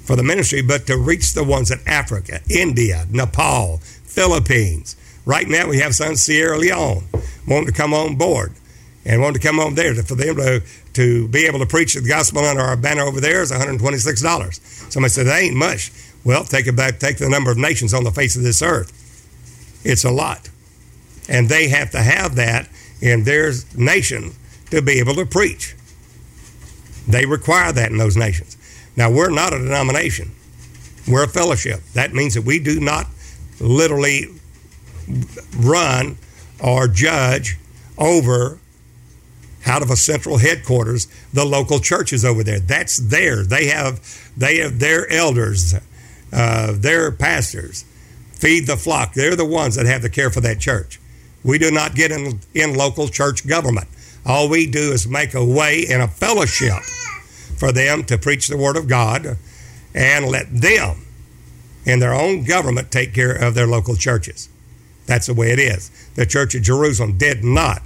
for 0.04 0.16
the 0.16 0.24
ministry, 0.24 0.62
but 0.62 0.86
to 0.88 0.98
reach 0.98 1.34
the 1.34 1.44
ones 1.44 1.72
in 1.72 1.80
Africa, 1.86 2.40
India, 2.50 3.06
Nepal, 3.10 3.78
Philippines. 3.78 4.96
Right 5.26 5.48
now, 5.48 5.70
we 5.70 5.80
have 5.80 5.96
some 5.96 6.16
Sierra 6.16 6.58
Leone 6.58 7.06
wanting 7.48 7.68
to 7.68 7.72
come 7.72 7.94
on 7.94 8.16
board 8.16 8.54
and 9.06 9.22
wanted 9.22 9.42
to 9.42 9.48
come 9.48 9.60
on 9.60 9.76
there 9.76 9.96
for 9.96 10.16
them 10.16 10.36
to, 10.36 10.62
to 10.94 11.28
be 11.28 11.46
able 11.46 11.60
to 11.60 11.66
preach 11.66 11.94
the 11.94 12.02
gospel 12.02 12.44
under 12.44 12.62
our 12.62 12.78
banner 12.78 13.04
over 13.04 13.20
there 13.20 13.42
is 13.42 13.52
$126. 13.52 14.92
Somebody 14.92 15.10
said, 15.10 15.28
that 15.28 15.42
ain't 15.42 15.56
much. 15.56 15.92
Well, 16.24 16.44
take 16.46 16.68
it 16.68 16.76
back, 16.76 17.00
take 17.00 17.18
the 17.18 17.30
number 17.30 17.52
of 17.52 17.58
nations 17.58 17.94
on 17.94 18.04
the 18.04 18.12
face 18.12 18.36
of 18.36 18.44
this 18.44 18.62
earth. 18.62 18.92
It's 19.84 20.04
a 20.04 20.12
lot. 20.12 20.50
And 21.28 21.50
they 21.50 21.70
have 21.70 21.92
to 21.92 22.02
have 22.02 22.36
that 22.36 22.70
in 23.02 23.24
their 23.24 23.52
nation 23.76 24.32
to 24.72 24.82
be 24.82 25.00
able 25.00 25.16
to 25.16 25.26
preach. 25.26 25.76
They 27.08 27.26
require 27.26 27.72
that 27.74 27.92
in 27.92 27.98
those 27.98 28.16
nations. 28.16 28.58
Now, 28.96 29.12
we're 29.12 29.30
not 29.30 29.54
a 29.54 29.60
denomination, 29.60 30.32
we're 31.08 31.24
a 31.24 31.30
fellowship. 31.30 31.82
That 31.94 32.14
means 32.14 32.36
that 32.36 32.44
we 32.44 32.60
do 32.60 32.80
not 32.80 33.08
literally 33.60 34.28
run 35.58 36.18
or 36.60 36.88
judge 36.88 37.58
over 37.98 38.60
out 39.66 39.82
of 39.82 39.90
a 39.90 39.96
central 39.96 40.38
headquarters 40.38 41.08
the 41.32 41.46
local 41.46 41.80
churches 41.80 42.26
over 42.26 42.44
there. 42.44 42.60
That's 42.60 42.98
there. 42.98 43.44
They 43.44 43.68
have 43.68 44.02
they 44.36 44.58
have 44.58 44.80
their 44.80 45.10
elders, 45.12 45.74
uh, 46.32 46.74
their 46.76 47.12
pastors, 47.12 47.86
feed 48.34 48.68
the 48.68 48.78
flock. 48.78 49.14
They're 49.14 49.36
the 49.36 49.46
ones 49.46 49.76
that 49.76 49.86
have 49.86 50.02
the 50.02 50.10
care 50.10 50.30
for 50.30 50.42
that 50.42 50.60
church. 50.60 51.00
We 51.44 51.58
do 51.58 51.72
not 51.72 51.96
get 51.96 52.12
in 52.12 52.40
in 52.54 52.76
local 52.76 53.08
church 53.08 53.48
government. 53.48 53.88
All 54.26 54.50
we 54.50 54.68
do 54.68 54.92
is 54.92 55.08
make 55.08 55.34
a 55.34 55.44
way 55.44 55.86
in 55.88 56.02
a 56.02 56.08
fellowship 56.08 56.82
for 57.64 57.72
them 57.72 58.04
to 58.04 58.18
preach 58.18 58.50
the 58.50 58.58
word 58.58 58.76
of 58.76 58.90
God 58.90 59.38
and 59.96 60.26
let 60.26 60.54
them 60.54 61.06
in 61.86 62.00
their 62.00 62.14
own 62.14 62.44
government 62.44 62.92
take 62.92 63.14
care 63.14 63.32
of 63.32 63.56
their 63.56 63.68
local 63.68 63.96
churches. 63.96 64.50
That's 65.06 65.28
the 65.28 65.34
way 65.34 65.52
it 65.52 65.60
is. 65.60 65.90
The 66.16 66.26
Church 66.26 66.56
of 66.56 66.64
Jerusalem 66.64 67.18
did 67.18 67.42
not 67.42 67.82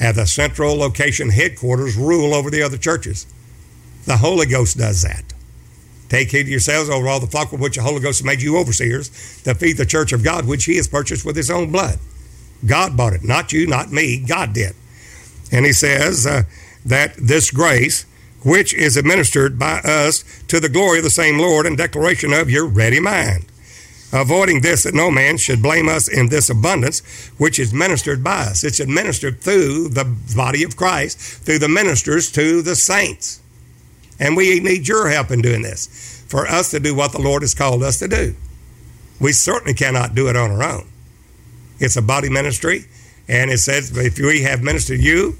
have 0.00 0.16
the 0.16 0.26
central 0.26 0.74
location 0.74 1.30
headquarters 1.30 1.94
rule 1.96 2.34
over 2.34 2.50
the 2.50 2.62
other 2.62 2.76
churches. 2.76 3.28
The 4.06 4.16
Holy 4.16 4.44
Ghost 4.44 4.76
does 4.76 5.02
that. 5.02 5.32
Take 6.08 6.32
heed 6.32 6.48
yourselves 6.48 6.90
over 6.90 7.06
all 7.06 7.20
the 7.20 7.28
flock 7.28 7.52
with 7.52 7.60
which 7.60 7.76
the 7.76 7.82
Holy 7.82 8.00
Ghost 8.00 8.24
made 8.24 8.42
you 8.42 8.58
overseers 8.58 9.40
to 9.44 9.54
feed 9.54 9.76
the 9.76 9.86
church 9.86 10.12
of 10.12 10.24
God, 10.24 10.48
which 10.48 10.64
he 10.64 10.74
has 10.78 10.88
purchased 10.88 11.24
with 11.24 11.36
his 11.36 11.48
own 11.48 11.70
blood. 11.70 12.00
God 12.66 12.96
bought 12.96 13.12
it, 13.12 13.22
not 13.22 13.52
you, 13.52 13.68
not 13.68 13.92
me. 13.92 14.18
God 14.18 14.52
did. 14.52 14.74
And 15.52 15.64
he 15.64 15.72
says 15.72 16.26
uh, 16.26 16.42
that 16.84 17.14
this 17.16 17.52
grace, 17.52 18.04
which 18.46 18.72
is 18.72 18.96
administered 18.96 19.58
by 19.58 19.80
us 19.80 20.24
to 20.46 20.60
the 20.60 20.68
glory 20.68 20.98
of 20.98 21.04
the 21.04 21.10
same 21.10 21.38
Lord 21.38 21.66
and 21.66 21.76
declaration 21.76 22.32
of 22.32 22.48
your 22.48 22.66
ready 22.66 23.00
mind 23.00 23.44
avoiding 24.12 24.60
this 24.60 24.84
that 24.84 24.94
no 24.94 25.10
man 25.10 25.36
should 25.36 25.62
blame 25.62 25.88
us 25.88 26.08
in 26.08 26.28
this 26.28 26.48
abundance 26.48 27.00
which 27.38 27.58
is 27.58 27.74
ministered 27.74 28.22
by 28.22 28.42
us. 28.42 28.64
It's 28.64 28.80
administered 28.80 29.40
through 29.40 29.88
the 29.90 30.04
body 30.34 30.62
of 30.62 30.76
Christ, 30.76 31.18
through 31.18 31.58
the 31.58 31.68
ministers 31.68 32.30
to 32.32 32.62
the 32.62 32.76
saints. 32.76 33.40
And 34.18 34.36
we 34.36 34.60
need 34.60 34.88
your 34.88 35.08
help 35.08 35.30
in 35.30 35.42
doing 35.42 35.62
this 35.62 36.24
for 36.28 36.46
us 36.46 36.70
to 36.70 36.80
do 36.80 36.94
what 36.94 37.12
the 37.12 37.20
Lord 37.20 37.42
has 37.42 37.54
called 37.54 37.82
us 37.82 37.98
to 37.98 38.08
do. 38.08 38.34
We 39.20 39.32
certainly 39.32 39.74
cannot 39.74 40.14
do 40.14 40.28
it 40.28 40.36
on 40.36 40.50
our 40.50 40.62
own. 40.62 40.88
It's 41.78 41.96
a 41.96 42.02
body 42.02 42.30
ministry, 42.30 42.86
and 43.28 43.50
it 43.50 43.58
says 43.58 43.96
if 43.96 44.18
we 44.18 44.42
have 44.42 44.62
ministered 44.62 45.00
you, 45.00 45.36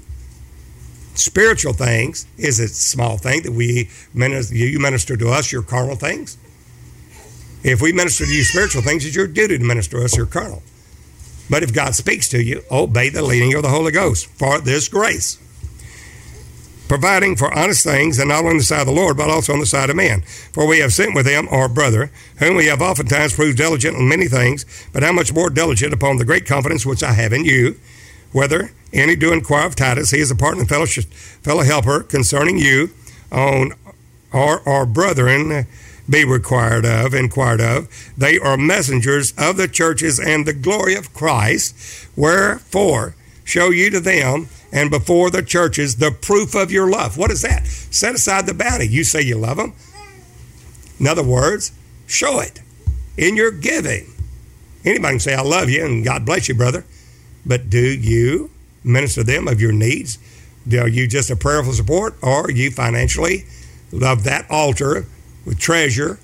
spiritual 1.19 1.73
things 1.73 2.25
is 2.37 2.59
a 2.59 2.67
small 2.67 3.17
thing 3.17 3.43
that 3.43 3.51
we 3.51 3.89
minister, 4.13 4.55
you 4.55 4.79
minister 4.79 5.17
to 5.17 5.29
us 5.29 5.51
your 5.51 5.63
carnal 5.63 5.95
things 5.95 6.37
if 7.63 7.81
we 7.81 7.91
minister 7.91 8.25
to 8.25 8.31
you 8.31 8.43
spiritual 8.43 8.81
things, 8.81 9.05
it's 9.05 9.15
your 9.15 9.27
duty 9.27 9.57
to 9.57 9.63
minister 9.63 9.97
to 9.97 10.05
us 10.05 10.15
your 10.15 10.25
carnal. 10.25 10.63
But 11.49 11.63
if 11.63 11.73
God 11.73 11.95
speaks 11.95 12.29
to 12.29 12.41
you, 12.41 12.63
obey 12.69 13.09
the 13.09 13.21
leading 13.21 13.53
of 13.55 13.63
the 13.63 13.69
Holy 13.69 13.91
Ghost 13.91 14.27
for 14.27 14.59
this 14.59 14.87
grace. 14.87 15.37
Providing 16.87 17.35
for 17.35 17.53
honest 17.53 17.83
things, 17.83 18.19
and 18.19 18.29
not 18.29 18.45
on 18.45 18.57
the 18.57 18.63
side 18.63 18.81
of 18.81 18.87
the 18.87 18.93
Lord, 18.93 19.17
but 19.17 19.29
also 19.29 19.51
on 19.51 19.59
the 19.59 19.65
side 19.65 19.89
of 19.89 19.97
man. 19.97 20.21
For 20.21 20.65
we 20.65 20.79
have 20.79 20.93
sent 20.93 21.13
with 21.13 21.27
him 21.27 21.49
our 21.49 21.67
brother, 21.67 22.11
whom 22.37 22.55
we 22.55 22.67
have 22.67 22.81
oftentimes 22.81 23.35
proved 23.35 23.57
diligent 23.57 23.97
in 23.97 24.07
many 24.07 24.27
things, 24.27 24.65
but 24.93 25.03
how 25.03 25.11
much 25.11 25.33
more 25.33 25.49
diligent 25.49 25.93
upon 25.93 26.17
the 26.17 26.25
great 26.25 26.45
confidence 26.45 26.85
which 26.85 27.03
I 27.03 27.11
have 27.11 27.33
in 27.33 27.43
you, 27.43 27.77
whether 28.31 28.71
any 28.93 29.15
do 29.15 29.33
inquire 29.33 29.67
of 29.67 29.75
Titus, 29.75 30.11
he 30.11 30.19
is 30.19 30.31
a 30.31 30.35
partner 30.35 30.61
and 30.61 30.69
fellowship, 30.69 31.05
fellow 31.05 31.63
helper 31.63 32.01
concerning 32.01 32.57
you 32.57 32.91
on 33.31 33.73
our, 34.33 34.67
our 34.67 34.85
brethren 34.85 35.67
be 36.09 36.23
required 36.23 36.85
of, 36.85 37.13
inquired 37.13 37.61
of. 37.61 37.89
They 38.17 38.39
are 38.39 38.57
messengers 38.57 39.33
of 39.37 39.57
the 39.57 39.67
churches 39.67 40.19
and 40.19 40.45
the 40.45 40.53
glory 40.53 40.95
of 40.95 41.13
Christ. 41.13 42.07
Wherefore, 42.15 43.15
show 43.43 43.69
you 43.69 43.89
to 43.89 43.99
them 43.99 44.47
and 44.71 44.89
before 44.89 45.29
the 45.29 45.43
churches 45.43 45.97
the 45.97 46.11
proof 46.11 46.55
of 46.55 46.71
your 46.71 46.89
love. 46.89 47.17
What 47.17 47.31
is 47.31 47.41
that? 47.41 47.67
Set 47.67 48.15
aside 48.15 48.45
the 48.45 48.53
bounty. 48.53 48.87
You 48.87 49.03
say 49.03 49.21
you 49.21 49.37
love 49.37 49.57
them. 49.57 49.73
In 50.99 51.07
other 51.07 51.23
words, 51.23 51.71
show 52.05 52.39
it 52.39 52.61
in 53.17 53.35
your 53.35 53.51
giving. 53.51 54.13
Anybody 54.85 55.13
can 55.13 55.19
say, 55.19 55.35
I 55.35 55.41
love 55.41 55.69
you 55.69 55.85
and 55.85 56.03
God 56.03 56.25
bless 56.25 56.47
you, 56.47 56.55
brother. 56.55 56.85
But 57.47 57.69
do 57.69 57.79
you 57.79 58.51
minister 58.83 59.23
them 59.23 59.47
of 59.47 59.61
your 59.61 59.71
needs? 59.71 60.19
Are 60.71 60.87
you 60.87 61.07
just 61.07 61.31
a 61.31 61.35
prayerful 61.35 61.73
support 61.73 62.15
or 62.21 62.47
are 62.47 62.51
you 62.51 62.69
financially 62.71 63.45
love 63.91 64.23
that 64.25 64.49
altar 64.49 65.05
with 65.45 65.57
treasure, 65.57 66.19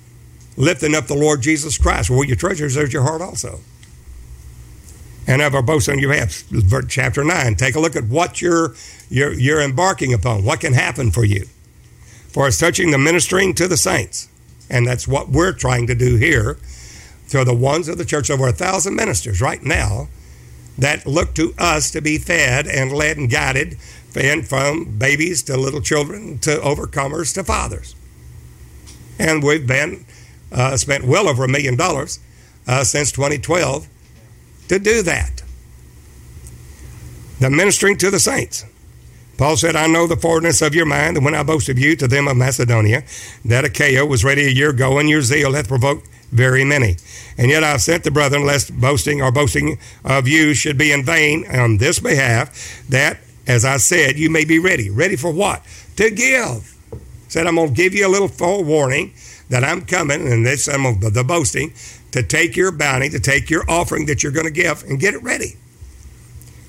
lifting 0.56 0.94
up 0.94 1.06
the 1.06 1.14
Lord 1.14 1.40
Jesus 1.40 1.78
Christ. 1.78 2.10
Well, 2.10 2.24
your 2.24 2.36
treasures, 2.36 2.74
there's 2.74 2.92
your 2.92 3.02
heart 3.02 3.22
also. 3.22 3.60
And 5.26 5.40
of 5.40 5.54
our 5.54 5.62
boast 5.62 5.88
on 5.88 5.98
your 5.98 6.12
behalf, 6.12 6.44
chapter 6.88 7.24
9. 7.24 7.54
Take 7.56 7.74
a 7.74 7.80
look 7.80 7.96
at 7.96 8.04
what 8.04 8.42
you're, 8.42 8.74
you're, 9.08 9.32
you're 9.32 9.62
embarking 9.62 10.12
upon, 10.12 10.44
what 10.44 10.60
can 10.60 10.74
happen 10.74 11.10
for 11.10 11.24
you. 11.24 11.46
For 12.28 12.46
it's 12.46 12.58
touching 12.58 12.90
the 12.90 12.98
ministering 12.98 13.54
to 13.54 13.66
the 13.66 13.78
saints. 13.78 14.28
And 14.68 14.86
that's 14.86 15.08
what 15.08 15.30
we're 15.30 15.52
trying 15.52 15.86
to 15.86 15.94
do 15.94 16.16
here 16.16 16.58
to 17.30 17.44
the 17.44 17.54
ones 17.54 17.88
of 17.88 17.96
the 17.96 18.04
church, 18.04 18.30
over 18.30 18.46
a 18.46 18.52
thousand 18.52 18.96
ministers 18.96 19.40
right 19.40 19.62
now 19.62 20.08
that 20.78 21.06
look 21.06 21.34
to 21.34 21.54
us 21.58 21.90
to 21.90 22.00
be 22.00 22.18
fed 22.18 22.66
and 22.66 22.92
led 22.92 23.16
and 23.16 23.30
guided 23.30 23.78
from 24.46 24.96
babies 24.96 25.42
to 25.42 25.56
little 25.56 25.80
children 25.80 26.38
to 26.38 26.50
overcomers 26.58 27.34
to 27.34 27.42
fathers 27.42 27.96
and 29.18 29.42
we've 29.42 29.66
been 29.66 30.04
uh, 30.52 30.76
spent 30.76 31.04
well 31.04 31.28
over 31.28 31.44
a 31.44 31.48
million 31.48 31.76
dollars 31.76 32.18
uh, 32.66 32.84
since 32.84 33.12
2012 33.12 33.88
to 34.68 34.78
do 34.78 35.02
that. 35.02 35.42
The 37.40 37.50
ministering 37.50 37.96
to 37.98 38.10
the 38.10 38.20
saints. 38.20 38.64
Paul 39.36 39.56
said, 39.56 39.74
I 39.74 39.88
know 39.88 40.06
the 40.06 40.16
forwardness 40.16 40.62
of 40.62 40.74
your 40.74 40.86
mind, 40.86 41.16
and 41.16 41.24
when 41.24 41.34
I 41.34 41.42
boast 41.42 41.68
of 41.68 41.78
you 41.78 41.96
to 41.96 42.06
them 42.06 42.28
of 42.28 42.36
Macedonia, 42.36 43.02
that 43.44 43.64
Achaia 43.64 44.06
was 44.06 44.24
ready 44.24 44.46
a 44.46 44.50
year 44.50 44.70
ago, 44.70 44.98
and 44.98 45.08
your 45.08 45.22
zeal 45.22 45.54
hath 45.54 45.66
provoked 45.66 46.08
very 46.34 46.64
many. 46.64 46.96
And 47.38 47.48
yet 47.48 47.64
I've 47.64 47.80
sent 47.80 48.04
the 48.04 48.10
brethren, 48.10 48.44
lest 48.44 48.78
boasting 48.78 49.22
or 49.22 49.30
boasting 49.30 49.78
of 50.04 50.26
you 50.28 50.52
should 50.52 50.76
be 50.76 50.92
in 50.92 51.04
vain 51.04 51.46
on 51.48 51.78
this 51.78 52.00
behalf, 52.00 52.84
that, 52.88 53.18
as 53.46 53.64
I 53.64 53.76
said, 53.76 54.18
you 54.18 54.28
may 54.28 54.44
be 54.44 54.58
ready. 54.58 54.90
Ready 54.90 55.16
for 55.16 55.32
what? 55.32 55.62
To 55.96 56.10
give. 56.10 56.72
Said, 57.28 57.46
I'm 57.46 57.54
going 57.54 57.68
to 57.68 57.74
give 57.74 57.94
you 57.94 58.06
a 58.06 58.10
little 58.10 58.28
forewarning 58.28 59.14
that 59.48 59.62
I'm 59.62 59.82
coming, 59.82 60.26
and 60.26 60.44
this 60.44 60.64
some 60.64 60.84
of 60.84 61.00
the 61.00 61.24
boasting, 61.24 61.72
to 62.10 62.22
take 62.22 62.56
your 62.56 62.72
bounty, 62.72 63.08
to 63.10 63.20
take 63.20 63.48
your 63.48 63.68
offering 63.70 64.06
that 64.06 64.22
you're 64.22 64.32
going 64.32 64.46
to 64.46 64.52
give, 64.52 64.82
and 64.84 64.98
get 64.98 65.14
it 65.14 65.22
ready. 65.22 65.56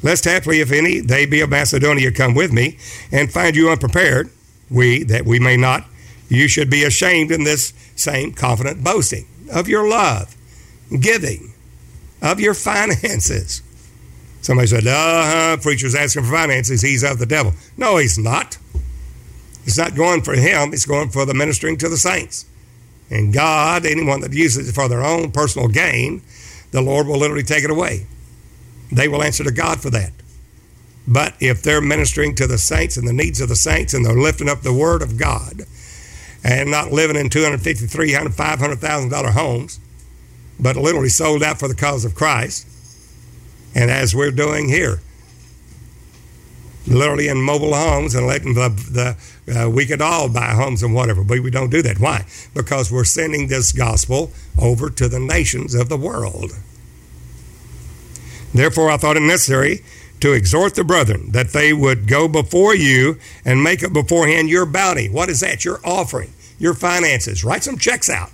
Lest 0.03 0.26
haply, 0.26 0.59
if 0.59 0.72
any, 0.72 0.99
they 0.99 1.26
be 1.26 1.41
of 1.41 1.49
Macedonia 1.49 2.11
come 2.11 2.36
with 2.36 2.51
me, 2.51 2.78
and 3.11 3.32
find 3.32 3.55
you 3.55 3.70
unprepared, 3.70 4.30
we, 4.70 5.03
that 5.03 5.26
we 5.26 5.39
may 5.39 5.57
not, 5.57 5.86
you 6.30 6.47
should 6.47 6.70
be 6.70 6.84
ashamed 6.84 7.32
in 7.32 7.43
this 7.43 7.74
same 7.95 8.32
confident 8.32 8.84
boasting 8.84 9.26
of 9.52 9.68
your 9.68 9.88
love, 9.88 10.36
giving, 11.00 11.54
of 12.22 12.39
your 12.39 12.54
finances. 12.54 13.62
Somebody 14.41 14.68
said, 14.68 14.86
uh-huh, 14.86 15.58
preacher's 15.62 15.96
asking 15.96 16.24
for 16.24 16.32
finances, 16.32 16.82
he's 16.82 17.04
of 17.04 17.20
the 17.20 17.26
devil. 17.26 17.54
No, 17.78 17.98
he's 17.98 18.18
not. 18.18 18.58
It's 19.66 19.78
not 19.78 19.96
going 19.96 20.22
for 20.22 20.34
him, 20.34 20.74
it's 20.74 20.86
going 20.86 21.10
for 21.10 21.26
the 21.26 21.34
ministering 21.34 21.78
to 21.78 21.89
the 21.89 21.98
saints. 21.98 22.46
And 23.10 23.34
God, 23.34 23.86
anyone 23.86 24.22
that 24.22 24.34
uses 24.34 24.70
it 24.70 24.74
for 24.74 24.88
their 24.88 25.04
own 25.04 25.32
personal 25.32 25.68
gain, 25.68 26.22
the 26.72 26.82
Lord 26.82 27.08
will 27.08 27.18
literally 27.18 27.43
take 27.43 27.64
it 27.64 27.72
away. 27.72 28.06
They 28.91 29.08
will 29.08 29.24
answer 29.24 29.43
to 29.43 29.52
God 29.52 29.82
for 29.82 29.89
that. 29.91 30.12
But 31.08 31.36
if 31.39 31.62
they're 31.62 31.82
ministering 31.82 32.36
to 32.36 32.48
the 32.48 32.58
saints 32.58 32.98
and 32.98 33.08
the 33.08 33.14
needs 33.14 33.39
of 33.41 33.50
the 33.50 33.56
saints 33.56 33.93
and 33.93 34.06
they're 34.06 34.14
lifting 34.14 34.50
up 34.50 34.62
the 34.62 34.74
word 34.74 35.02
of 35.02 35.18
God 35.18 35.62
and 36.44 36.70
not 36.70 36.92
living 36.92 37.16
in 37.16 37.30
250 37.30 37.88
300 37.88 38.32
$500,000 38.32 39.32
homes, 39.32 39.80
but 40.60 40.76
literally 40.76 41.10
sold 41.10 41.44
out 41.44 41.60
for 41.60 41.68
the 41.68 41.76
cause 41.76 42.06
of 42.06 42.16
Christ, 42.16 42.68
and 43.74 43.92
as 43.92 44.16
we're 44.16 44.32
doing 44.32 44.70
here, 44.70 45.02
literally 46.88 47.28
in 47.28 47.42
mobile 47.42 47.74
homes 47.74 48.16
and 48.16 48.28
letting 48.28 48.54
the, 48.54 48.70
the 48.70 49.18
uh, 49.48 49.70
we 49.70 49.86
could 49.86 50.02
all 50.02 50.30
buy 50.30 50.54
homes 50.54 50.82
and 50.82 50.94
whatever, 50.94 51.24
but 51.24 51.40
we 51.40 51.52
don't 51.52 51.70
do 51.70 51.82
that. 51.82 52.00
Why? 52.00 52.26
Because 52.54 52.92
we're 52.92 53.04
sending 53.04 53.48
this 53.48 53.72
gospel 53.72 54.32
over 54.60 54.90
to 54.90 55.08
the 55.08 55.20
nations 55.20 55.76
of 55.76 55.90
the 55.90 55.98
world. 55.98 56.52
Therefore, 58.54 58.90
I 58.90 58.98
thought 58.98 59.18
it 59.18 59.22
necessary 59.22 59.82
to 60.22 60.34
exhort 60.34 60.76
the 60.76 60.84
brethren 60.84 61.32
that 61.32 61.49
they 61.49 61.74
would 61.74 62.07
go 62.07 62.28
before 62.28 62.76
you 62.76 63.20
and 63.43 63.63
make 63.63 63.84
up 63.84 63.93
beforehand 63.93 64.49
your 64.49 64.66
bounty. 64.66 65.09
What 65.09 65.30
is 65.30 65.41
that? 65.41 65.66
Your 65.66 65.80
offering, 65.86 66.34
your 66.57 66.74
finances. 66.74 67.43
Write 67.43 67.63
some 67.63 67.78
checks 67.78 68.09
out. 68.09 68.32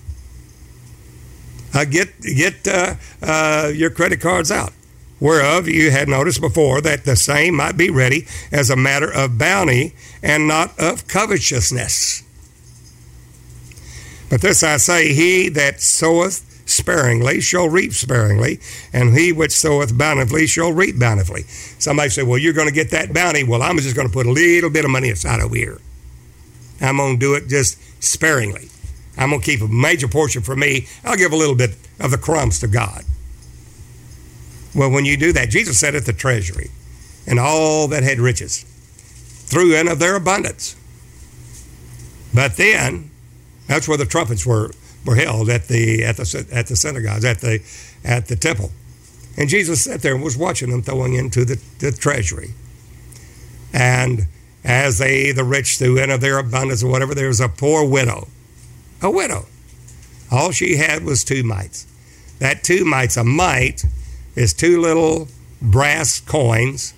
Uh, 1.74 1.86
get 1.86 2.22
get 2.22 2.68
uh, 2.68 2.96
uh, 3.22 3.72
your 3.74 3.90
credit 3.90 4.20
cards 4.20 4.52
out 4.52 4.74
whereof 5.22 5.68
you 5.68 5.92
had 5.92 6.10
noticed 6.10 6.42
before 6.42 6.82
that 6.82 7.06
the 7.06 7.16
same 7.16 7.56
might 7.56 7.78
be 7.78 7.90
ready 7.90 8.26
as 8.52 8.70
a 8.70 8.76
matter 8.76 9.10
of 9.10 9.38
bounty 9.38 9.94
and 10.22 10.48
not 10.48 10.78
of 10.80 11.08
covetousness. 11.08 12.24
But 14.30 14.42
this 14.42 14.64
I 14.64 14.78
say, 14.78 15.14
he 15.14 15.48
that 15.50 15.80
soweth 15.80 16.51
sparingly 16.72 17.42
shall 17.42 17.70
reap 17.70 17.94
sparingly, 17.94 18.60
and 18.94 19.18
he 19.18 19.32
which 19.32 19.52
soweth 19.52 19.98
bountifully 19.98 20.48
shall 20.48 20.72
reap 20.72 20.98
bountifully. 20.98 21.44
Somebody 21.44 22.10
say, 22.10 22.24
Well, 22.24 22.38
you're 22.38 22.54
going 22.54 22.68
to 22.68 22.74
get 22.74 22.92
that 22.92 23.14
bounty. 23.14 23.44
Well, 23.44 23.62
I'm 23.62 23.78
just 23.78 23.96
going 23.96 24.08
to 24.08 24.14
put 24.14 24.26
a 24.26 24.32
little 24.32 24.70
bit 24.70 24.86
of 24.86 24.92
money 24.92 25.10
aside 25.10 25.42
over 25.42 25.56
here. 25.56 25.80
I'm 26.82 26.98
going 26.98 27.16
to 27.16 27.20
do 27.20 27.36
it 27.36 27.48
just 27.48 27.78
sparingly. 28.04 28.70
I'm 29.18 29.30
going 29.30 29.42
to 29.42 29.46
keep 29.46 29.62
a 29.62 29.68
major 29.68 30.08
portion 30.08 30.42
for 30.42 30.56
me. 30.56 30.88
I'll 31.04 31.18
give 31.18 31.32
a 31.32 31.38
little 31.38 31.56
bit 31.56 31.76
of 32.00 32.12
the 32.12 32.18
crumbs 32.18 32.60
to 32.60 32.68
God. 32.68 33.04
Well, 34.74 34.90
when 34.90 35.06
you 35.06 35.18
do 35.18 35.34
that, 35.34 35.50
Jesus 35.50 35.80
said 35.80 35.96
at 35.96 36.06
the 36.06 36.14
treasury, 36.14 36.72
and 37.28 37.40
all 37.40 37.88
that 37.90 38.04
had 38.04 38.20
riches 38.20 38.64
threw 39.52 39.76
in 39.76 39.88
of 39.88 40.00
their 40.00 40.16
abundance. 40.16 40.76
But 42.34 42.56
then, 42.56 43.12
that's 43.68 43.88
where 43.88 43.98
the 43.98 44.06
trumpets 44.06 44.46
were, 44.46 44.72
were 45.06 45.16
held 45.16 45.50
at 45.50 45.68
the 45.68 46.04
at 46.04 46.18
the 46.18 46.48
at 46.52 46.68
the 46.68 46.76
synagogues 46.76 47.26
at 47.26 47.40
the 47.40 47.62
at 48.04 48.28
the 48.28 48.36
temple, 48.36 48.72
and 49.38 49.50
Jesus 49.50 49.84
sat 49.84 50.02
there 50.02 50.16
and 50.16 50.24
was 50.24 50.38
watching 50.38 50.70
them 50.70 50.82
throwing 50.82 51.14
into 51.14 51.46
the, 51.46 51.62
the 51.80 51.92
treasury. 51.92 52.52
And 53.74 54.28
as 54.64 54.98
they 54.98 55.32
the 55.32 55.44
rich 55.44 55.78
threw 55.78 55.98
in 55.98 56.10
of 56.10 56.22
their 56.22 56.38
abundance 56.38 56.84
or 56.84 56.92
whatever, 56.92 57.16
there 57.16 57.28
was 57.28 57.40
a 57.40 57.50
poor 57.50 57.88
widow, 57.88 58.28
a 59.02 59.10
widow. 59.10 59.46
All 60.32 60.52
she 60.52 60.78
had 60.78 61.04
was 61.04 61.24
two 61.24 61.44
mites. 61.44 61.86
That 62.40 62.64
two 62.64 62.86
mites, 62.86 63.18
a 63.18 63.24
mite 63.24 63.84
is 64.36 64.54
two 64.54 64.80
little 64.80 65.28
brass 65.62 66.20
coins 66.20 66.94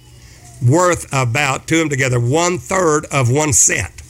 worth 0.65 1.11
about, 1.11 1.67
two 1.67 1.75
of 1.75 1.79
them 1.81 1.89
together, 1.89 2.19
one 2.19 2.57
third 2.57 3.05
of 3.07 3.31
one 3.31 3.53
cent. 3.53 4.02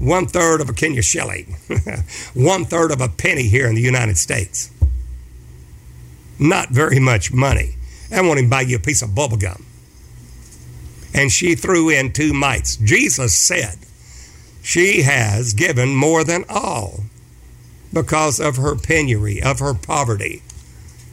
One 0.00 0.26
third 0.26 0.60
of 0.60 0.68
a 0.68 0.72
Kenya 0.72 1.02
shilling. 1.02 1.56
one 2.34 2.64
third 2.64 2.90
of 2.90 3.00
a 3.00 3.08
penny 3.08 3.44
here 3.44 3.68
in 3.68 3.76
the 3.76 3.80
United 3.80 4.18
States. 4.18 4.72
Not 6.40 6.70
very 6.70 6.98
much 6.98 7.32
money. 7.32 7.76
I 8.10 8.20
won't 8.22 8.38
even 8.38 8.50
buy 8.50 8.62
you 8.62 8.76
a 8.76 8.80
piece 8.80 9.02
of 9.02 9.14
bubble 9.14 9.36
gum. 9.36 9.64
And 11.14 11.30
she 11.30 11.54
threw 11.54 11.88
in 11.88 12.12
two 12.12 12.32
mites. 12.32 12.74
Jesus 12.76 13.36
said, 13.36 13.76
She 14.62 15.02
has 15.02 15.52
given 15.52 15.94
more 15.94 16.24
than 16.24 16.44
all 16.48 17.04
because 17.92 18.40
of 18.40 18.56
her 18.56 18.74
penury, 18.74 19.40
of 19.40 19.60
her 19.60 19.74
poverty 19.74 20.42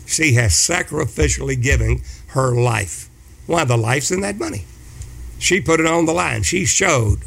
she 0.08 0.34
has 0.34 0.54
sacrificially 0.54 1.62
given 1.62 2.02
her 2.28 2.52
life. 2.52 3.10
Why? 3.46 3.66
The 3.66 3.78
life's 3.78 4.10
in 4.10 4.22
that 4.22 4.38
money. 4.38 4.66
She 5.38 5.62
put 5.62 5.80
it 5.80 5.86
on 5.86 6.06
the 6.06 6.14
line. 6.14 6.44
She 6.44 6.66
showed 6.66 7.20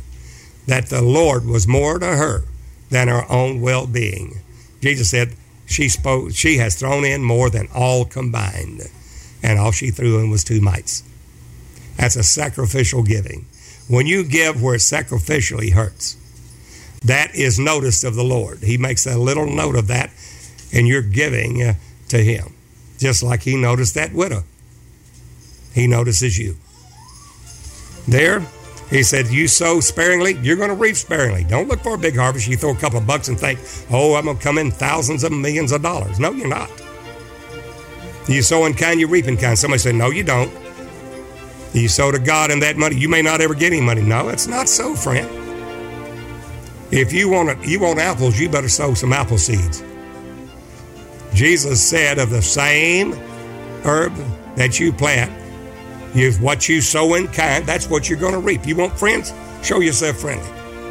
that 0.66 0.86
the 0.86 1.02
Lord 1.02 1.44
was 1.46 1.66
more 1.66 1.98
to 1.98 2.06
her 2.06 2.44
than 2.90 3.08
her 3.08 3.24
own 3.30 3.60
well 3.60 3.86
being. 3.86 4.40
Jesus 4.80 5.10
said, 5.10 5.34
she 5.66 5.88
spoke 5.88 6.32
she 6.32 6.58
has 6.58 6.74
thrown 6.74 7.04
in 7.04 7.22
more 7.22 7.48
than 7.48 7.68
all 7.74 8.04
combined 8.04 8.82
and 9.42 9.58
all 9.58 9.70
she 9.70 9.90
threw 9.90 10.18
in 10.18 10.28
was 10.28 10.42
two 10.42 10.60
mites 10.60 11.04
that's 11.96 12.16
a 12.16 12.24
sacrificial 12.24 13.04
giving 13.04 13.46
when 13.86 14.04
you 14.04 14.24
give 14.24 14.60
where 14.60 14.74
it 14.74 14.78
sacrificially 14.78 15.72
hurts 15.72 16.16
that 17.04 17.32
is 17.36 17.56
noticed 17.56 18.02
of 18.02 18.16
the 18.16 18.24
lord 18.24 18.58
he 18.64 18.76
makes 18.76 19.06
a 19.06 19.16
little 19.16 19.46
note 19.46 19.76
of 19.76 19.86
that 19.86 20.10
and 20.72 20.88
you're 20.88 21.02
giving 21.02 21.62
uh, 21.62 21.74
to 22.08 22.18
him 22.18 22.52
just 23.00 23.22
like 23.22 23.42
he 23.42 23.56
noticed 23.56 23.94
that 23.94 24.12
widow. 24.12 24.44
He 25.74 25.86
notices 25.86 26.38
you. 26.38 26.56
There, 28.06 28.46
he 28.90 29.02
said, 29.02 29.28
You 29.28 29.48
sow 29.48 29.80
sparingly, 29.80 30.34
you're 30.42 30.56
going 30.56 30.68
to 30.68 30.74
reap 30.74 30.96
sparingly. 30.96 31.44
Don't 31.44 31.68
look 31.68 31.80
for 31.80 31.94
a 31.94 31.98
big 31.98 32.16
harvest. 32.16 32.48
You 32.48 32.56
throw 32.56 32.72
a 32.72 32.76
couple 32.76 32.98
of 32.98 33.06
bucks 33.06 33.28
and 33.28 33.38
think, 33.38 33.60
Oh, 33.90 34.14
I'm 34.14 34.24
going 34.24 34.36
to 34.36 34.42
come 34.42 34.58
in 34.58 34.70
thousands 34.70 35.24
of 35.24 35.32
millions 35.32 35.72
of 35.72 35.82
dollars. 35.82 36.18
No, 36.18 36.32
you're 36.32 36.48
not. 36.48 36.70
You 38.28 38.42
sow 38.42 38.66
in 38.66 38.74
kind, 38.74 39.00
you 39.00 39.06
reap 39.06 39.26
in 39.26 39.36
kind. 39.36 39.58
Somebody 39.58 39.78
said, 39.78 39.94
No, 39.94 40.10
you 40.10 40.24
don't. 40.24 40.52
You 41.72 41.88
sow 41.88 42.10
to 42.10 42.18
God 42.18 42.50
in 42.50 42.58
that 42.60 42.76
money. 42.76 42.96
You 42.96 43.08
may 43.08 43.22
not 43.22 43.40
ever 43.40 43.54
get 43.54 43.72
any 43.72 43.80
money. 43.80 44.02
No, 44.02 44.28
it's 44.28 44.48
not 44.48 44.68
so, 44.68 44.94
friend. 44.96 45.28
If 46.90 47.12
you 47.12 47.28
want 47.28 47.64
you 47.64 47.78
want 47.78 48.00
apples, 48.00 48.40
you 48.40 48.48
better 48.48 48.68
sow 48.68 48.94
some 48.94 49.12
apple 49.12 49.38
seeds. 49.38 49.84
Jesus 51.32 51.80
said, 51.80 52.18
of 52.18 52.30
the 52.30 52.42
same 52.42 53.12
herb 53.84 54.12
that 54.56 54.80
you 54.80 54.92
plant, 54.92 55.30
you 56.14 56.32
what 56.34 56.68
you 56.68 56.80
sow 56.80 57.14
in 57.14 57.28
kind, 57.28 57.64
that's 57.66 57.88
what 57.88 58.08
you're 58.08 58.18
going 58.18 58.34
to 58.34 58.40
reap. 58.40 58.66
You 58.66 58.76
want 58.76 58.98
friends? 58.98 59.32
Show 59.62 59.80
yourself 59.80 60.16
friendly. 60.16 60.48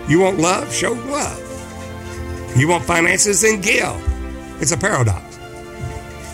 You 0.08 0.20
want 0.20 0.40
love? 0.40 0.74
Show 0.74 0.94
love. 0.94 2.58
You 2.58 2.68
want 2.68 2.86
finances? 2.86 3.42
Then 3.42 3.62
give. 3.62 3.96
It's 4.62 4.72
a 4.72 4.78
paradox. 4.78 5.38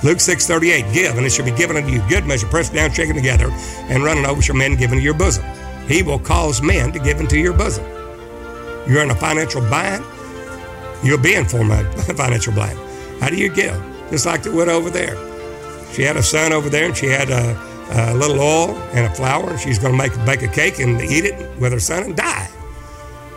Luke 0.03 0.19
6 0.19 0.45
38, 0.45 0.93
give, 0.93 1.17
and 1.17 1.25
it 1.25 1.31
shall 1.31 1.45
be 1.45 1.51
given 1.51 1.77
unto 1.77 1.89
you 1.89 2.01
good 2.07 2.25
measure, 2.25 2.47
pressed 2.47 2.73
down, 2.73 2.91
shaken 2.91 3.15
together, 3.15 3.49
and 3.89 4.03
running 4.03 4.25
over 4.25 4.41
shall 4.41 4.55
men 4.55 4.75
give 4.75 4.91
into 4.91 5.03
your 5.03 5.13
bosom. 5.13 5.43
He 5.87 6.03
will 6.03 6.19
cause 6.19 6.61
men 6.61 6.91
to 6.91 6.99
give 6.99 7.19
into 7.19 7.39
your 7.39 7.53
bosom. 7.53 7.85
You're 8.87 9.01
in 9.01 9.09
a 9.09 9.15
financial 9.15 9.61
bind, 9.61 10.03
you'll 11.03 11.19
be 11.19 11.33
in 11.33 11.45
for 11.45 11.59
a 11.71 12.13
financial 12.13 12.53
bind. 12.53 12.77
How 13.19 13.29
do 13.29 13.37
you 13.37 13.49
give? 13.49 13.81
just 14.09 14.25
like 14.25 14.43
the 14.43 14.51
widow 14.51 14.73
over 14.73 14.89
there. 14.89 15.15
She 15.93 16.03
had 16.03 16.17
a 16.17 16.23
son 16.23 16.53
over 16.53 16.69
there, 16.69 16.85
and 16.85 16.95
she 16.95 17.07
had 17.07 17.29
a, 17.29 17.55
a 17.91 18.13
little 18.13 18.39
oil 18.39 18.75
and 18.93 19.05
a 19.05 19.15
flour, 19.15 19.57
she's 19.57 19.79
going 19.79 19.93
to 19.93 19.97
make 19.97 20.13
bake 20.25 20.41
a 20.41 20.51
cake 20.51 20.79
and 20.79 20.99
eat 21.01 21.25
it 21.25 21.59
with 21.59 21.71
her 21.71 21.79
son 21.79 22.03
and 22.03 22.15
die. 22.15 22.49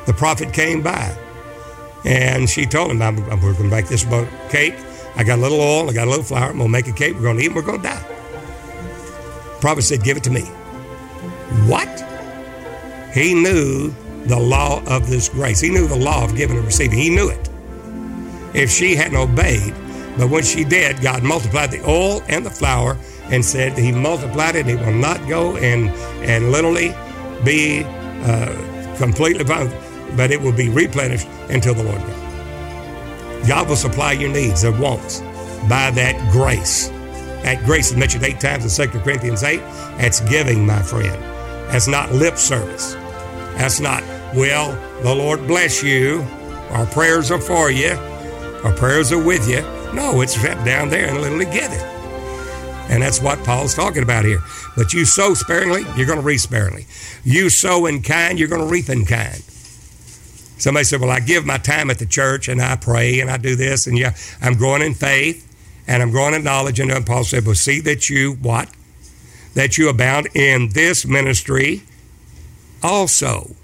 The 0.07 0.13
prophet 0.15 0.53
came 0.53 0.83
by, 0.83 1.17
and 2.05 2.49
she 2.49 2.65
told 2.67 2.91
him, 2.91 3.03
"I'm, 3.03 3.19
I'm 3.31 3.41
going 3.41 3.57
to 3.57 3.65
make 3.65 3.89
this 3.89 4.05
cake. 4.51 4.75
I 5.17 5.25
got 5.25 5.39
a 5.39 5.43
little 5.43 5.61
oil, 5.61 5.91
I 5.91 5.93
got 5.93 6.07
a 6.07 6.11
little 6.11 6.25
flour, 6.25 6.51
I'm 6.51 6.59
gonna 6.59 6.69
make 6.69 6.87
a 6.87 6.93
cake, 6.93 7.15
we're 7.15 7.23
gonna 7.23 7.41
eat, 7.41 7.47
and 7.47 7.57
we're 7.57 7.63
gonna 7.63 7.83
die. 7.83 8.05
The 9.43 9.59
Prophet 9.61 9.83
said, 9.83 10.05
Give 10.05 10.17
it 10.17 10.25
to 10.25 10.31
me. 10.31 10.43
What? 11.67 11.89
He 13.13 13.35
knew 13.35 13.93
the 14.27 14.39
law 14.39 14.83
of 14.87 15.09
this 15.11 15.29
grace. 15.29 15.61
He 15.61 15.71
knew 15.71 15.89
the 15.89 15.97
law 15.97 16.25
of 16.25 16.37
giving 16.37 16.57
and 16.57 16.65
receiving. 16.65 16.99
He 16.99 17.11
knew 17.11 17.29
it. 17.29 17.49
If 18.55 18.71
she 18.71 18.95
hadn't 18.95 19.17
obeyed, 19.17 19.75
but 20.17 20.31
when 20.31 20.45
she 20.45 20.63
did, 20.63 21.01
God 21.01 21.25
multiplied 21.25 21.73
the 21.73 21.85
oil 21.89 22.23
and 22.29 22.47
the 22.47 22.51
flour 22.51 22.97
and 23.31 23.45
said 23.45 23.77
He 23.77 23.93
multiplied 23.93 24.57
it. 24.57 24.67
He 24.67 24.77
will 24.77 24.93
not 24.93 25.27
go 25.29 25.57
and 25.57 25.91
and 26.25 26.51
literally 26.53 26.95
be 27.45 27.85
uh, 28.25 28.97
completely, 28.97 29.45
but 29.45 30.31
it 30.31 30.41
will 30.41 30.53
be 30.53 30.69
replenished 30.69 31.29
until 31.49 31.75
the 31.75 31.85
Lord 31.85 31.99
comes. 31.99 32.29
God 33.49 33.69
will 33.69 33.77
supply 33.77 34.13
your 34.13 34.31
needs, 34.31 34.63
their 34.63 34.73
wants, 34.73 35.21
by 35.69 35.91
that 35.93 36.33
grace. 36.33 36.89
That 37.43 37.65
grace 37.65 37.91
is 37.91 37.97
mentioned 37.97 38.25
eight 38.25 38.41
times 38.41 38.79
in 38.79 38.91
2 38.91 38.99
Corinthians 38.99 39.43
8. 39.43 39.59
That's 39.99 40.21
giving, 40.21 40.67
my 40.67 40.83
friend. 40.83 41.23
That's 41.71 41.87
not 41.87 42.13
lip 42.13 42.37
service. 42.37 42.95
That's 43.57 43.81
not, 43.81 44.03
well, 44.35 44.73
the 45.03 45.15
Lord 45.15 45.47
bless 45.47 45.83
you. 45.83 46.27
Our 46.71 46.87
prayers 46.87 47.31
are 47.31 47.41
for 47.41 47.71
you. 47.71 47.93
Our 48.65 48.75
prayers 48.75 49.13
are 49.13 49.23
with 49.23 49.49
you. 49.49 49.63
No, 49.95 50.21
it's 50.21 50.41
down 50.43 50.89
there 50.91 51.09
and 51.09 51.21
literally 51.21 51.47
give 51.47 51.73
it. 51.73 51.98
And 52.89 53.03
that's 53.03 53.21
what 53.21 53.45
Paul's 53.45 53.75
talking 53.75 54.03
about 54.03 54.25
here. 54.25 54.43
But 54.77 54.95
you 54.95 55.05
sow 55.05 55.35
sparingly, 55.35 55.83
you're 55.97 56.07
going 56.07 56.19
to 56.19 56.25
reap 56.25 56.41
sparingly. 56.41 56.87
You 57.23 57.51
sow 57.51 57.87
in 57.87 58.03
kind, 58.03 58.39
you're 58.39 58.49
going 58.49 58.63
to 58.63 58.67
reap 58.67 58.89
in 58.89 59.05
kind. 59.05 59.43
Somebody 60.59 60.85
said, 60.85 61.01
Well, 61.01 61.11
I 61.11 61.21
give 61.21 61.47
my 61.47 61.59
time 61.59 61.91
at 61.91 61.99
the 61.99 62.07
church 62.07 62.49
and 62.49 62.61
I 62.61 62.77
pray 62.77 63.21
and 63.21 63.31
I 63.31 63.37
do 63.37 63.55
this, 63.57 63.87
and 63.87 63.97
yeah, 63.97 64.15
I'm 64.41 64.55
growing 64.55 64.83
in 64.83 64.95
faith 64.95 65.45
and 65.87 66.03
I'm 66.03 66.11
growing 66.11 66.35
in 66.35 66.45
knowledge. 66.45 66.81
And 66.81 67.07
Paul 67.07 67.25
said, 67.25 67.47
Well, 67.47 67.55
see 67.55 67.81
that 67.81 68.09
you 68.09 68.35
what? 68.35 68.69
That 69.55 69.79
you 69.79 69.89
abound 69.89 70.29
in 70.35 70.71
this 70.71 71.07
ministry 71.07 71.83
also. 72.83 73.55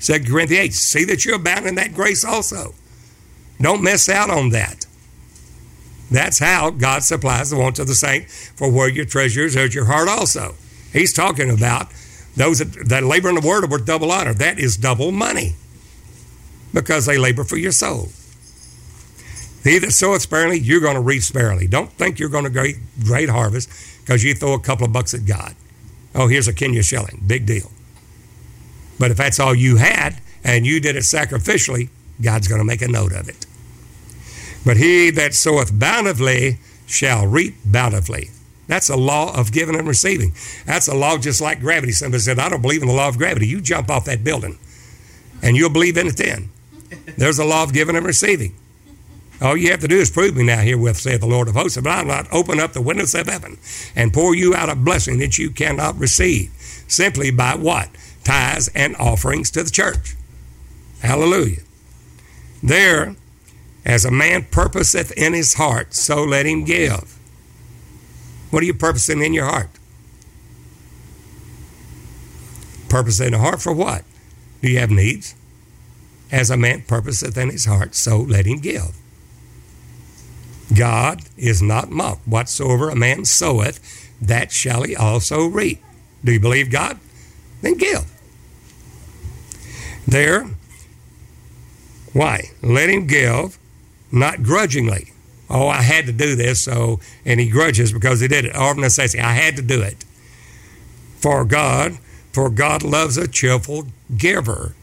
2 0.00 0.24
Corinthians 0.24 0.64
8, 0.64 0.72
see 0.74 1.04
that 1.04 1.24
you 1.24 1.34
abound 1.34 1.66
in 1.66 1.74
that 1.74 1.94
grace 1.94 2.24
also. 2.24 2.74
Don't 3.60 3.82
miss 3.82 4.08
out 4.08 4.30
on 4.30 4.48
that. 4.50 4.86
That's 6.10 6.38
how 6.38 6.70
God 6.70 7.04
supplies 7.04 7.50
the 7.50 7.56
wants 7.56 7.78
of 7.78 7.86
the 7.86 7.94
saint, 7.94 8.28
for 8.28 8.70
where 8.70 8.88
your 8.88 9.04
treasure 9.04 9.44
is, 9.44 9.54
your 9.74 9.84
heart 9.84 10.08
also. 10.08 10.54
He's 10.92 11.12
talking 11.12 11.50
about 11.50 11.88
those 12.36 12.58
that, 12.58 12.88
that 12.88 13.04
labor 13.04 13.28
in 13.28 13.36
the 13.36 13.46
word 13.46 13.64
are 13.64 13.68
worth 13.68 13.86
double 13.86 14.10
honor. 14.10 14.34
That 14.34 14.58
is 14.58 14.76
double 14.76 15.12
money 15.12 15.54
because 16.74 17.06
they 17.06 17.18
labor 17.18 17.44
for 17.44 17.56
your 17.56 17.72
soul. 17.72 18.08
He 19.62 19.78
that 19.78 19.92
soweth 19.92 20.22
sparingly, 20.22 20.58
you're 20.58 20.80
going 20.80 20.94
to 20.94 21.00
reap 21.00 21.22
sparingly. 21.22 21.66
Don't 21.66 21.92
think 21.92 22.18
you're 22.18 22.28
going 22.28 22.44
to 22.44 22.50
get 22.50 22.76
great 23.04 23.28
harvest 23.28 23.68
because 24.00 24.24
you 24.24 24.34
throw 24.34 24.54
a 24.54 24.60
couple 24.60 24.86
of 24.86 24.92
bucks 24.92 25.12
at 25.12 25.26
God. 25.26 25.54
Oh, 26.14 26.28
here's 26.28 26.48
a 26.48 26.54
Kenya 26.54 26.82
shilling. 26.82 27.22
Big 27.26 27.46
deal. 27.46 27.70
But 28.98 29.10
if 29.10 29.16
that's 29.16 29.38
all 29.38 29.54
you 29.54 29.76
had 29.76 30.20
and 30.42 30.66
you 30.66 30.80
did 30.80 30.96
it 30.96 31.00
sacrificially, 31.00 31.90
God's 32.20 32.48
going 32.48 32.60
to 32.60 32.64
make 32.64 32.82
a 32.82 32.88
note 32.88 33.12
of 33.12 33.28
it. 33.28 33.46
But 34.64 34.76
he 34.76 35.10
that 35.10 35.34
soweth 35.34 35.78
bountifully 35.78 36.58
shall 36.86 37.26
reap 37.26 37.56
bountifully. 37.64 38.30
That's 38.66 38.88
a 38.88 38.96
law 38.96 39.36
of 39.36 39.52
giving 39.52 39.74
and 39.74 39.88
receiving. 39.88 40.32
That's 40.64 40.86
a 40.86 40.94
law 40.94 41.18
just 41.18 41.40
like 41.40 41.60
gravity. 41.60 41.92
Somebody 41.92 42.20
said, 42.20 42.38
I 42.38 42.48
don't 42.48 42.62
believe 42.62 42.82
in 42.82 42.88
the 42.88 42.94
law 42.94 43.08
of 43.08 43.18
gravity. 43.18 43.46
You 43.48 43.60
jump 43.60 43.90
off 43.90 44.04
that 44.04 44.22
building 44.22 44.58
and 45.42 45.56
you'll 45.56 45.70
believe 45.70 45.96
in 45.96 46.06
it 46.06 46.16
then. 46.16 46.50
There's 47.16 47.38
a 47.38 47.44
law 47.44 47.62
of 47.62 47.72
giving 47.72 47.96
and 47.96 48.06
receiving. 48.06 48.54
All 49.42 49.56
you 49.56 49.70
have 49.70 49.80
to 49.80 49.88
do 49.88 49.96
is 49.96 50.10
prove 50.10 50.36
me 50.36 50.44
now 50.44 50.60
herewith, 50.60 50.98
saith 50.98 51.20
the 51.20 51.26
Lord 51.26 51.48
of 51.48 51.54
hosts, 51.54 51.80
but 51.80 51.90
I'll 51.90 52.04
not 52.04 52.30
open 52.30 52.60
up 52.60 52.72
the 52.72 52.82
windows 52.82 53.14
of 53.14 53.26
heaven 53.26 53.56
and 53.96 54.12
pour 54.12 54.34
you 54.34 54.54
out 54.54 54.68
a 54.68 54.74
blessing 54.74 55.18
that 55.18 55.38
you 55.38 55.50
cannot 55.50 55.98
receive. 55.98 56.50
Simply 56.86 57.30
by 57.30 57.54
what? 57.54 57.88
Tithes 58.22 58.68
and 58.74 58.94
offerings 58.96 59.50
to 59.52 59.62
the 59.62 59.70
church. 59.70 60.14
Hallelujah. 61.00 61.62
There, 62.62 63.16
as 63.84 64.04
a 64.04 64.10
man 64.10 64.44
purposeth 64.50 65.12
in 65.12 65.32
his 65.32 65.54
heart, 65.54 65.94
so 65.94 66.22
let 66.22 66.46
him 66.46 66.64
give. 66.64 67.18
What 68.50 68.62
are 68.62 68.66
you 68.66 68.74
purposing 68.74 69.22
in 69.22 69.32
your 69.32 69.46
heart? 69.46 69.70
Purpose 72.88 73.20
in 73.20 73.32
the 73.32 73.38
heart 73.38 73.62
for 73.62 73.72
what? 73.72 74.04
Do 74.60 74.70
you 74.70 74.78
have 74.78 74.90
needs? 74.90 75.34
As 76.32 76.50
a 76.50 76.56
man 76.56 76.82
purposeth 76.82 77.36
in 77.38 77.50
his 77.50 77.64
heart, 77.64 77.94
so 77.94 78.18
let 78.18 78.46
him 78.46 78.58
give. 78.58 78.96
God 80.76 81.22
is 81.36 81.62
not 81.62 81.90
mocked. 81.90 82.26
Whatsoever 82.26 82.90
a 82.90 82.96
man 82.96 83.24
soweth, 83.24 83.80
that 84.20 84.52
shall 84.52 84.82
he 84.82 84.94
also 84.94 85.46
reap. 85.46 85.82
Do 86.24 86.32
you 86.32 86.40
believe 86.40 86.70
God? 86.70 86.98
Then 87.62 87.74
give. 87.74 88.04
There, 90.06 90.46
why? 92.12 92.50
Let 92.62 92.90
him 92.90 93.06
give, 93.06 93.58
not 94.12 94.42
grudgingly. 94.42 95.12
Oh, 95.48 95.68
I 95.68 95.82
had 95.82 96.06
to 96.06 96.12
do 96.12 96.36
this, 96.36 96.64
so, 96.64 97.00
and 97.24 97.40
he 97.40 97.48
grudges 97.48 97.92
because 97.92 98.20
he 98.20 98.28
did 98.28 98.44
it. 98.44 98.56
Or 98.56 98.72
of 98.72 98.78
necessity, 98.78 99.20
I 99.20 99.32
had 99.32 99.56
to 99.56 99.62
do 99.62 99.82
it. 99.82 100.04
For 101.16 101.44
God, 101.44 101.98
for 102.32 102.50
God 102.50 102.82
loves 102.82 103.16
a 103.16 103.26
cheerful 103.26 103.86
giver. 104.16 104.74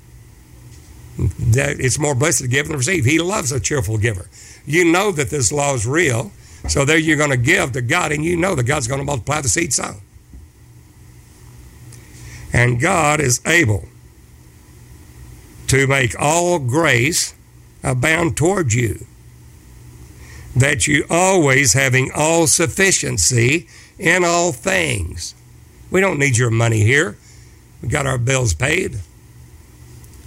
That 1.18 1.80
it's 1.80 1.98
more 1.98 2.14
blessed 2.14 2.42
to 2.42 2.48
give 2.48 2.68
than 2.68 2.78
receive. 2.78 3.06
He 3.06 3.20
loves 3.20 3.52
a 3.52 3.60
cheerful 3.60 3.98
giver. 3.98 4.30
You 4.66 4.92
know 4.92 5.12
that 5.14 5.30
this 5.30 5.52
law 5.52 5.74
is 5.74 5.88
real, 5.88 6.32
so 6.68 6.84
there 6.84 6.98
you're 6.98 7.18
going 7.18 7.32
to 7.32 7.38
give 7.38 7.72
to 7.72 7.82
God, 7.82 8.12
and 8.12 8.24
you 8.24 8.36
know 8.36 8.54
that 8.56 8.64
God's 8.64 8.88
going 8.88 9.00
to 9.00 9.06
multiply 9.06 9.42
the 9.42 9.50
seed 9.50 9.74
sown. 9.74 10.02
And 12.52 12.80
God 12.80 13.20
is 13.20 13.42
able 13.46 13.86
to 15.68 15.88
make 15.88 16.20
all 16.20 16.60
grace 16.60 17.34
abound 17.84 18.38
toward 18.38 18.74
you, 18.74 19.06
that 20.60 20.88
you 20.88 21.06
always 21.10 21.74
having 21.74 22.12
all 22.16 22.48
sufficiency 22.48 23.68
in 24.00 24.24
all 24.24 24.52
things. 24.52 25.36
We 25.92 26.02
don't 26.02 26.20
need 26.20 26.38
your 26.38 26.52
money 26.52 26.82
here. 26.82 27.18
We 27.82 27.90
got 27.90 28.08
our 28.08 28.18
bills 28.18 28.54
paid, 28.54 29.00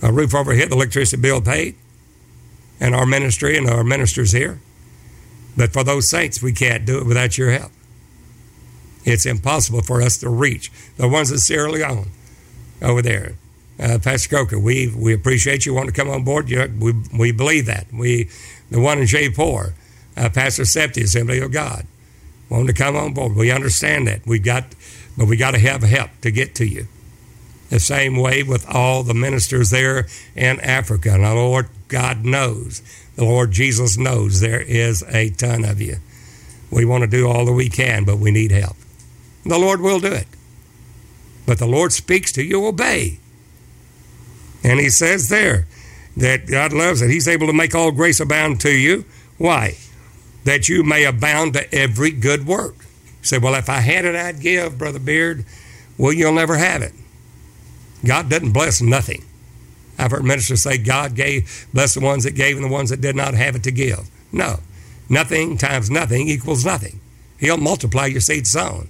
a 0.03 0.13
roof 0.13 0.35
over 0.35 0.53
overhead, 0.53 0.71
the 0.71 0.77
electricity 0.77 1.21
bill 1.21 1.41
paid, 1.41 1.75
and 2.79 2.95
our 2.95 3.07
ministry 3.07 3.57
and 3.57 3.69
our 3.69 3.85
ministers 3.85 4.33
here. 4.33 4.61
But 5.57 5.73
for 5.73 5.85
those 5.85 6.09
saints, 6.09 6.41
we 6.43 6.53
can't 6.53 6.87
do 6.87 6.99
it 6.99 7.07
without 7.07 7.37
your 7.37 7.51
help. 7.51 7.73
It's 9.05 9.27
impossible 9.27 9.83
for 9.83 10.01
us 10.01 10.19
to 10.19 10.29
reach 10.29 10.71
the 10.97 11.09
ones 11.09 11.31
in 11.31 11.39
Sierra 11.39 11.71
Leone 11.71 12.11
over 12.81 13.03
there. 13.03 13.35
Uh, 13.79 13.99
Pastor 13.99 14.29
Coker, 14.29 14.59
we 14.59 14.93
we 14.95 15.15
appreciate 15.15 15.65
you 15.65 15.73
wanting 15.73 15.93
to 15.93 16.01
come 16.01 16.11
on 16.11 16.23
board. 16.23 16.51
You, 16.51 16.71
we 16.79 16.95
we 17.17 17.33
believe 17.33 17.67
that. 17.67 17.87
We 17.93 18.29
the 18.71 18.79
one 18.79 18.99
in 18.99 19.07
Jaipur, 19.07 19.75
uh, 20.17 20.29
Pastor 20.31 20.65
Septi, 20.65 21.03
Assembly 21.03 21.41
of 21.41 21.53
God, 21.53 21.87
wanting 22.49 22.67
to 22.69 22.73
come 22.73 22.97
on 22.97 23.15
board. 23.15 23.35
We 23.35 23.51
understand 23.51 24.07
that. 24.09 24.27
We 24.27 24.39
got, 24.39 24.65
but 25.17 25.27
we 25.27 25.37
got 25.37 25.53
to 25.53 25.59
have 25.59 25.83
help 25.83 26.11
to 26.23 26.31
get 26.31 26.55
to 26.57 26.67
you. 26.67 26.87
The 27.71 27.81
same 27.81 28.17
way 28.17 28.43
with 28.43 28.69
all 28.69 29.05
the 29.05 29.15
ministers 29.15 29.71
there 29.71 30.09
in 30.35 30.59
Africa. 30.61 31.13
And 31.15 31.25
the 31.25 31.35
Lord 31.35 31.69
God 31.89 32.25
knows, 32.25 32.83
the 33.15 33.25
Lord 33.25 33.53
Jesus 33.53 33.97
knows 33.97 34.41
there 34.41 34.61
is 34.61 35.05
a 35.09 35.31
ton 35.31 35.65
of 35.65 35.81
you. 35.81 35.97
We 36.71 36.85
want 36.85 37.03
to 37.03 37.09
do 37.09 37.29
all 37.29 37.45
that 37.45 37.53
we 37.53 37.69
can, 37.69 38.05
but 38.05 38.19
we 38.19 38.31
need 38.31 38.51
help. 38.51 38.77
The 39.45 39.59
Lord 39.59 39.81
will 39.81 40.01
do 40.01 40.13
it. 40.13 40.27
But 41.47 41.59
the 41.59 41.67
Lord 41.67 41.93
speaks 41.93 42.33
to 42.33 42.45
you, 42.45 42.67
obey. 42.67 43.19
And 44.63 44.79
he 44.79 44.91
says 44.91 45.29
there 45.29 45.67
that 46.17 46.47
God 46.47 46.73
loves 46.73 47.03
it. 47.03 47.11
He's 47.11 47.29
able 47.29 47.47
to 47.47 47.53
make 47.53 47.75
all 47.75 47.93
grace 47.93 48.21
abound 48.21 48.61
to 48.61 48.71
you. 48.71 49.05
Why? 49.39 49.77
That 50.45 50.69
you 50.69 50.83
may 50.83 51.05
abound 51.05 51.55
to 51.55 51.75
every 51.75 52.11
good 52.11 52.47
work. 52.47 52.77
You 53.21 53.25
say, 53.25 53.39
well, 53.39 53.55
if 53.55 53.69
I 53.69 53.81
had 53.81 54.05
it, 54.05 54.15
I'd 54.15 54.41
give, 54.41 54.79
Brother 54.79 54.99
Beard. 54.99 55.45
Well, 55.99 56.13
you'll 56.13 56.33
never 56.33 56.57
have 56.57 56.83
it. 56.83 56.93
God 58.05 58.31
doesn't 58.31 58.53
bless 58.53 58.81
nothing. 58.81 59.25
I've 59.99 60.11
heard 60.13 60.25
ministers 60.25 60.63
say 60.63 60.79
God 60.79 61.15
gave, 61.15 61.69
bless 61.75 61.95
the 61.95 62.01
ones 62.01 62.25
that 62.25 62.35
gave 62.35 62.57
and 62.57 62.65
the 62.65 62.73
ones 62.73 62.89
that 62.89 63.03
did 63.03 63.15
not 63.15 63.35
have 63.35 63.55
it 63.55 63.63
to 63.65 63.71
give. 63.71 64.09
No. 64.33 64.61
Nothing 65.11 65.59
times 65.59 65.91
nothing 65.91 66.29
equals 66.29 66.65
nothing. 66.65 67.01
He'll 67.39 67.59
multiply 67.59 68.07
your 68.07 68.21
seed 68.21 68.47
sown. 68.47 68.89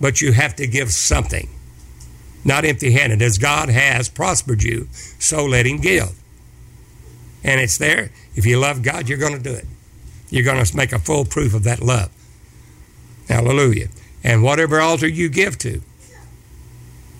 But 0.00 0.20
you 0.20 0.32
have 0.32 0.54
to 0.56 0.66
give 0.66 0.92
something 0.92 1.48
not 2.46 2.64
empty 2.64 2.92
handed. 2.92 3.20
As 3.20 3.38
God 3.38 3.68
has 3.68 4.08
prospered 4.08 4.62
you, 4.62 4.88
so 5.18 5.44
let 5.44 5.66
Him 5.66 5.78
give. 5.78 6.14
And 7.42 7.60
it's 7.60 7.76
there. 7.76 8.10
If 8.34 8.46
you 8.46 8.58
love 8.58 8.82
God, 8.82 9.08
you're 9.08 9.18
going 9.18 9.36
to 9.36 9.42
do 9.42 9.52
it. 9.52 9.66
You're 10.30 10.44
going 10.44 10.64
to 10.64 10.76
make 10.76 10.92
a 10.92 10.98
full 10.98 11.24
proof 11.24 11.54
of 11.54 11.62
that 11.64 11.80
love. 11.80 12.10
Hallelujah. 13.28 13.88
And 14.24 14.42
whatever 14.42 14.80
altar 14.80 15.06
you 15.06 15.28
give 15.28 15.58
to, 15.58 15.82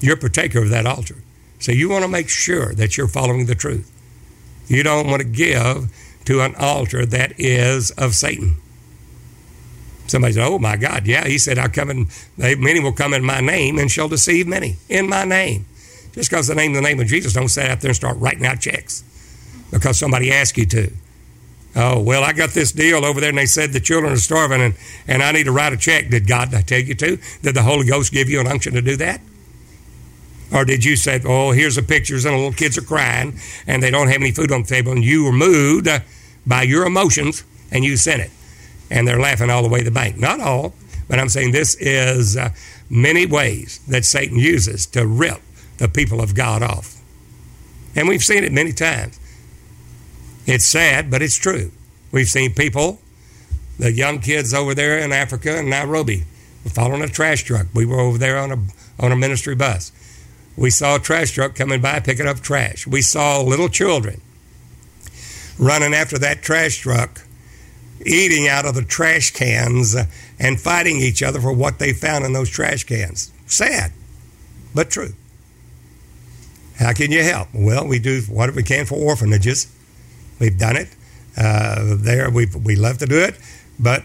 you're 0.01 0.17
partaker 0.17 0.59
of 0.63 0.71
that 0.71 0.87
altar. 0.87 1.17
So 1.59 1.73
you 1.73 1.89
want 1.89 2.03
to 2.05 2.09
make 2.09 2.29
sure 2.29 2.75
that 2.75 2.97
you're 2.97 3.09
following 3.09 3.47
the 3.47 3.55
truth. 3.55 3.91
You 4.69 4.83
don't 4.83 5.09
want 5.09 5.23
to 5.23 5.29
give 5.29 5.93
to 6.27 6.41
an 6.41 6.55
altar 6.57 7.07
that 7.07 7.39
is 7.39 7.93
of 7.93 8.15
Satan. 8.15 8.57
Somebody 10.09 10.35
said, 10.35 10.47
Oh 10.47 10.59
my 10.59 10.77
God, 10.77 11.07
yeah. 11.07 11.27
He 11.27 11.39
said, 11.39 11.59
I'll 11.59 11.69
come 11.69 11.91
in, 11.91 12.09
many 12.37 12.81
will 12.81 12.93
come 12.93 13.15
in 13.15 13.25
my 13.25 13.41
name 13.41 13.79
and 13.79 13.91
shall 13.91 14.09
deceive 14.09 14.47
many 14.47 14.77
in 14.89 15.09
my 15.09 15.25
name. 15.25 15.67
Just 16.13 16.31
because 16.31 16.47
the 16.47 16.55
name 16.55 16.73
the 16.73 16.81
name 16.81 17.01
of 17.01 17.07
Jesus, 17.07 17.33
don't 17.33 17.49
sit 17.49 17.69
out 17.71 17.81
there 17.81 17.91
and 17.91 17.97
start 17.97 18.17
writing 18.19 18.47
out 18.47 18.61
checks 18.61 19.05
because 19.71 19.99
somebody 19.99 20.33
asked 20.33 20.57
you 20.57 20.67
to. 20.67 20.93
Oh, 21.79 22.01
well, 22.01 22.25
I 22.25 22.33
got 22.33 22.51
this 22.51 22.73
deal 22.73 23.05
over 23.05 23.21
there 23.21 23.29
and 23.29 23.37
they 23.37 23.45
said 23.45 23.73
the 23.73 23.81
children 23.81 24.11
are 24.11 24.17
starving 24.17 24.63
and, 24.63 24.75
and 25.07 25.23
I 25.23 25.31
need 25.33 25.45
to 25.45 25.53
write 25.53 25.75
a 25.75 25.77
check. 25.77 26.09
Did 26.09 26.27
God 26.27 26.51
tell 26.67 26.81
you 26.81 26.95
to? 26.95 27.19
Did 27.43 27.55
the 27.55 27.63
Holy 27.63 27.87
Ghost 27.87 28.13
give 28.13 28.31
you 28.31 28.41
an 28.41 28.47
unction 28.47 28.73
to 28.75 28.81
do 28.81 28.97
that? 28.97 29.21
Or 30.53 30.65
did 30.65 30.85
you 30.85 30.97
say, 30.97 31.21
oh, 31.27 31.51
here's 31.51 31.77
the 31.77 31.83
pictures 31.83 32.25
and 32.25 32.33
the 32.33 32.39
little 32.39 32.53
kids 32.53 32.79
are 32.79 32.83
crying 32.83 33.39
and 33.67 33.83
they 33.83 33.91
don't 33.91 34.09
have 34.09 34.23
any 34.23 34.31
food 34.31 34.53
on 34.53 34.63
the 34.63 34.69
table 34.69 34.93
and 34.93 35.05
you 35.05 35.25
were 35.25 35.33
moved 35.33 35.89
by 36.47 36.63
your 36.63 36.87
emotions 36.87 37.45
and 37.71 37.85
you 37.85 37.99
sent 37.99 38.23
it? 38.23 38.31
And 38.91 39.07
they're 39.07 39.21
laughing 39.21 39.51
all 39.51 39.63
the 39.63 39.69
way 39.69 39.81
to 39.81 39.85
the 39.85 39.91
bank. 39.91 40.17
Not 40.17 40.41
all, 40.41 40.73
but 41.09 41.19
I'm 41.19 41.29
saying 41.29 41.53
this 41.53 41.75
is 41.75 42.39
uh, 42.39 42.51
many 42.89 43.27
ways 43.27 43.81
that 43.89 44.07
Satan 44.07 44.39
uses 44.39 44.87
to 44.87 45.07
rip 45.07 45.43
the 45.77 45.89
people 45.89 46.23
of 46.23 46.35
God 46.35 46.63
off. 46.63 47.03
And 47.95 48.09
we've 48.09 48.25
seen 48.25 48.45
it 48.45 48.53
many 48.53 48.73
times. 48.73 49.21
It's 50.47 50.65
sad, 50.65 51.11
but 51.11 51.23
it's 51.23 51.37
true. 51.37 51.73
We've 52.13 52.29
seen 52.29 52.55
people, 52.55 53.01
the 53.79 53.93
young 53.93 54.21
kids 54.21 54.55
over 54.55 54.75
there 54.75 54.99
in 54.99 55.13
Africa 55.13 55.59
in 55.59 55.69
Nairobi, 55.69 56.25
following 56.67 57.03
a 57.03 57.09
trash 57.09 57.43
truck. 57.43 57.67
We 57.75 57.85
were 57.85 58.01
over 58.01 58.17
there 58.17 58.39
on 58.39 58.53
a 58.53 58.59
on 58.99 59.13
a 59.13 59.17
ministry 59.17 59.55
bus. 59.55 59.93
We 60.57 60.71
saw 60.71 60.97
a 60.97 61.01
trash 61.01 61.33
truck 61.33 61.55
coming 61.55 61.83
by 61.83 62.01
picking 62.01 62.27
up 62.27 62.41
trash. 62.41 62.87
We 62.87 63.03
saw 63.03 63.43
little 63.43 63.69
children 63.69 64.23
running 65.59 65.95
after 65.95 66.19
that 66.19 66.43
trash 66.43 66.79
truck, 66.79 67.23
eating 68.05 68.49
out 68.49 68.65
of 68.65 68.75
the 68.75 68.83
trash 68.83 69.33
cans 69.33 69.97
and 70.39 70.61
fighting 70.61 70.99
each 70.99 71.23
other 71.23 71.41
for 71.41 71.53
what 71.53 71.79
they 71.79 71.93
found 71.93 72.25
in 72.25 72.33
those 72.33 72.49
trash 72.49 72.85
cans. 72.85 73.33
Sad, 73.47 73.93
but 74.75 74.91
true. 74.91 75.13
How 76.79 76.93
can 76.93 77.11
you 77.11 77.23
help? 77.23 77.49
Well, 77.55 77.87
we 77.87 77.99
do 77.99 78.23
what 78.29 78.55
we 78.55 78.63
can 78.63 78.87
for 78.87 78.97
orphanages. 78.97 79.67
We've 80.39 80.59
done 80.59 80.77
it. 80.77 80.89
Uh, 81.37 81.97
there, 81.97 82.31
we 82.31 82.47
we 82.47 82.77
love 82.77 82.99
to 82.99 83.07
do 83.07 83.19
it, 83.19 83.39
but 83.79 84.05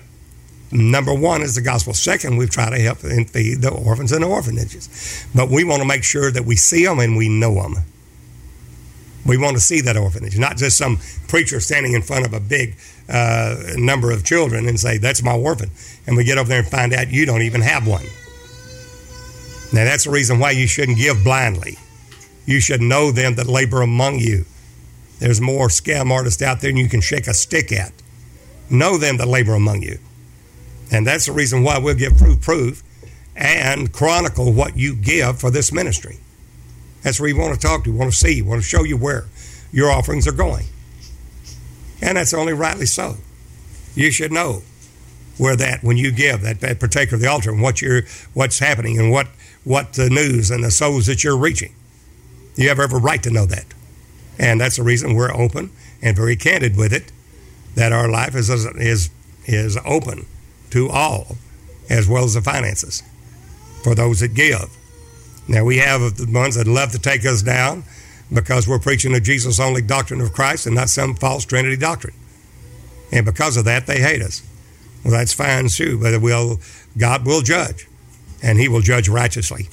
number 0.71 1.13
one 1.13 1.41
is 1.41 1.55
the 1.55 1.61
gospel. 1.61 1.93
Second, 1.93 2.37
we 2.37 2.45
try 2.47 2.69
to 2.69 2.79
help 2.79 3.03
and 3.03 3.29
feed 3.29 3.61
the 3.61 3.71
orphans 3.71 4.11
and 4.11 4.23
the 4.23 4.27
orphanages. 4.27 5.25
But 5.33 5.49
we 5.49 5.63
want 5.63 5.81
to 5.81 5.87
make 5.87 6.03
sure 6.03 6.31
that 6.31 6.45
we 6.45 6.55
see 6.55 6.85
them 6.85 6.99
and 6.99 7.15
we 7.15 7.29
know 7.29 7.55
them. 7.55 7.75
We 9.25 9.37
want 9.37 9.55
to 9.55 9.61
see 9.61 9.81
that 9.81 9.95
orphanage, 9.97 10.37
not 10.37 10.57
just 10.57 10.77
some 10.77 10.97
preacher 11.27 11.59
standing 11.59 11.93
in 11.93 12.01
front 12.01 12.25
of 12.25 12.33
a 12.33 12.39
big 12.39 12.75
uh, 13.07 13.55
number 13.75 14.11
of 14.11 14.25
children 14.25 14.67
and 14.67 14.79
say, 14.79 14.97
That's 14.97 15.23
my 15.23 15.35
orphan. 15.35 15.69
And 16.07 16.17
we 16.17 16.23
get 16.23 16.37
over 16.37 16.49
there 16.49 16.59
and 16.59 16.67
find 16.67 16.93
out 16.93 17.09
you 17.09 17.25
don't 17.25 17.43
even 17.43 17.61
have 17.61 17.87
one. 17.87 18.05
Now, 19.73 19.85
that's 19.85 20.03
the 20.03 20.11
reason 20.11 20.39
why 20.39 20.51
you 20.51 20.67
shouldn't 20.67 20.97
give 20.97 21.23
blindly. 21.23 21.77
You 22.45 22.59
should 22.59 22.81
know 22.81 23.11
them 23.11 23.35
that 23.35 23.47
labor 23.47 23.81
among 23.81 24.19
you. 24.19 24.45
There's 25.21 25.39
more 25.39 25.67
scam 25.67 26.09
artists 26.09 26.41
out 26.41 26.61
there 26.61 26.71
than 26.71 26.77
you 26.77 26.89
can 26.89 26.99
shake 26.99 27.27
a 27.27 27.35
stick 27.35 27.71
at. 27.71 27.93
Know 28.71 28.97
them 28.97 29.17
that 29.17 29.27
labor 29.27 29.53
among 29.53 29.83
you. 29.83 29.99
And 30.91 31.05
that's 31.05 31.27
the 31.27 31.31
reason 31.31 31.61
why 31.63 31.77
we'll 31.77 31.93
give 31.93 32.17
proof 32.17 32.41
proof 32.41 32.83
and 33.35 33.93
chronicle 33.93 34.51
what 34.51 34.75
you 34.75 34.95
give 34.95 35.39
for 35.39 35.51
this 35.51 35.71
ministry. 35.71 36.17
That's 37.03 37.19
where 37.19 37.29
you 37.29 37.37
want 37.37 37.53
to 37.53 37.59
talk 37.59 37.83
to, 37.83 37.93
want 37.93 38.11
to 38.11 38.17
see, 38.17 38.41
want 38.41 38.63
to 38.63 38.67
show 38.67 38.83
you 38.83 38.97
where 38.97 39.27
your 39.71 39.91
offerings 39.91 40.27
are 40.27 40.31
going. 40.31 40.65
And 42.01 42.17
that's 42.17 42.33
only 42.33 42.53
rightly 42.53 42.87
so. 42.87 43.17
You 43.93 44.09
should 44.11 44.31
know 44.31 44.63
where 45.37 45.55
that 45.55 45.83
when 45.83 45.97
you 45.97 46.11
give 46.11 46.41
that, 46.41 46.61
that 46.61 46.79
partaker 46.79 47.13
of 47.13 47.21
the 47.21 47.27
altar 47.27 47.51
and 47.51 47.61
what 47.61 47.79
you're 47.79 48.01
what's 48.33 48.57
happening 48.57 48.97
and 48.97 49.11
what 49.11 49.27
what 49.63 49.93
the 49.93 50.09
news 50.09 50.49
and 50.49 50.63
the 50.63 50.71
souls 50.71 51.05
that 51.05 51.23
you're 51.23 51.37
reaching. 51.37 51.75
You 52.55 52.69
have 52.69 52.79
every 52.79 52.99
right 52.99 53.21
to 53.21 53.29
know 53.29 53.45
that. 53.45 53.65
And 54.39 54.59
that's 54.59 54.77
the 54.77 54.83
reason 54.83 55.15
we're 55.15 55.33
open 55.33 55.71
and 56.01 56.15
very 56.15 56.35
candid 56.35 56.75
with 56.75 56.93
it, 56.93 57.11
that 57.75 57.91
our 57.91 58.09
life 58.09 58.35
is 58.35 58.49
is 58.49 59.09
is 59.45 59.77
open 59.85 60.25
to 60.71 60.89
all, 60.89 61.37
as 61.89 62.07
well 62.07 62.23
as 62.23 62.33
the 62.33 62.41
finances 62.41 63.03
for 63.83 63.95
those 63.95 64.19
that 64.19 64.33
give. 64.33 64.69
Now, 65.47 65.65
we 65.65 65.77
have 65.77 66.17
the 66.17 66.31
ones 66.31 66.55
that 66.55 66.67
love 66.67 66.91
to 66.91 66.99
take 66.99 67.25
us 67.25 67.41
down 67.41 67.83
because 68.31 68.67
we're 68.67 68.79
preaching 68.79 69.13
a 69.13 69.19
Jesus 69.19 69.59
only 69.59 69.81
doctrine 69.81 70.21
of 70.21 70.33
Christ 70.33 70.65
and 70.65 70.75
not 70.75 70.89
some 70.89 71.15
false 71.15 71.45
Trinity 71.45 71.75
doctrine. 71.75 72.13
And 73.11 73.25
because 73.25 73.57
of 73.57 73.65
that, 73.65 73.87
they 73.87 73.99
hate 73.99 74.21
us. 74.21 74.41
Well, 75.03 75.13
that's 75.13 75.33
fine 75.33 75.67
too, 75.67 75.99
but 75.99 76.21
will, 76.21 76.59
God 76.97 77.25
will 77.25 77.41
judge, 77.41 77.87
and 78.41 78.59
He 78.59 78.67
will 78.69 78.81
judge 78.81 79.09
righteously. 79.09 79.67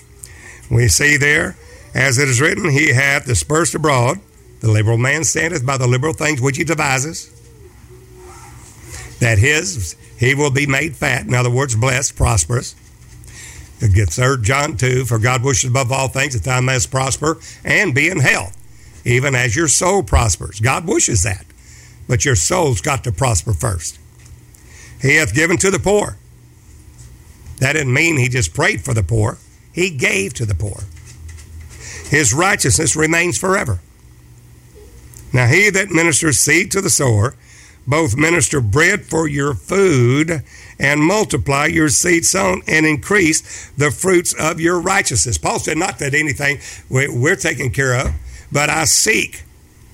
We 0.70 0.88
see 0.88 1.16
there, 1.16 1.56
as 1.94 2.18
it 2.18 2.28
is 2.28 2.40
written, 2.40 2.70
He 2.70 2.92
hath 2.92 3.26
dispersed 3.26 3.74
abroad. 3.74 4.20
The 4.60 4.70
liberal 4.70 4.98
man 4.98 5.24
standeth 5.24 5.64
by 5.64 5.76
the 5.76 5.86
liberal 5.86 6.14
things 6.14 6.40
which 6.40 6.56
he 6.56 6.64
devises, 6.64 7.30
that 9.20 9.38
his 9.38 9.96
he 10.18 10.34
will 10.34 10.50
be 10.50 10.66
made 10.66 10.96
fat. 10.96 11.26
In 11.26 11.34
other 11.34 11.50
words, 11.50 11.76
blessed, 11.76 12.16
prosperous. 12.16 12.74
Third 13.80 14.42
John 14.42 14.76
2, 14.76 15.04
for 15.04 15.20
God 15.20 15.44
wishes 15.44 15.70
above 15.70 15.92
all 15.92 16.08
things 16.08 16.34
that 16.34 16.42
thou 16.42 16.60
mayest 16.60 16.90
prosper 16.90 17.38
and 17.64 17.94
be 17.94 18.08
in 18.08 18.18
health, 18.18 18.56
even 19.04 19.36
as 19.36 19.54
your 19.54 19.68
soul 19.68 20.02
prospers. 20.02 20.58
God 20.58 20.88
wishes 20.88 21.22
that. 21.22 21.46
But 22.08 22.24
your 22.24 22.34
soul's 22.34 22.80
got 22.80 23.04
to 23.04 23.12
prosper 23.12 23.52
first. 23.52 23.98
He 25.00 25.16
hath 25.16 25.34
given 25.34 25.58
to 25.58 25.70
the 25.70 25.78
poor. 25.78 26.16
That 27.58 27.74
didn't 27.74 27.92
mean 27.92 28.16
he 28.16 28.28
just 28.28 28.54
prayed 28.54 28.84
for 28.84 28.94
the 28.94 29.02
poor. 29.02 29.38
He 29.72 29.90
gave 29.90 30.34
to 30.34 30.46
the 30.46 30.54
poor. 30.54 30.84
His 32.08 32.34
righteousness 32.34 32.96
remains 32.96 33.38
forever. 33.38 33.78
Now 35.32 35.46
he 35.46 35.70
that 35.70 35.90
ministers 35.90 36.38
seed 36.38 36.70
to 36.72 36.80
the 36.80 36.90
sower 36.90 37.34
both 37.88 38.18
minister 38.18 38.60
bread 38.60 39.06
for 39.06 39.26
your 39.26 39.54
food 39.54 40.42
and 40.78 41.00
multiply 41.00 41.64
your 41.64 41.88
seed 41.88 42.22
sown 42.26 42.60
and 42.68 42.84
increase 42.84 43.70
the 43.70 43.90
fruits 43.90 44.34
of 44.34 44.60
your 44.60 44.78
righteousness. 44.78 45.38
Paul 45.38 45.58
said, 45.58 45.78
Not 45.78 45.98
that 45.98 46.12
anything 46.14 46.58
we're 46.90 47.34
taken 47.34 47.70
care 47.70 47.94
of, 47.94 48.12
but 48.52 48.68
I 48.68 48.84
seek 48.84 49.42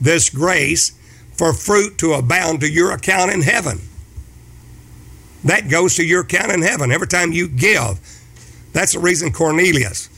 this 0.00 0.28
grace 0.28 0.90
for 1.34 1.52
fruit 1.52 1.96
to 1.98 2.14
abound 2.14 2.60
to 2.60 2.70
your 2.70 2.90
account 2.90 3.32
in 3.32 3.42
heaven. 3.42 3.78
That 5.44 5.68
goes 5.68 5.94
to 5.96 6.04
your 6.04 6.22
account 6.22 6.50
in 6.50 6.62
heaven 6.62 6.90
every 6.90 7.06
time 7.06 7.32
you 7.32 7.46
give. 7.46 8.00
That's 8.72 8.94
the 8.94 8.98
reason 8.98 9.32
Cornelius, 9.32 10.08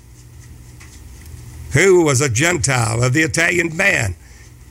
who 1.72 2.04
was 2.04 2.22
a 2.22 2.30
Gentile 2.30 3.02
of 3.02 3.12
the 3.12 3.20
Italian 3.20 3.76
band, 3.76 4.14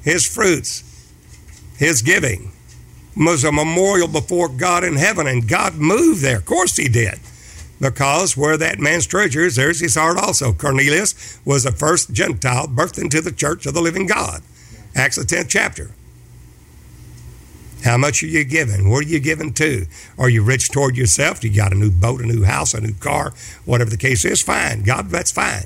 his 0.06 0.26
fruits, 0.26 0.84
his 1.78 2.04
giving, 2.04 2.52
was 3.18 3.44
a 3.44 3.52
memorial 3.52 4.08
before 4.08 4.48
God 4.50 4.84
in 4.84 4.96
heaven, 4.96 5.26
and 5.26 5.48
God 5.48 5.76
moved 5.76 6.22
there. 6.22 6.38
Of 6.38 6.46
course, 6.46 6.78
He 6.78 6.88
did. 6.88 7.20
Because 7.82 8.38
where 8.38 8.56
that 8.56 8.80
man's 8.80 9.08
treasure 9.08 9.42
is, 9.42 9.56
there's 9.56 9.82
his 9.82 9.96
heart 9.96 10.18
also. 10.18 10.54
Cornelius 10.54 11.40
was 11.44 11.64
the 11.64 11.72
first 11.72 12.14
Gentile 12.14 12.68
birthed 12.68 13.02
into 13.02 13.20
the 13.20 13.32
church 13.32 13.66
of 13.66 13.74
the 13.74 13.82
living 13.82 14.06
God. 14.06 14.42
Acts 14.96 15.18
the 15.18 15.24
10th 15.24 15.50
chapter. 15.50 15.92
How 17.84 17.98
much 17.98 18.24
are 18.24 18.28
you 18.28 18.46
giving? 18.46 18.90
What 18.90 19.06
are 19.06 19.10
you 19.10 19.20
giving 19.20 19.54
to? 19.56 19.88
Are 20.18 20.30
you 20.30 20.42
rich 20.42 20.70
toward 20.70 20.96
yourself? 20.96 21.44
You 21.44 21.54
got 21.54 21.74
a 21.74 21.78
new 21.78 21.92
boat, 21.92 22.22
a 22.22 22.26
new 22.26 22.44
house, 22.44 22.74
a 22.74 22.80
new 22.80 22.94
car, 22.94 23.34
whatever 23.66 23.90
the 23.90 23.98
case 23.98 24.24
is, 24.24 24.42
fine. 24.42 24.84
God, 24.84 25.10
that's 25.10 25.32
fine. 25.32 25.66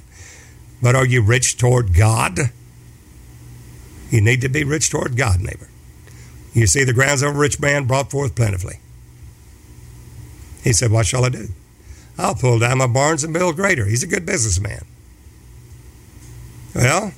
But 0.82 0.96
are 0.96 1.06
you 1.06 1.22
rich 1.22 1.58
toward 1.58 1.94
God? 1.94 2.40
You 4.10 4.22
need 4.22 4.42
to 4.42 4.50
be 4.50 4.64
rich 4.64 4.90
toward 4.90 5.16
God, 5.16 5.40
neighbor. 5.40 5.70
You 6.54 6.68
see, 6.68 6.84
the 6.84 6.94
grounds 6.94 7.22
of 7.22 7.36
a 7.36 7.38
rich 7.38 7.60
man 7.60 7.86
brought 7.86 8.10
forth 8.10 8.36
plentifully. 8.36 8.80
He 10.64 10.74
said, 10.74 10.92
What 10.92 11.06
shall 11.06 11.26
I 11.26 11.30
do? 11.30 11.50
I'll 12.18 12.36
pull 12.36 12.60
down 12.60 12.80
my 12.80 12.88
barns 12.88 13.24
and 13.24 13.34
build 13.34 13.56
greater. 13.56 13.86
He's 13.86 14.04
a 14.04 14.08
good 14.08 14.26
businessman. 14.26 14.86
Well, 16.76 17.14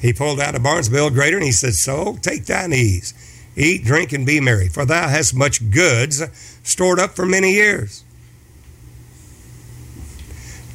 he 0.00 0.12
pulled 0.12 0.38
down 0.38 0.54
the 0.54 0.60
barns, 0.60 0.88
build 0.88 1.14
greater, 1.14 1.36
and 1.36 1.46
he 1.46 1.52
said, 1.52 1.74
So 1.74 2.18
take 2.20 2.44
thine 2.44 2.72
ease, 2.72 3.14
eat, 3.56 3.84
drink, 3.84 4.12
and 4.12 4.26
be 4.26 4.40
merry, 4.40 4.68
for 4.68 4.84
thou 4.84 5.08
hast 5.08 5.34
much 5.34 5.70
goods 5.70 6.22
stored 6.62 6.98
up 6.98 7.14
for 7.16 7.24
many 7.24 7.52
years. 7.52 8.04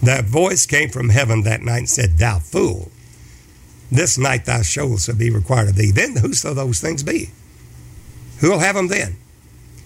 That 0.02 0.26
voice 0.26 0.66
came 0.66 0.90
from 0.90 1.10
heaven 1.10 1.44
that 1.44 1.62
night 1.62 1.78
and 1.80 1.90
said, 1.90 2.18
Thou 2.18 2.40
fool, 2.40 2.92
this 3.92 4.18
night 4.18 4.46
thy 4.46 4.62
show 4.62 4.98
shall 4.98 5.16
be 5.16 5.30
required 5.30 5.70
of 5.70 5.76
thee. 5.76 5.92
Then 5.92 6.18
who 6.18 6.34
shall 6.34 6.56
those 6.56 6.80
things 6.80 7.04
be? 7.04 7.32
Who 8.40 8.52
will 8.52 8.60
have 8.60 8.76
them 8.76 8.88
then? 8.88 9.18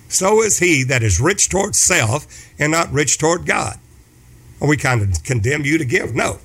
So 0.10 0.42
is 0.42 0.60
he 0.60 0.84
that 0.86 1.04
is 1.04 1.22
rich 1.22 1.50
toward 1.50 1.76
self 1.76 2.28
and 2.60 2.72
not 2.72 2.92
rich 2.92 3.18
toward 3.18 3.46
God. 3.46 3.80
Are 4.60 4.68
we 4.68 4.78
kind 4.78 5.02
of 5.02 5.24
condemn 5.24 5.64
you 5.64 5.78
to 5.78 5.86
give? 5.86 6.14
No. 6.14 6.40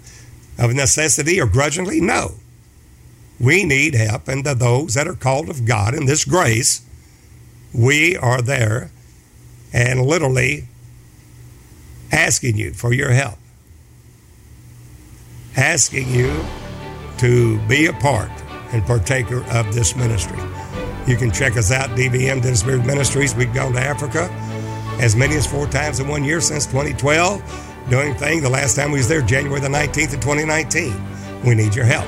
Of 0.59 0.73
necessity 0.73 1.41
or 1.41 1.47
grudgingly? 1.47 2.01
No. 2.01 2.35
We 3.39 3.65
need 3.65 3.95
help, 3.95 4.29
and 4.29 4.45
to 4.45 4.55
those 4.55 4.95
that 4.95 5.07
are 5.07 5.15
called 5.15 5.51
of 5.51 5.67
God 5.67 5.95
in 5.95 6.07
this 6.07 6.25
grace, 6.25 6.81
we 7.75 8.17
are 8.17 8.41
there 8.41 8.91
and 9.73 10.01
literally 10.01 10.69
asking 12.11 12.57
you 12.57 12.73
for 12.73 12.95
your 12.95 13.11
help, 13.11 13.39
asking 15.55 16.09
you 16.09 16.47
to 17.19 17.59
be 17.67 17.87
a 17.87 17.93
part 17.95 18.31
and 18.73 18.85
partaker 18.85 19.45
of 19.51 19.75
this 19.75 19.97
ministry. 19.97 20.39
You 21.07 21.17
can 21.17 21.31
check 21.31 21.57
us 21.57 21.71
out, 21.71 21.91
DVM 21.91 22.43
Dennis 22.43 22.63
Beard 22.63 22.85
Ministries. 22.85 23.35
We've 23.35 23.53
gone 23.53 23.73
to 23.75 23.81
Africa 23.81 24.29
as 25.01 25.15
many 25.15 25.37
as 25.37 25.47
four 25.47 25.67
times 25.67 26.01
in 26.01 26.09
one 26.09 26.25
year 26.25 26.41
since 26.41 26.67
2012 26.67 27.89
doing 27.89 28.15
thing. 28.15 28.43
The 28.43 28.51
last 28.51 28.75
time 28.77 28.91
we 28.91 28.99
was 28.99 29.09
there, 29.09 29.23
January 29.23 29.61
the 29.61 29.69
19th 29.69 30.15
of 30.15 30.21
2019. 30.21 30.95
We 31.45 31.55
need 31.55 31.75
your 31.75 31.85
help. 31.85 32.07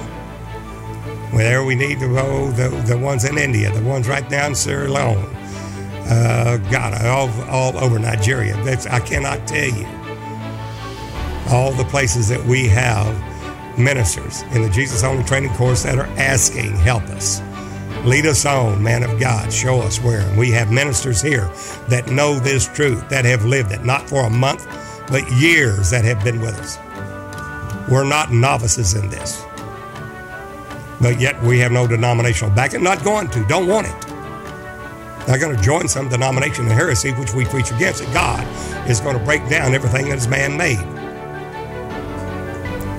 Where 1.33 1.65
we 1.65 1.75
need 1.75 2.01
to 2.01 2.09
go, 2.09 2.51
the, 2.53 2.71
the 2.87 2.99
ones 2.99 3.25
in 3.25 3.39
India, 3.39 3.71
the 3.73 3.83
ones 3.83 4.09
right 4.09 4.29
down 4.29 4.51
in 4.51 4.55
Sierra 4.55 4.89
Leone, 4.89 5.37
uh, 6.11 6.59
all, 7.05 7.29
all 7.49 7.77
over 7.79 7.99
Nigeria. 7.99 8.55
That's, 8.65 8.87
I 8.87 9.01
cannot 9.01 9.47
tell 9.47 9.69
you 9.69 9.87
all 11.51 11.73
the 11.73 11.85
places 11.85 12.29
that 12.29 12.45
we 12.45 12.67
have 12.69 13.28
ministers 13.79 14.43
in 14.55 14.63
the 14.63 14.71
Jesus 14.71 15.05
Only 15.05 15.25
Training 15.25 15.55
Course 15.55 15.83
that 15.85 15.99
are 15.99 16.07
asking, 16.19 16.75
help 16.77 17.05
us. 17.05 17.41
Lead 18.05 18.27
us 18.27 18.47
on, 18.47 18.83
man 18.83 19.03
of 19.03 19.19
God. 19.19 19.53
Show 19.53 19.81
us 19.81 20.01
where. 20.01 20.21
And 20.21 20.39
we 20.39 20.51
have 20.53 20.71
ministers 20.71 21.21
here 21.21 21.51
that 21.89 22.11
know 22.11 22.39
this 22.39 22.69
truth, 22.69 23.09
that 23.09 23.25
have 23.25 23.45
lived 23.45 23.73
it, 23.73 23.85
not 23.85 24.09
for 24.09 24.27
a 24.27 24.31
month, 24.31 24.67
but 25.09 25.31
years 25.33 25.91
that 25.91 26.05
have 26.05 26.23
been 26.23 26.41
with 26.41 26.59
us. 26.59 26.79
We're 27.91 28.05
not 28.05 28.33
novices 28.33 28.95
in 28.95 29.09
this. 29.09 29.43
But 31.01 31.21
yet 31.21 31.41
we 31.43 31.59
have 31.61 31.73
no 31.73 31.87
denominational 31.87 32.55
backing. 32.55 32.83
Not 32.83 33.05
going 33.05 33.29
to, 33.31 33.45
don't 33.47 33.67
want 33.67 33.87
it. 33.87 34.09
Not 35.29 35.41
going 35.41 35.55
to 35.55 35.63
join 35.63 35.89
some 35.89 36.09
denomination 36.09 36.67
of 36.67 36.73
heresy 36.73 37.13
which 37.13 37.35
we 37.35 37.45
preach 37.45 37.71
against. 37.71 38.03
That 38.03 38.15
God 38.15 38.89
is 38.89 39.01
going 39.01 39.19
to 39.19 39.25
break 39.25 39.47
down 39.49 39.75
everything 39.75 40.09
that 40.09 40.19
is 40.19 40.29
man 40.29 40.57
made. 40.57 40.98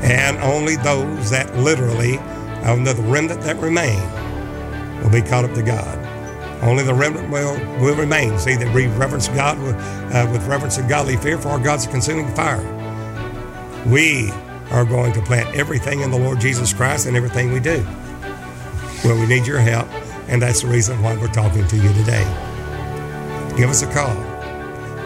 And 0.01 0.37
only 0.37 0.75
those 0.77 1.29
that 1.29 1.55
literally, 1.55 2.17
the 2.17 3.03
remnant 3.05 3.41
that 3.41 3.57
remain, 3.57 3.99
will 5.03 5.09
be 5.09 5.21
caught 5.21 5.45
up 5.45 5.53
to 5.53 5.63
God. 5.63 5.97
Only 6.61 6.83
the 6.83 6.93
remnant 6.93 7.29
will, 7.29 7.57
will 7.81 7.95
remain. 7.95 8.37
See, 8.37 8.55
that 8.55 8.73
we 8.73 8.87
reverence 8.87 9.29
God 9.29 9.57
with, 9.59 9.75
uh, 9.75 10.27
with 10.31 10.45
reverence 10.47 10.77
and 10.77 10.89
godly 10.89 11.15
fear, 11.17 11.37
for 11.37 11.49
our 11.49 11.59
God's 11.59 11.87
consuming 11.87 12.33
fire. 12.35 12.61
We 13.87 14.31
are 14.71 14.83
going 14.83 15.13
to 15.13 15.21
plant 15.21 15.55
everything 15.55 16.01
in 16.01 16.11
the 16.11 16.19
Lord 16.19 16.39
Jesus 16.41 16.73
Christ 16.73 17.07
and 17.07 17.15
everything 17.15 17.53
we 17.53 17.59
do. 17.59 17.85
Well, 19.03 19.17
we 19.17 19.25
need 19.25 19.47
your 19.47 19.59
help, 19.59 19.87
and 20.27 20.41
that's 20.41 20.61
the 20.61 20.67
reason 20.67 21.01
why 21.01 21.15
we're 21.15 21.27
talking 21.27 21.65
to 21.65 21.75
you 21.77 21.93
today. 21.93 22.25
Give 23.55 23.69
us 23.69 23.81
a 23.81 23.91
call. 23.91 24.13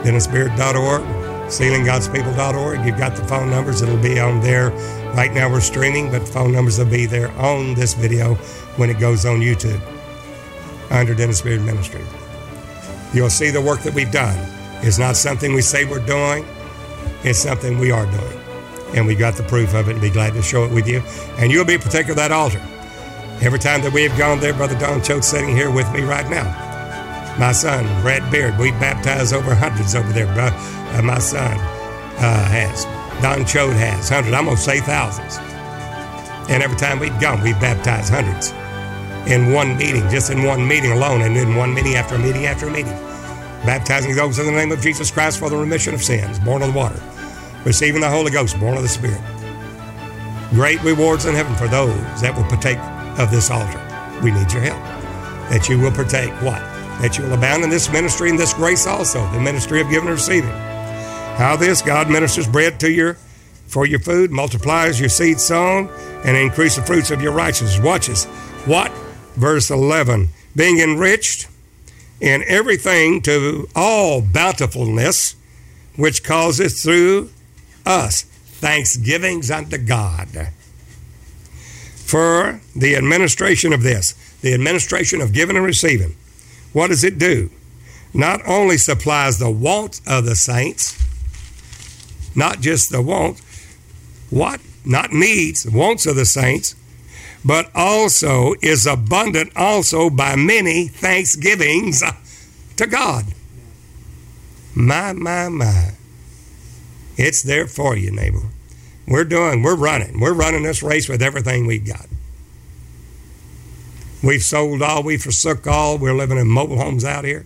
DennisBeard.org, 0.03 1.22
SealingGodsPeople.org. 1.47 2.85
You've 2.85 2.97
got 2.97 3.15
the 3.15 3.23
phone 3.25 3.49
numbers. 3.49 3.81
It'll 3.81 3.97
be 3.97 4.19
on 4.19 4.41
there. 4.41 4.71
Right 5.15 5.31
now 5.31 5.49
we're 5.49 5.61
streaming, 5.61 6.09
but 6.11 6.19
the 6.19 6.31
phone 6.31 6.51
numbers 6.51 6.79
will 6.79 6.85
be 6.85 7.05
there 7.05 7.31
on 7.33 7.73
this 7.75 7.93
video 7.93 8.35
when 8.77 8.89
it 8.89 8.99
goes 8.99 9.25
on 9.25 9.39
YouTube 9.39 9.81
under 10.89 11.13
Dennis 11.13 11.41
Beard 11.41 11.61
Ministry. 11.61 12.03
You'll 13.13 13.29
see 13.29 13.49
the 13.51 13.61
work 13.61 13.81
that 13.81 13.93
we've 13.93 14.11
done. 14.11 14.37
It's 14.81 14.97
not 14.97 15.15
something 15.15 15.53
we 15.53 15.61
say 15.61 15.85
we're 15.85 16.05
doing, 16.05 16.45
it's 17.23 17.39
something 17.39 17.77
we 17.79 17.91
are 17.91 18.05
doing. 18.05 18.39
And 18.95 19.07
we 19.07 19.15
got 19.15 19.35
the 19.35 19.43
proof 19.43 19.73
of 19.73 19.87
it 19.87 19.93
and 19.93 20.01
be 20.01 20.09
glad 20.09 20.33
to 20.33 20.41
show 20.41 20.65
it 20.65 20.71
with 20.71 20.87
you. 20.87 21.01
And 21.37 21.51
you'll 21.51 21.65
be 21.65 21.75
a 21.75 21.79
partaker 21.79 22.11
of 22.11 22.17
that 22.17 22.31
altar. 22.31 22.61
Every 23.41 23.59
time 23.59 23.81
that 23.81 23.91
we 23.91 24.03
have 24.03 24.17
gone 24.17 24.39
there, 24.39 24.53
Brother 24.53 24.77
Don 24.77 25.01
Choate 25.01 25.23
sitting 25.23 25.55
here 25.55 25.71
with 25.71 25.91
me 25.91 26.01
right 26.01 26.29
now. 26.29 26.62
My 27.39 27.51
son, 27.51 27.85
Brad 28.01 28.31
Beard, 28.31 28.57
we 28.59 28.71
baptized 28.71 29.33
over 29.33 29.55
hundreds 29.55 29.95
over 29.95 30.11
there. 30.13 30.27
Uh, 30.27 31.01
my 31.03 31.17
son 31.19 31.57
uh, 32.17 32.45
has. 32.45 32.85
Don 33.21 33.45
Choate 33.45 33.75
has 33.75 34.09
hundreds. 34.09 34.35
I'm 34.35 34.45
going 34.45 34.55
to 34.55 34.61
say 34.61 34.79
thousands. 34.79 35.39
And 36.49 36.61
every 36.61 36.77
time 36.77 36.99
we've 36.99 37.19
gone, 37.19 37.41
we've 37.41 37.59
baptized 37.59 38.11
hundreds 38.11 38.51
in 39.31 39.51
one 39.51 39.77
meeting, 39.77 40.07
just 40.09 40.29
in 40.29 40.43
one 40.43 40.67
meeting 40.67 40.91
alone, 40.91 41.21
and 41.21 41.35
in 41.35 41.55
one 41.55 41.73
meeting 41.73 41.95
after 41.95 42.17
meeting 42.17 42.45
after 42.45 42.69
meeting. 42.69 42.93
Baptizing 43.65 44.15
those 44.15 44.37
in 44.39 44.45
the 44.45 44.51
name 44.51 44.71
of 44.71 44.81
Jesus 44.81 45.09
Christ 45.09 45.39
for 45.39 45.49
the 45.49 45.57
remission 45.57 45.93
of 45.93 46.03
sins, 46.03 46.37
born 46.39 46.61
of 46.61 46.73
the 46.73 46.77
water, 46.77 47.01
receiving 47.63 48.01
the 48.01 48.09
Holy 48.09 48.29
Ghost, 48.29 48.59
born 48.59 48.75
of 48.75 48.83
the 48.83 48.89
Spirit. 48.89 49.21
Great 50.51 50.83
rewards 50.83 51.25
in 51.25 51.33
heaven 51.33 51.55
for 51.55 51.67
those 51.67 51.95
that 52.21 52.35
will 52.35 52.43
partake 52.43 52.77
of 53.17 53.31
this 53.31 53.49
altar. 53.49 53.79
We 54.21 54.31
need 54.31 54.51
your 54.51 54.61
help. 54.61 54.83
That 55.49 55.67
you 55.69 55.79
will 55.79 55.91
partake 55.91 56.31
what? 56.41 56.61
That 57.01 57.17
you 57.17 57.25
will 57.25 57.33
abound 57.33 57.63
in 57.63 57.69
this 57.69 57.91
ministry 57.91 58.29
and 58.29 58.39
this 58.39 58.53
grace 58.53 58.87
also, 58.87 59.29
the 59.31 59.39
ministry 59.39 59.81
of 59.81 59.89
giving 59.89 60.07
and 60.07 60.17
receiving. 60.17 60.49
How 60.49 61.55
this 61.55 61.81
God 61.81 62.09
ministers 62.09 62.47
bread 62.47 62.79
to 62.79 62.91
your 62.91 63.17
for 63.67 63.87
your 63.87 63.99
food, 63.99 64.29
multiplies 64.29 64.99
your 64.99 65.09
seed 65.09 65.39
sown, 65.39 65.89
and 66.23 66.37
increase 66.37 66.75
the 66.75 66.83
fruits 66.83 67.09
of 67.09 67.23
your 67.23 67.31
righteousness. 67.31 67.79
Watch. 67.79 68.07
What? 68.67 68.91
Verse 69.35 69.71
11. 69.71 70.29
Being 70.55 70.79
enriched 70.79 71.47
in 72.21 72.43
everything 72.47 73.21
to 73.23 73.67
all 73.75 74.21
bountifulness, 74.21 75.35
which 75.95 76.23
causes 76.23 76.83
through 76.83 77.31
us 77.85 78.21
thanksgivings 78.21 79.49
unto 79.49 79.77
God. 79.77 80.49
For 81.95 82.61
the 82.75 82.95
administration 82.95 83.73
of 83.73 83.81
this, 83.81 84.13
the 84.41 84.53
administration 84.53 85.19
of 85.19 85.33
giving 85.33 85.57
and 85.57 85.65
receiving, 85.65 86.15
what 86.73 86.87
does 86.87 87.03
it 87.03 87.17
do? 87.17 87.49
Not 88.13 88.41
only 88.45 88.77
supplies 88.77 89.39
the 89.39 89.49
want 89.49 90.01
of 90.05 90.25
the 90.25 90.35
saints, 90.35 90.99
not 92.35 92.59
just 92.59 92.91
the 92.91 93.01
want, 93.01 93.39
what? 94.29 94.59
Not 94.85 95.11
needs, 95.11 95.65
wants 95.69 96.05
of 96.05 96.15
the 96.15 96.25
saints, 96.25 96.75
but 97.45 97.69
also 97.73 98.55
is 98.61 98.85
abundant 98.85 99.51
also 99.55 100.09
by 100.09 100.35
many 100.35 100.87
thanksgivings 100.87 102.03
to 102.77 102.87
God. 102.87 103.25
My, 104.75 105.13
my, 105.13 105.49
my. 105.49 105.91
It's 107.17 107.43
there 107.43 107.67
for 107.67 107.95
you, 107.95 108.11
neighbor. 108.11 108.41
We're 109.07 109.25
doing, 109.25 109.61
we're 109.61 109.75
running. 109.75 110.19
We're 110.19 110.33
running 110.33 110.63
this 110.63 110.81
race 110.81 111.07
with 111.07 111.21
everything 111.21 111.67
we've 111.67 111.85
got. 111.85 112.07
We've 114.23 114.41
sold 114.41 114.81
all, 114.81 115.03
we 115.03 115.17
forsook 115.17 115.67
all. 115.67 115.97
We're 115.97 116.15
living 116.15 116.37
in 116.37 116.47
mobile 116.47 116.77
homes 116.77 117.03
out 117.03 117.25
here. 117.25 117.43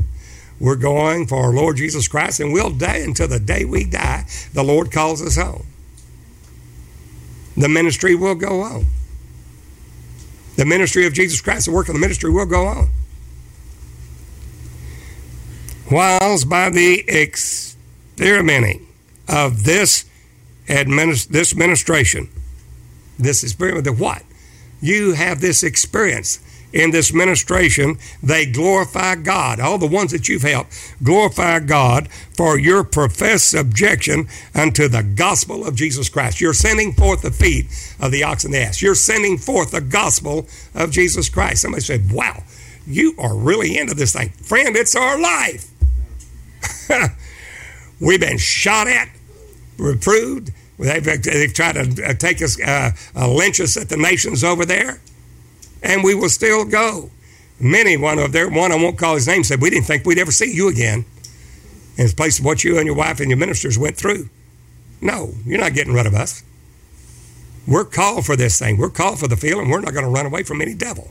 We're 0.59 0.75
going 0.75 1.25
for 1.25 1.37
our 1.37 1.53
Lord 1.53 1.77
Jesus 1.77 2.07
Christ, 2.07 2.39
and 2.39 2.53
we'll 2.53 2.71
die 2.71 2.97
until 2.97 3.27
the 3.27 3.39
day 3.39 3.65
we 3.65 3.83
die. 3.83 4.25
The 4.53 4.63
Lord 4.63 4.91
calls 4.91 5.21
us 5.21 5.35
home. 5.35 5.65
The 7.55 7.67
ministry 7.67 8.13
will 8.13 8.35
go 8.35 8.61
on. 8.61 8.85
The 10.55 10.65
ministry 10.65 11.07
of 11.07 11.13
Jesus 11.13 11.41
Christ, 11.41 11.65
the 11.65 11.71
work 11.71 11.87
of 11.87 11.95
the 11.95 11.99
ministry 11.99 12.31
will 12.31 12.45
go 12.45 12.65
on. 12.67 12.89
Whilst 15.91 16.47
by 16.47 16.69
the 16.69 17.03
experimenting 17.09 18.85
of 19.27 19.63
this 19.63 20.05
administ- 20.67 21.27
this 21.29 21.51
administration, 21.51 22.29
this 23.17 23.43
experience, 23.43 23.83
the 23.85 23.93
what? 23.93 24.23
You 24.81 25.13
have 25.13 25.41
this 25.41 25.63
experience 25.63 26.39
in 26.73 26.91
this 26.91 27.13
ministration, 27.13 27.97
they 28.21 28.45
glorify 28.45 29.15
God. 29.15 29.59
All 29.59 29.77
the 29.77 29.87
ones 29.87 30.11
that 30.11 30.27
you've 30.27 30.43
helped 30.43 30.73
glorify 31.01 31.59
God 31.59 32.09
for 32.35 32.59
your 32.59 32.83
professed 32.83 33.49
subjection 33.49 34.27
unto 34.53 34.87
the 34.87 35.03
gospel 35.03 35.65
of 35.65 35.75
Jesus 35.75 36.09
Christ. 36.09 36.41
You're 36.41 36.53
sending 36.53 36.93
forth 36.93 37.21
the 37.21 37.31
feet 37.31 37.67
of 37.99 38.11
the 38.11 38.23
ox 38.23 38.43
and 38.43 38.53
the 38.53 38.59
ass. 38.59 38.81
You're 38.81 38.95
sending 38.95 39.37
forth 39.37 39.71
the 39.71 39.81
gospel 39.81 40.47
of 40.75 40.91
Jesus 40.91 41.29
Christ. 41.29 41.61
Somebody 41.61 41.83
said, 41.83 42.11
Wow, 42.11 42.43
you 42.85 43.15
are 43.17 43.35
really 43.35 43.77
into 43.77 43.93
this 43.93 44.13
thing. 44.13 44.29
Friend, 44.29 44.75
it's 44.75 44.95
our 44.95 45.19
life. 45.19 45.71
We've 47.99 48.19
been 48.19 48.37
shot 48.37 48.87
at, 48.87 49.09
reproved. 49.77 50.51
They've, 50.77 51.03
they've 51.03 51.53
tried 51.53 51.73
to 51.73 52.09
uh, 52.09 52.13
take 52.13 52.41
us, 52.41 52.61
uh, 52.61 52.91
uh, 53.15 53.31
lynch 53.33 53.59
us 53.59 53.77
at 53.77 53.89
the 53.89 53.97
nations 53.97 54.43
over 54.43 54.63
there 54.63 54.99
and 55.83 56.03
we 56.03 56.15
will 56.15 56.29
still 56.29 56.65
go. 56.65 57.11
Many, 57.59 57.97
one 57.97 58.19
of 58.19 58.31
their, 58.31 58.49
one 58.49 58.71
I 58.71 58.75
won't 58.75 58.97
call 58.97 59.15
his 59.15 59.27
name, 59.27 59.43
said, 59.43 59.61
We 59.61 59.69
didn't 59.69 59.85
think 59.85 60.05
we'd 60.05 60.19
ever 60.19 60.31
see 60.31 60.53
you 60.53 60.69
again. 60.69 61.05
In 61.97 62.07
place 62.09 62.37
of 62.37 62.45
what 62.45 62.63
you 62.63 62.77
and 62.77 62.85
your 62.85 62.95
wife 62.95 63.19
and 63.19 63.29
your 63.29 63.39
ministers 63.39 63.77
went 63.77 63.97
through. 63.97 64.29
No, 65.01 65.33
you're 65.45 65.59
not 65.59 65.73
getting 65.73 65.93
rid 65.93 66.05
of 66.05 66.13
us. 66.13 66.43
We're 67.67 67.85
called 67.85 68.25
for 68.25 68.35
this 68.35 68.59
thing. 68.59 68.77
We're 68.77 68.89
called 68.89 69.19
for 69.19 69.27
the 69.27 69.35
field, 69.35 69.61
and 69.61 69.71
we're 69.71 69.81
not 69.81 69.93
going 69.93 70.05
to 70.05 70.11
run 70.11 70.25
away 70.25 70.43
from 70.43 70.61
any 70.61 70.73
devil. 70.75 71.09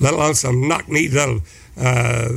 Let 0.00 0.14
alone 0.14 0.34
some 0.34 0.66
knock 0.66 0.88
kneed 0.88 1.12
little 1.12 1.40
uh, 1.76 2.28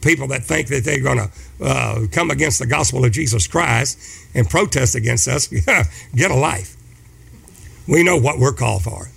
people 0.00 0.28
that 0.28 0.44
think 0.44 0.68
that 0.68 0.84
they're 0.84 1.02
going 1.02 1.18
to 1.18 1.30
uh, 1.64 2.06
come 2.12 2.30
against 2.30 2.58
the 2.58 2.66
gospel 2.66 3.04
of 3.04 3.12
Jesus 3.12 3.46
Christ 3.46 3.98
and 4.34 4.48
protest 4.48 4.94
against 4.94 5.26
us. 5.26 5.48
Get 6.14 6.30
a 6.30 6.34
life. 6.34 6.76
We 7.88 8.02
know 8.02 8.16
what 8.16 8.38
we're 8.38 8.52
called 8.52 8.82
for. 8.82 9.08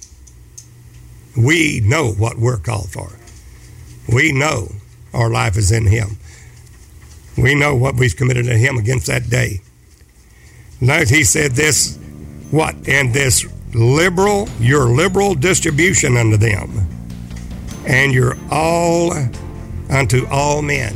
We 1.38 1.82
know 1.84 2.12
what 2.12 2.38
we're 2.38 2.58
called 2.58 2.90
for. 2.90 3.12
We 4.14 4.32
know 4.32 4.70
our 5.14 5.30
life 5.30 5.58
is 5.58 5.72
in 5.72 5.88
Him. 5.88 6.18
We 7.38 7.56
know 7.56 7.76
what 7.76 7.96
we've 7.96 8.16
committed 8.16 8.46
to 8.46 8.58
him 8.58 8.78
against 8.78 9.08
that 9.08 9.30
day. 9.30 9.62
Note 10.80 11.10
he 11.10 11.24
said 11.24 11.54
this, 11.54 11.98
what? 12.50 12.76
And 12.88 13.14
this 13.14 13.46
liberal, 13.74 14.50
your 14.60 14.86
liberal 14.86 15.36
distribution 15.36 16.18
unto 16.18 16.38
them, 16.38 16.88
and 17.86 18.14
your 18.14 18.38
all 18.50 19.14
unto 19.90 20.28
all 20.28 20.62
men. 20.62 20.94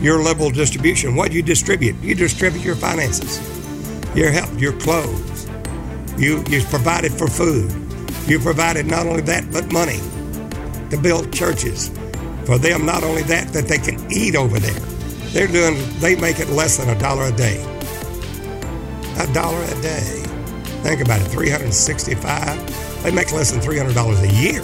Your 0.00 0.22
liberal 0.22 0.50
distribution. 0.50 1.14
What 1.14 1.30
do 1.30 1.36
you 1.36 1.42
distribute? 1.42 1.94
You 2.02 2.14
distribute 2.14 2.64
your 2.64 2.74
finances, 2.74 3.38
your 4.16 4.30
health, 4.30 4.58
your 4.58 4.72
clothes. 4.72 5.48
You 6.16 6.42
you 6.48 6.62
provided 6.64 7.12
for 7.12 7.28
food. 7.28 7.70
You 8.26 8.38
provided 8.38 8.86
not 8.86 9.06
only 9.06 9.22
that 9.22 9.50
but 9.52 9.72
money 9.72 10.00
to 10.90 10.96
build 10.96 11.32
churches 11.32 11.88
for 12.44 12.58
them. 12.58 12.86
Not 12.86 13.02
only 13.02 13.22
that, 13.22 13.48
that 13.48 13.66
they 13.66 13.78
can 13.78 14.00
eat 14.12 14.36
over 14.36 14.58
there. 14.58 14.80
They're 15.32 15.48
doing. 15.48 15.76
They 16.00 16.16
make 16.16 16.38
it 16.38 16.48
less 16.50 16.76
than 16.76 16.88
a 16.88 16.98
dollar 16.98 17.24
a 17.24 17.32
day. 17.32 17.62
A 19.18 19.32
dollar 19.32 19.62
a 19.62 19.82
day. 19.82 20.22
Think 20.82 21.00
about 21.00 21.20
it. 21.20 21.28
365. 21.28 23.02
They 23.02 23.10
make 23.10 23.32
less 23.32 23.50
than 23.50 23.60
$300 23.60 24.22
a 24.22 24.32
year. 24.34 24.62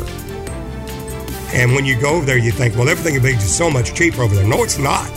And 1.54 1.74
when 1.74 1.86
you 1.86 1.98
go 1.98 2.16
over 2.16 2.26
there, 2.26 2.38
you 2.38 2.50
think, 2.50 2.76
well, 2.76 2.88
everything 2.88 3.14
will 3.14 3.22
be 3.22 3.38
so 3.38 3.70
much 3.70 3.94
cheaper 3.94 4.22
over 4.22 4.34
there. 4.34 4.46
No, 4.46 4.62
it's 4.62 4.78
not. 4.78 5.10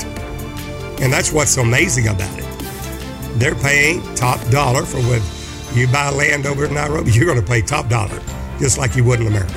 And 1.02 1.12
that's 1.12 1.32
what's 1.32 1.58
amazing 1.58 2.08
about 2.08 2.38
it. 2.40 2.46
They're 3.38 3.56
paying 3.56 4.02
top 4.16 4.40
dollar 4.50 4.86
for 4.86 5.00
what 5.02 5.22
you 5.74 5.88
buy 5.88 6.10
land 6.10 6.46
over 6.46 6.66
in 6.66 6.74
Nairobi, 6.74 7.12
you're 7.12 7.26
going 7.26 7.40
to 7.40 7.46
pay 7.46 7.62
top 7.62 7.90
dollar, 7.90 8.20
just 8.60 8.78
like 8.78 8.96
you 8.96 9.04
would 9.04 9.20
in 9.22 9.28
America. 9.28 9.54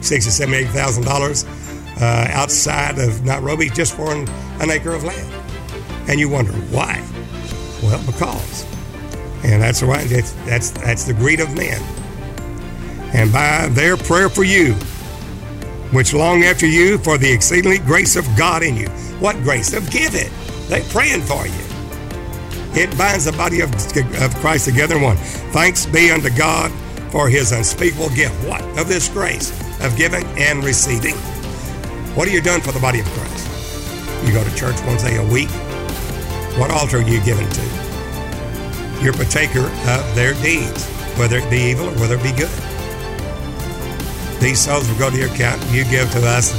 Sixty, 0.00 0.30
seventy, 0.30 0.58
eight 0.58 0.68
thousand 0.68 1.04
dollars 1.04 1.44
uh, 2.00 2.26
outside 2.30 2.98
of 2.98 3.24
Nairobi 3.24 3.68
just 3.68 3.94
for 3.94 4.12
an, 4.12 4.28
an 4.60 4.70
acre 4.70 4.94
of 4.94 5.04
land, 5.04 5.32
and 6.08 6.18
you 6.18 6.28
wonder 6.28 6.52
why. 6.52 7.06
Well, 7.82 8.04
because, 8.04 8.64
and 9.44 9.62
that's 9.62 9.82
why 9.82 10.04
that's 10.04 10.32
that's 10.44 10.70
that's 10.70 11.04
the 11.04 11.14
greed 11.14 11.40
of 11.40 11.54
men. 11.56 11.80
And 13.14 13.32
by 13.32 13.68
their 13.68 13.96
prayer 13.96 14.28
for 14.28 14.42
you, 14.42 14.74
which 15.92 16.14
long 16.14 16.44
after 16.44 16.66
you 16.66 16.98
for 16.98 17.18
the 17.18 17.30
exceedingly 17.30 17.78
grace 17.78 18.16
of 18.16 18.26
God 18.36 18.62
in 18.62 18.76
you. 18.76 18.88
What 19.20 19.36
grace? 19.42 19.72
Of 19.74 19.90
give 19.90 20.14
it. 20.14 20.32
They 20.68 20.80
praying 20.88 21.22
for 21.22 21.46
you. 21.46 21.71
It 22.74 22.96
binds 22.96 23.26
the 23.26 23.32
body 23.32 23.60
of, 23.60 23.70
of 23.74 24.34
Christ 24.36 24.64
together 24.64 24.96
in 24.96 25.02
one. 25.02 25.16
Thanks 25.52 25.84
be 25.84 26.10
unto 26.10 26.30
God 26.30 26.72
for 27.10 27.28
his 27.28 27.52
unspeakable 27.52 28.08
gift. 28.10 28.34
What? 28.48 28.62
Of 28.78 28.88
this 28.88 29.08
grace 29.08 29.50
of 29.82 29.96
giving 29.96 30.24
and 30.38 30.64
receiving. 30.64 31.14
What 32.14 32.28
are 32.28 32.30
you 32.30 32.40
doing 32.40 32.60
for 32.60 32.72
the 32.72 32.80
body 32.80 33.00
of 33.00 33.06
Christ? 33.06 34.26
You 34.26 34.32
go 34.32 34.42
to 34.42 34.54
church 34.54 34.80
one 34.86 34.96
day 34.98 35.16
a 35.16 35.32
week. 35.32 35.50
What 36.58 36.70
altar 36.70 36.98
are 36.98 37.02
you 37.02 37.20
giving 37.22 37.48
to? 37.48 37.62
You're 39.02 39.12
partaker 39.12 39.66
of 39.66 40.14
their 40.14 40.34
deeds, 40.34 40.86
whether 41.18 41.38
it 41.38 41.50
be 41.50 41.58
evil 41.58 41.88
or 41.88 41.94
whether 41.98 42.16
it 42.16 42.22
be 42.22 42.32
good. 42.32 42.50
These 44.40 44.60
souls 44.60 44.88
will 44.88 44.98
go 44.98 45.10
to 45.10 45.16
your 45.16 45.30
account. 45.30 45.62
You 45.70 45.84
give 45.84 46.10
to 46.12 46.26
us. 46.26 46.52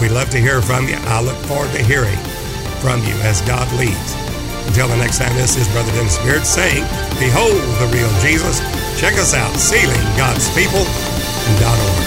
We 0.00 0.08
love 0.08 0.30
to 0.30 0.38
hear 0.38 0.62
from 0.62 0.88
you. 0.88 0.96
I 0.98 1.22
look 1.22 1.36
forward 1.46 1.70
to 1.72 1.82
hearing 1.82 2.16
from 2.80 3.00
you 3.00 3.14
as 3.22 3.40
God 3.42 3.70
leads. 3.78 4.19
Until 4.70 4.86
the 4.86 4.98
next 4.98 5.18
time, 5.18 5.34
this 5.34 5.56
is 5.56 5.66
Brother 5.66 5.90
Dennis 5.90 6.16
Beard 6.18 6.46
saying, 6.46 6.84
Behold 7.18 7.60
the 7.80 7.88
real 7.92 8.08
Jesus. 8.20 8.60
Check 9.00 9.14
us 9.14 9.34
out, 9.34 9.52
sealinggodspeople.org. 9.54 11.99